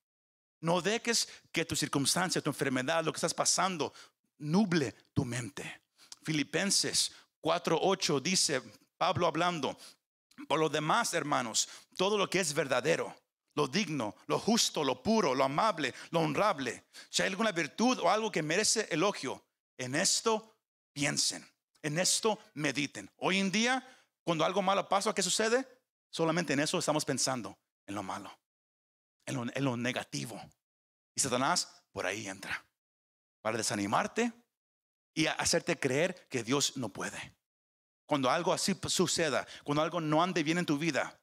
No 0.60 0.80
dejes 0.80 1.28
que 1.52 1.64
tu 1.64 1.76
circunstancia, 1.76 2.42
tu 2.42 2.50
enfermedad, 2.50 3.04
lo 3.04 3.12
que 3.12 3.18
estás 3.18 3.34
pasando, 3.34 3.92
nuble 4.38 4.92
tu 5.14 5.24
mente. 5.24 5.82
Filipenses 6.24 7.12
4:8 7.42 8.20
dice 8.20 8.62
Pablo 8.96 9.26
hablando, 9.26 9.76
por 10.46 10.58
lo 10.58 10.68
demás, 10.68 11.14
hermanos, 11.14 11.68
todo 11.96 12.16
lo 12.16 12.28
que 12.28 12.40
es 12.40 12.54
verdadero, 12.54 13.14
lo 13.54 13.66
digno, 13.66 14.14
lo 14.26 14.38
justo, 14.38 14.84
lo 14.84 15.02
puro, 15.02 15.34
lo 15.34 15.44
amable, 15.44 15.94
lo 16.10 16.20
honrable, 16.20 16.84
si 17.10 17.22
hay 17.22 17.28
alguna 17.28 17.52
virtud 17.52 17.98
o 17.98 18.10
algo 18.10 18.30
que 18.30 18.42
merece 18.42 18.88
elogio, 18.90 19.44
en 19.76 19.94
esto 19.94 20.56
piensen. 20.92 21.46
En 21.82 21.98
esto 21.98 22.38
mediten. 22.54 23.08
Hoy 23.18 23.38
en 23.38 23.52
día, 23.52 23.86
cuando 24.24 24.44
algo 24.44 24.62
malo 24.62 24.88
pasa, 24.88 25.14
¿qué 25.14 25.22
sucede? 25.22 25.66
Solamente 26.10 26.52
en 26.52 26.60
eso 26.60 26.78
estamos 26.78 27.04
pensando, 27.04 27.56
en 27.86 27.94
lo 27.94 28.02
malo, 28.02 28.36
en 29.24 29.64
lo, 29.64 29.76
negativo. 29.76 30.40
Y 31.14 31.20
Satanás 31.20 31.84
por 31.92 32.04
ahí 32.04 32.26
entra 32.26 32.64
para 33.42 33.56
desanimarte 33.56 34.32
y 35.14 35.26
hacerte 35.26 35.78
creer 35.78 36.26
que 36.28 36.42
Dios 36.42 36.76
no 36.76 36.88
puede. 36.88 37.34
Cuando 38.06 38.30
algo 38.30 38.52
así 38.52 38.76
suceda, 38.88 39.46
cuando 39.64 39.82
algo 39.82 40.00
no 40.00 40.22
ande 40.22 40.42
bien 40.42 40.58
en 40.58 40.66
tu 40.66 40.78
vida, 40.78 41.20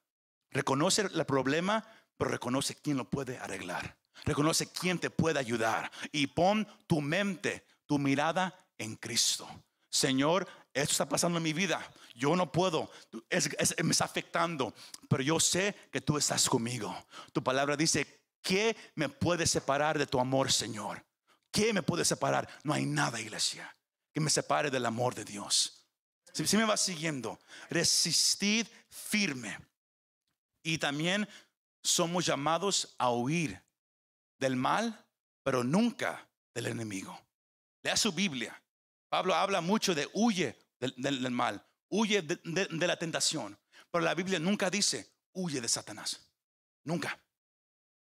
reconoce 0.50 1.02
el 1.02 1.26
problema, 1.26 1.84
pero 2.16 2.30
reconoce 2.30 2.76
quién 2.76 2.96
lo 2.96 3.08
puede 3.08 3.38
arreglar. 3.38 3.98
Reconoce 4.24 4.70
quién 4.70 4.98
te 4.98 5.10
puede 5.10 5.38
ayudar 5.38 5.90
y 6.12 6.28
pon 6.28 6.66
tu 6.86 7.00
mente, 7.00 7.66
tu 7.86 7.98
mirada 7.98 8.54
en 8.78 8.96
Cristo. 8.96 9.48
Señor, 9.90 10.46
esto 10.72 10.92
está 10.92 11.08
pasando 11.08 11.38
en 11.38 11.44
mi 11.44 11.52
vida. 11.52 11.80
Yo 12.14 12.34
no 12.34 12.50
puedo, 12.50 12.90
me 13.30 13.90
está 13.90 14.04
afectando, 14.04 14.74
pero 15.08 15.22
yo 15.22 15.38
sé 15.38 15.74
que 15.92 16.00
tú 16.00 16.16
estás 16.16 16.48
conmigo. 16.48 16.94
Tu 17.32 17.42
palabra 17.42 17.76
dice, 17.76 18.22
¿qué 18.42 18.76
me 18.94 19.08
puede 19.08 19.46
separar 19.46 19.98
de 19.98 20.06
tu 20.06 20.18
amor, 20.18 20.50
Señor? 20.50 21.04
¿Qué 21.50 21.72
me 21.72 21.82
puede 21.82 22.04
separar? 22.04 22.48
No 22.64 22.72
hay 22.72 22.86
nada, 22.86 23.20
iglesia, 23.20 23.75
que 24.16 24.20
me 24.20 24.30
separe 24.30 24.70
del 24.70 24.86
amor 24.86 25.14
de 25.14 25.26
Dios. 25.26 25.84
Si, 26.32 26.56
me 26.56 26.64
va 26.64 26.78
siguiendo, 26.78 27.38
resistid 27.68 28.66
firme. 28.88 29.58
Y 30.62 30.78
también 30.78 31.28
somos 31.82 32.24
llamados 32.24 32.94
a 32.96 33.10
huir 33.10 33.62
del 34.38 34.56
mal, 34.56 35.04
pero 35.42 35.62
nunca 35.62 36.26
del 36.54 36.68
enemigo. 36.68 37.14
Lea 37.82 37.94
su 37.94 38.10
Biblia. 38.10 38.58
Pablo 39.10 39.34
habla 39.34 39.60
mucho 39.60 39.94
de 39.94 40.08
huye 40.14 40.56
del, 40.80 41.30
mal, 41.30 41.62
huye 41.90 42.22
de, 42.22 42.86
la 42.86 42.98
tentación. 42.98 43.58
Pero 43.90 44.02
la 44.02 44.14
Biblia 44.14 44.38
nunca 44.38 44.70
dice 44.70 45.12
huye 45.34 45.60
de 45.60 45.68
Satanás. 45.68 46.26
Nunca. 46.84 47.20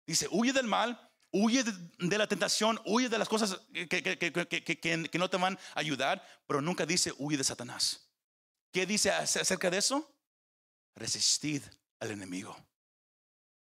Dice 0.07 0.27
huye 0.31 0.55
del 0.55 0.69
mal, 0.69 1.08
huye 1.31 1.65
de, 1.65 2.19
la 2.19 2.27
tentación, 2.27 2.81
huye 2.85 3.09
de 3.09 3.19
las 3.19 3.29
cosas 3.29 3.61
que, 3.73 3.89
que, 3.89 5.19
no 5.19 5.31
te 5.31 5.37
van 5.37 5.59
a 5.75 5.81
ayudar, 5.81 6.25
pero 6.47 6.61
nunca 6.61 6.87
dice 6.87 7.13
huye 7.19 7.37
de 7.37 7.45
Satanás. 7.45 8.11
¿Qué 8.73 8.87
dice 8.87 9.11
acerca 9.11 9.71
de 9.71 9.79
eso? 9.79 10.15
Resistid 10.95 11.63
al 12.01 12.11
enemigo. 12.11 12.57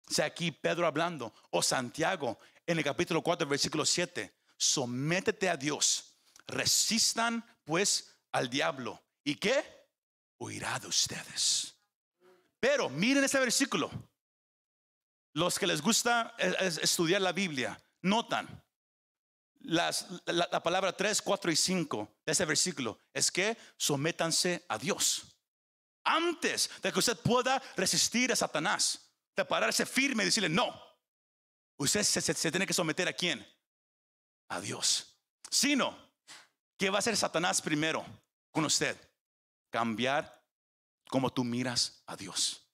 O 0.08 0.12
sea, 0.12 0.26
aquí 0.26 0.50
Pedro 0.50 0.86
hablando, 0.86 1.34
o 1.50 1.62
Santiago 1.62 2.38
en 2.66 2.78
el 2.78 2.84
capítulo 2.84 3.22
4, 3.22 3.48
versículo 3.48 3.86
7, 3.86 4.34
sométete 4.56 5.48
a 5.48 5.56
Dios 5.56 6.10
Resistan 6.50 7.44
pues 7.64 8.16
al 8.32 8.50
diablo. 8.50 9.02
¿Y 9.24 9.36
qué? 9.36 9.64
Huirá 10.38 10.78
de 10.78 10.88
ustedes. 10.88 11.74
Pero 12.58 12.90
miren 12.90 13.24
este 13.24 13.38
versículo. 13.38 13.90
Los 15.40 15.58
que 15.58 15.66
les 15.66 15.80
gusta 15.80 16.34
estudiar 16.82 17.22
la 17.22 17.32
Biblia, 17.32 17.82
notan 18.02 18.62
las, 19.60 20.06
la, 20.26 20.62
palabra 20.62 20.94
3, 20.94 21.22
4 21.22 21.50
y 21.50 21.56
5 21.56 22.20
de 22.26 22.32
ese 22.32 22.44
versículo. 22.44 22.98
Es 23.14 23.30
que 23.30 23.56
sométanse 23.78 24.66
a 24.68 24.76
Dios. 24.76 25.22
Antes 26.04 26.68
de 26.82 26.92
que 26.92 26.98
usted 26.98 27.16
pueda 27.16 27.62
resistir 27.74 28.30
a 28.30 28.36
Satanás, 28.36 29.10
de 29.34 29.42
pararse 29.46 29.86
firme 29.86 30.24
y 30.24 30.26
decirle 30.26 30.50
no. 30.50 30.78
Usted 31.78 32.02
se, 32.02 32.50
tiene 32.50 32.66
que 32.66 32.74
someter 32.74 33.08
a 33.08 33.14
quién? 33.14 33.46
A 34.50 34.60
Dios. 34.60 35.16
Si 35.50 35.74
no, 35.74 35.96
¿Qué 36.76 36.90
va 36.90 36.96
a 36.96 36.98
hacer 36.98 37.16
Satanás 37.16 37.62
primero 37.62 38.04
con 38.50 38.66
usted? 38.66 38.94
Cambiar 39.70 40.42
como 41.08 41.32
tú 41.32 41.44
miras 41.44 42.02
a 42.06 42.14
Dios. 42.14 42.69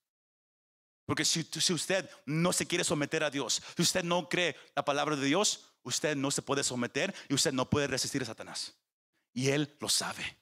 Porque 1.07 1.23
si, 1.23 1.41
si, 1.43 1.71
usted 1.71 2.07
no 2.25 2.51
se 2.51 2.67
quiere 2.67 2.83
someter 2.83 3.23
a 3.23 3.29
Dios, 3.29 3.63
si 3.77 3.81
usted 3.81 4.03
no 4.03 4.27
cree 4.27 4.57
la 4.75 4.83
palabra 4.83 5.15
de 5.15 5.25
Dios, 5.25 5.71
usted 5.83 6.17
no 6.17 6.31
se 6.31 6.41
puede 6.41 6.65
someter 6.65 7.15
y 7.29 7.33
usted 7.33 7.53
no 7.53 7.69
puede 7.69 7.87
resistir 7.87 8.21
a 8.21 8.25
Satanás. 8.25 8.75
Y 9.33 9.47
Él 9.51 9.73
lo 9.79 9.87
sabe. 9.87 10.37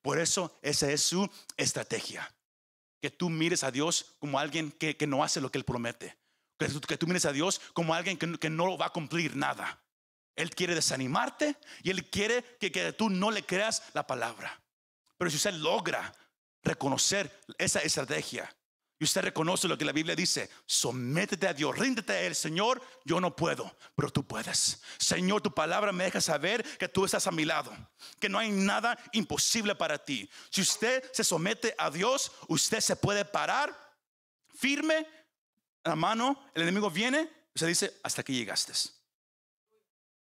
Por 0.00 0.18
eso 0.18 0.58
esa 0.62 0.90
es 0.90 1.02
su 1.02 1.30
estrategia. 1.58 2.34
Que 3.02 3.10
tú 3.10 3.28
mires 3.28 3.64
a 3.64 3.70
Dios 3.70 4.14
como 4.18 4.38
alguien 4.38 4.72
que, 4.72 4.96
no 5.06 5.22
hace 5.22 5.42
lo 5.42 5.50
que 5.50 5.58
Él 5.58 5.64
promete. 5.64 6.16
Que, 6.58 6.68
que 6.88 6.96
tú 6.96 7.06
mires 7.06 7.26
a 7.26 7.32
Dios 7.32 7.60
como 7.74 7.94
alguien 7.94 8.16
que, 8.16 8.38
que 8.38 8.48
no 8.48 8.78
va 8.78 8.86
a 8.86 8.92
cumplir 8.94 9.36
nada. 9.36 9.78
Él 10.36 10.54
quiere 10.54 10.74
desanimarte 10.74 11.54
y 11.82 11.90
Él 11.90 12.08
quiere 12.08 12.42
que, 12.58 12.72
que 12.72 12.94
tú 12.94 13.10
no 13.10 13.30
le 13.30 13.42
creas 13.42 13.82
la 13.92 14.06
palabra. 14.06 14.58
Pero 15.18 15.30
si 15.30 15.36
usted 15.36 15.52
logra 15.52 16.14
reconocer 16.62 17.30
esa 17.58 17.80
estrategia 17.80 18.50
y 19.02 19.04
usted 19.04 19.22
reconoce 19.22 19.66
lo 19.66 19.76
que 19.76 19.84
la 19.84 19.90
Biblia 19.90 20.14
dice, 20.14 20.48
sométete 20.64 21.48
a 21.48 21.52
Dios, 21.52 21.76
ríndete 21.76 22.12
a 22.12 22.20
Él, 22.20 22.36
Señor, 22.36 22.80
yo 23.04 23.20
no 23.20 23.34
puedo, 23.34 23.76
pero 23.96 24.12
tú 24.12 24.24
puedes. 24.24 24.80
Señor, 24.96 25.42
tu 25.42 25.52
palabra 25.52 25.90
me 25.90 26.04
deja 26.04 26.20
saber 26.20 26.62
que 26.78 26.86
tú 26.86 27.04
estás 27.04 27.26
a 27.26 27.32
mi 27.32 27.44
lado, 27.44 27.76
que 28.20 28.28
no 28.28 28.38
hay 28.38 28.52
nada 28.52 28.96
imposible 29.10 29.74
para 29.74 29.98
ti. 29.98 30.30
Si 30.50 30.60
usted 30.60 31.02
se 31.12 31.24
somete 31.24 31.74
a 31.78 31.90
Dios, 31.90 32.30
usted 32.46 32.78
se 32.78 32.94
puede 32.94 33.24
parar 33.24 33.76
firme, 34.54 35.04
la 35.82 35.96
mano, 35.96 36.40
el 36.54 36.62
enemigo 36.62 36.88
viene, 36.88 37.28
usted 37.56 37.66
dice, 37.66 37.98
hasta 38.04 38.20
aquí 38.20 38.34
llegaste. 38.34 38.72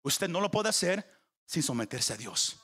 Usted 0.02 0.28
no 0.28 0.40
lo 0.40 0.52
puede 0.52 0.68
hacer 0.68 1.04
sin 1.46 1.64
someterse 1.64 2.12
a 2.12 2.16
Dios. 2.16 2.60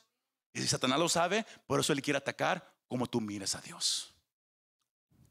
Y 0.52 0.60
si 0.60 0.68
Satanás 0.68 1.00
lo 1.00 1.08
sabe, 1.08 1.44
por 1.66 1.80
eso 1.80 1.92
él 1.92 2.02
quiere 2.02 2.18
atacar 2.18 2.72
como 2.86 3.08
tú 3.08 3.20
miras 3.20 3.56
a 3.56 3.60
Dios. 3.60 4.13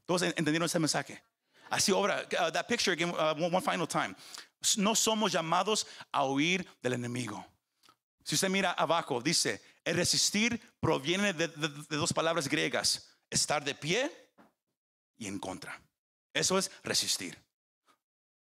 ¿Todos 0.06 0.22
entendieron 0.22 0.66
ese 0.66 0.78
mensaje? 0.78 1.22
Así 1.70 1.92
obra, 1.92 2.26
uh, 2.40 2.50
that 2.52 2.66
picture 2.68 2.92
again, 2.92 3.10
uh, 3.10 3.34
one, 3.34 3.60
final 3.60 3.86
time. 3.86 4.14
No 4.76 4.94
somos 4.94 5.32
llamados 5.32 5.86
a 6.12 6.24
huir 6.24 6.66
del 6.82 6.94
enemigo. 6.94 7.44
Si 8.22 8.34
usted 8.34 8.48
mira 8.48 8.72
abajo, 8.72 9.20
dice, 9.20 9.60
el 9.84 9.96
resistir 9.96 10.60
proviene 10.80 11.32
de, 11.32 11.48
dos 11.48 12.12
palabras 12.12 12.48
griegas, 12.48 13.10
estar 13.28 13.62
de 13.64 13.74
pie 13.74 14.10
y 15.16 15.26
en 15.26 15.38
contra. 15.38 15.80
Eso 16.32 16.58
es 16.58 16.70
resistir. 16.82 17.38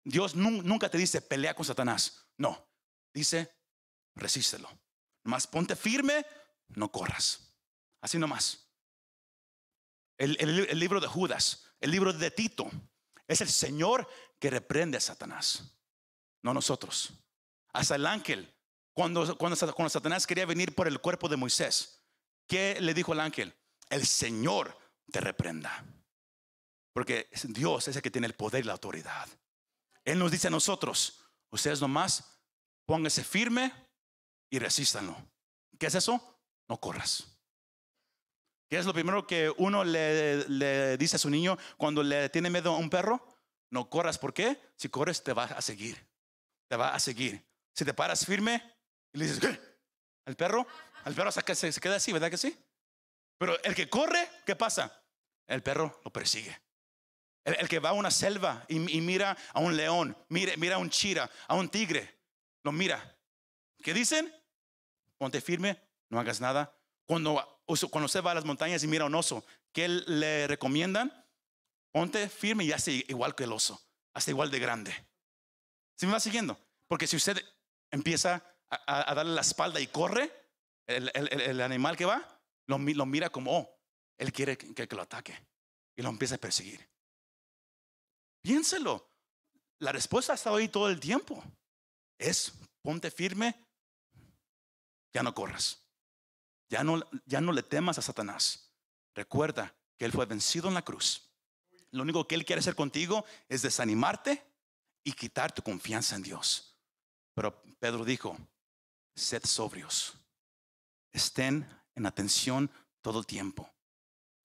Dios 0.03 0.35
nunca 0.35 0.89
te 0.89 0.97
dice 0.97 1.21
pelea 1.21 1.53
con 1.53 1.65
Satanás. 1.65 2.25
No, 2.37 2.67
dice 3.13 3.53
resístelo. 4.15 4.69
Más 5.23 5.47
ponte 5.47 5.75
firme, 5.75 6.25
no 6.69 6.91
corras. 6.91 7.53
Así 8.01 8.17
nomás. 8.17 8.68
El, 10.19 10.35
el, 10.39 10.79
libro 10.79 10.99
de 10.99 11.07
Judas, 11.07 11.63
el 11.79 11.91
libro 11.91 12.11
de 12.11 12.29
Tito, 12.29 12.69
es 13.25 13.39
el 13.39 13.47
Señor 13.47 14.07
que 14.37 14.49
reprende 14.49 14.97
a 14.97 15.01
Satanás, 15.01 15.79
no 16.43 16.53
nosotros. 16.53 17.13
Hasta 17.71 17.95
el 17.95 18.05
ángel 18.05 18.53
Cuando, 18.93 19.37
cuando, 19.37 19.55
cuando 19.73 19.89
Satanás 19.89 20.27
quería 20.27 20.45
venir 20.45 20.75
por 20.75 20.87
el 20.87 20.99
cuerpo 20.99 21.29
de 21.29 21.37
Moisés, 21.37 22.03
¿qué 22.47 22.77
le 22.81 22.93
dijo 22.93 23.13
el 23.13 23.21
ángel? 23.21 23.55
El 23.89 24.05
Señor 24.05 24.77
te 25.09 25.21
reprenda. 25.21 25.85
Porque 26.91 27.29
Dios 27.43 27.87
es 27.87 27.95
el 27.95 28.01
que 28.01 28.11
tiene 28.11 28.27
el 28.27 28.35
poder 28.35 28.65
y 28.65 28.67
la 28.67 28.73
autoridad. 28.73 29.29
Él 30.03 30.19
nos 30.19 30.31
dice 30.31 30.47
a 30.47 30.51
nosotros, 30.51 31.23
ustedes 31.49 31.79
nomás 31.79 32.41
pónganse 32.85 33.23
firme 33.23 33.71
y 34.49 34.59
resístanlo. 34.59 35.15
¿Qué 35.77 35.85
es 35.85 35.95
eso? 35.95 36.41
No 36.67 36.77
corras. 36.77 37.38
¿Qué 38.69 38.77
es 38.77 38.85
lo 38.85 38.93
primero 38.93 39.25
que 39.25 39.51
uno 39.57 39.83
le, 39.83 40.97
dice 40.97 41.15
a 41.15 41.19
su 41.19 41.29
niño 41.31 41.57
cuando 41.75 42.03
le 42.03 42.29
tiene 42.29 42.51
miedo 42.51 42.75
a 42.75 42.77
un 42.77 42.91
perro? 42.91 43.25
No 43.71 43.89
corras. 43.89 44.19
¿Por 44.19 44.31
qué? 44.31 44.61
Si 44.75 44.89
corres 44.89 45.23
te 45.23 45.33
va 45.33 45.45
a 45.45 45.61
seguir. 45.61 45.97
Te 46.67 46.75
va 46.75 46.93
a 46.93 46.99
seguir. 46.99 47.43
Si 47.73 47.83
te 47.83 47.95
paras 47.95 48.23
firme 48.25 48.61
y 49.11 49.17
le 49.17 49.25
dices, 49.25 49.39
¿qué? 49.39 49.59
¿Al 50.25 50.35
perro? 50.35 50.67
Al 51.03 51.15
perro 51.15 51.31
se, 51.31 51.41
queda 51.81 51.95
así, 51.95 52.13
¿verdad 52.13 52.29
que 52.29 52.37
sí? 52.37 52.55
Pero 53.39 53.59
el 53.63 53.73
que 53.73 53.89
corre, 53.89 54.29
¿qué 54.45 54.55
pasa? 54.55 55.01
El 55.47 55.63
perro 55.63 55.99
lo 56.05 56.13
persigue. 56.13 56.55
El, 57.43 57.67
que 57.67 57.79
va 57.79 57.89
a 57.89 57.93
una 57.93 58.11
selva 58.11 58.65
y, 58.67 58.77
mira 58.77 59.35
a 59.53 59.59
un 59.59 59.75
león, 59.75 60.15
mira, 60.27 60.53
mira 60.57 60.75
a 60.75 60.77
un 60.77 60.91
chira, 60.91 61.31
a 61.47 61.55
un 61.55 61.69
tigre, 61.69 62.19
lo 62.63 62.71
mira. 62.71 63.17
¿Qué 63.81 63.95
dicen? 63.95 64.31
Ponte 65.17 65.41
firme, 65.41 65.81
no 66.09 66.19
hagas 66.19 66.39
nada. 66.39 66.77
Cuando, 67.07 67.58
cuando 67.89 68.05
usted 68.05 68.23
va 68.23 68.31
a 68.31 68.35
las 68.35 68.45
montañas 68.45 68.83
y 68.83 68.87
mira 68.87 69.03
a 69.03 69.07
un 69.07 69.15
oso, 69.15 69.45
¿qué 69.71 69.87
le 69.87 70.47
recomiendan? 70.47 71.25
Ponte 71.91 72.27
firme 72.29 72.63
y 72.63 72.71
hace 72.71 73.05
igual 73.07 73.35
que 73.35 73.43
el 73.43 73.51
oso, 73.51 73.81
hace 74.13 74.31
igual 74.31 74.49
de 74.49 74.59
grande. 74.59 74.93
¿Se 75.95 76.05
me 76.05 76.13
va 76.13 76.19
siguiendo? 76.19 76.57
Porque 76.87 77.07
si 77.07 77.15
usted 77.15 77.43
empieza 77.91 78.43
a, 78.69 79.13
darle 79.13 79.33
la 79.33 79.41
espalda 79.41 79.79
y 79.79 79.87
corre, 79.87 80.31
el, 80.87 81.61
animal 81.61 81.95
que 81.95 82.05
va 82.05 82.41
lo, 82.67 82.79
mira 82.79 83.29
como, 83.29 83.59
oh, 83.59 83.79
él 84.17 84.31
quiere 84.31 84.57
que, 84.57 84.87
que 84.87 84.95
lo 84.95 85.03
ataque 85.03 85.37
y 85.95 86.01
lo 86.01 86.09
empieza 86.09 86.35
a 86.35 86.39
perseguir. 86.39 86.87
Piénselo. 88.41 89.07
La 89.79 89.91
respuesta 89.91 90.33
ha 90.33 90.35
estado 90.35 90.57
ahí 90.57 90.69
todo 90.69 90.89
el 90.89 90.99
tiempo. 90.99 91.43
Es 92.17 92.53
ponte 92.81 93.11
firme, 93.11 93.55
ya 95.13 95.23
no 95.23 95.33
corras. 95.33 95.88
Ya 96.69 96.83
no, 96.83 97.01
ya 97.25 97.41
no 97.41 97.51
le 97.51 97.63
temas 97.63 97.97
a 97.97 98.01
Satanás. 98.01 98.71
Recuerda 99.15 99.75
que 99.97 100.05
Él 100.05 100.11
fue 100.11 100.25
vencido 100.25 100.67
en 100.67 100.75
la 100.75 100.83
cruz. 100.83 101.29
Lo 101.91 102.03
único 102.03 102.27
que 102.27 102.35
Él 102.35 102.45
quiere 102.45 102.59
hacer 102.59 102.75
contigo 102.75 103.25
es 103.47 103.61
desanimarte 103.61 104.43
y 105.03 105.13
quitar 105.13 105.51
tu 105.51 105.61
confianza 105.61 106.15
en 106.15 106.23
Dios. 106.23 106.77
Pero 107.33 107.61
Pedro 107.79 108.05
dijo, 108.05 108.37
sed 109.15 109.43
sobrios, 109.45 110.13
estén 111.11 111.67
en 111.95 112.05
atención 112.05 112.69
todo 113.01 113.19
el 113.19 113.25
tiempo. 113.25 113.69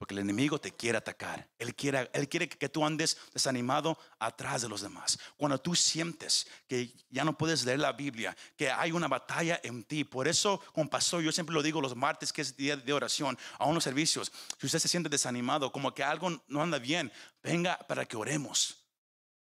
Porque 0.05 0.17
el 0.17 0.21
enemigo 0.21 0.61
te 0.61 0.71
quiere 0.71 0.99
atacar. 0.99 1.49
Él 1.59 1.75
quiere, 1.75 2.11
él 2.13 2.29
quiere 2.29 2.47
que 2.47 2.69
tú 2.69 2.85
andes 2.85 3.17
desanimado 3.33 3.99
atrás 4.19 4.61
de 4.61 4.69
los 4.69 4.83
demás. 4.83 5.19
Cuando 5.35 5.59
tú 5.59 5.75
sientes 5.75 6.47
que 6.69 6.93
ya 7.09 7.25
no 7.25 7.39
puedes 7.39 7.65
leer 7.65 7.79
la 7.79 7.93
Biblia, 7.93 8.37
que 8.55 8.71
hay 8.71 8.93
una 8.93 9.09
batalla 9.09 9.59
en 9.63 9.83
ti. 9.83 10.05
Por 10.05 10.29
eso, 10.29 10.61
como 10.75 10.91
pastor, 10.91 11.23
yo 11.23 11.33
siempre 11.33 11.55
lo 11.55 11.63
digo 11.63 11.81
los 11.81 11.97
martes, 11.97 12.35
que 12.35 12.43
es 12.43 12.55
día 12.55 12.77
de 12.77 12.93
oración, 12.93 13.39
a 13.59 13.65
unos 13.65 13.83
servicios. 13.83 14.31
Si 14.59 14.67
usted 14.67 14.79
se 14.79 14.89
siente 14.89 15.09
desanimado, 15.09 15.73
como 15.73 15.95
que 15.95 16.05
algo 16.05 16.39
no 16.49 16.63
anda 16.63 16.79
bien, 16.79 17.11
venga 17.43 17.79
para 17.79 18.05
que 18.05 18.19
oremos. 18.19 18.85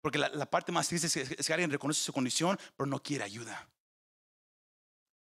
Porque 0.01 0.17
la, 0.17 0.47
parte 0.47 0.73
más 0.73 0.89
triste 0.89 1.09
es 1.09 1.13
que, 1.13 1.37
es 1.39 1.47
que 1.47 1.53
alguien 1.53 1.71
reconoce 1.71 2.01
su 2.01 2.15
condición, 2.15 2.59
pero 2.79 2.87
no 2.87 3.03
quiere 3.03 3.25
ayuda. 3.25 3.69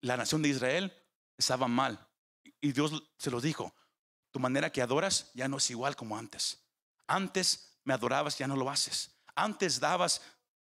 La 0.02 0.16
nación 0.16 0.44
de 0.44 0.50
Israel 0.50 0.94
estaba 1.36 1.68
mal. 1.68 2.08
Y 2.62 2.72
Dios 2.72 3.04
se 3.18 3.32
lo 3.32 3.42
dijo 3.42 3.74
tu 4.34 4.40
manera 4.40 4.72
que 4.72 4.82
adoras 4.82 5.30
ya 5.36 5.48
no 5.48 5.58
es 5.58 5.70
igual 5.70 5.96
como 5.96 6.18
antes. 6.18 6.58
Antes 7.06 7.78
me 7.84 7.94
adorabas, 7.94 8.36
ya 8.36 8.48
no 8.48 8.56
lo 8.56 8.68
haces. 8.68 9.12
Antes 9.36 9.80
dabas 9.80 10.22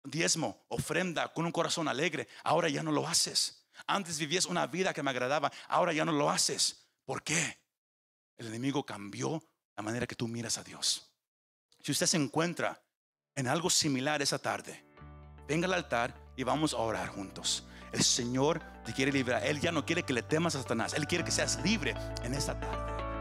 diezmo, 0.03 0.63
ofrenda 0.67 1.33
con 1.33 1.47
un 1.47 1.51
corazón 1.51 1.87
alegre, 1.87 2.27
ahora 2.43 2.69
ya 2.69 2.83
no 2.83 2.91
lo 2.91 3.07
haces. 3.07 3.65
Antes 3.87 4.19
vivías 4.19 4.45
una 4.45 4.67
vida 4.67 4.93
que 4.93 5.01
me 5.01 5.09
agradaba, 5.09 5.51
ahora 5.67 5.93
ya 5.93 6.05
no 6.05 6.11
lo 6.11 6.29
haces. 6.29 6.85
¿Por 7.05 7.23
qué? 7.23 7.59
El 8.37 8.47
enemigo 8.47 8.85
cambió 8.85 9.43
la 9.75 9.81
manera 9.81 10.05
que 10.05 10.15
tú 10.15 10.27
miras 10.27 10.59
a 10.59 10.63
Dios. 10.63 11.11
Si 11.81 11.91
usted 11.91 12.05
se 12.05 12.17
encuentra 12.17 12.79
en 13.33 13.47
algo 13.47 13.71
similar 13.71 14.21
esa 14.21 14.37
tarde, 14.37 14.85
venga 15.47 15.65
al 15.65 15.73
altar 15.73 16.13
y 16.37 16.43
vamos 16.43 16.75
a 16.75 16.77
orar 16.77 17.07
juntos. 17.07 17.63
El 17.91 18.03
Señor 18.03 18.61
te 18.85 18.93
quiere 18.93 19.11
librar. 19.11 19.43
Él 19.43 19.59
ya 19.59 19.71
no 19.71 19.87
quiere 19.87 20.03
que 20.03 20.13
le 20.13 20.21
temas 20.21 20.53
a 20.53 20.61
Satanás. 20.61 20.93
Él 20.93 21.07
quiere 21.07 21.23
que 21.23 21.31
seas 21.31 21.59
libre 21.63 21.95
en 22.23 22.35
esta 22.35 22.59
tarde. 22.59 22.94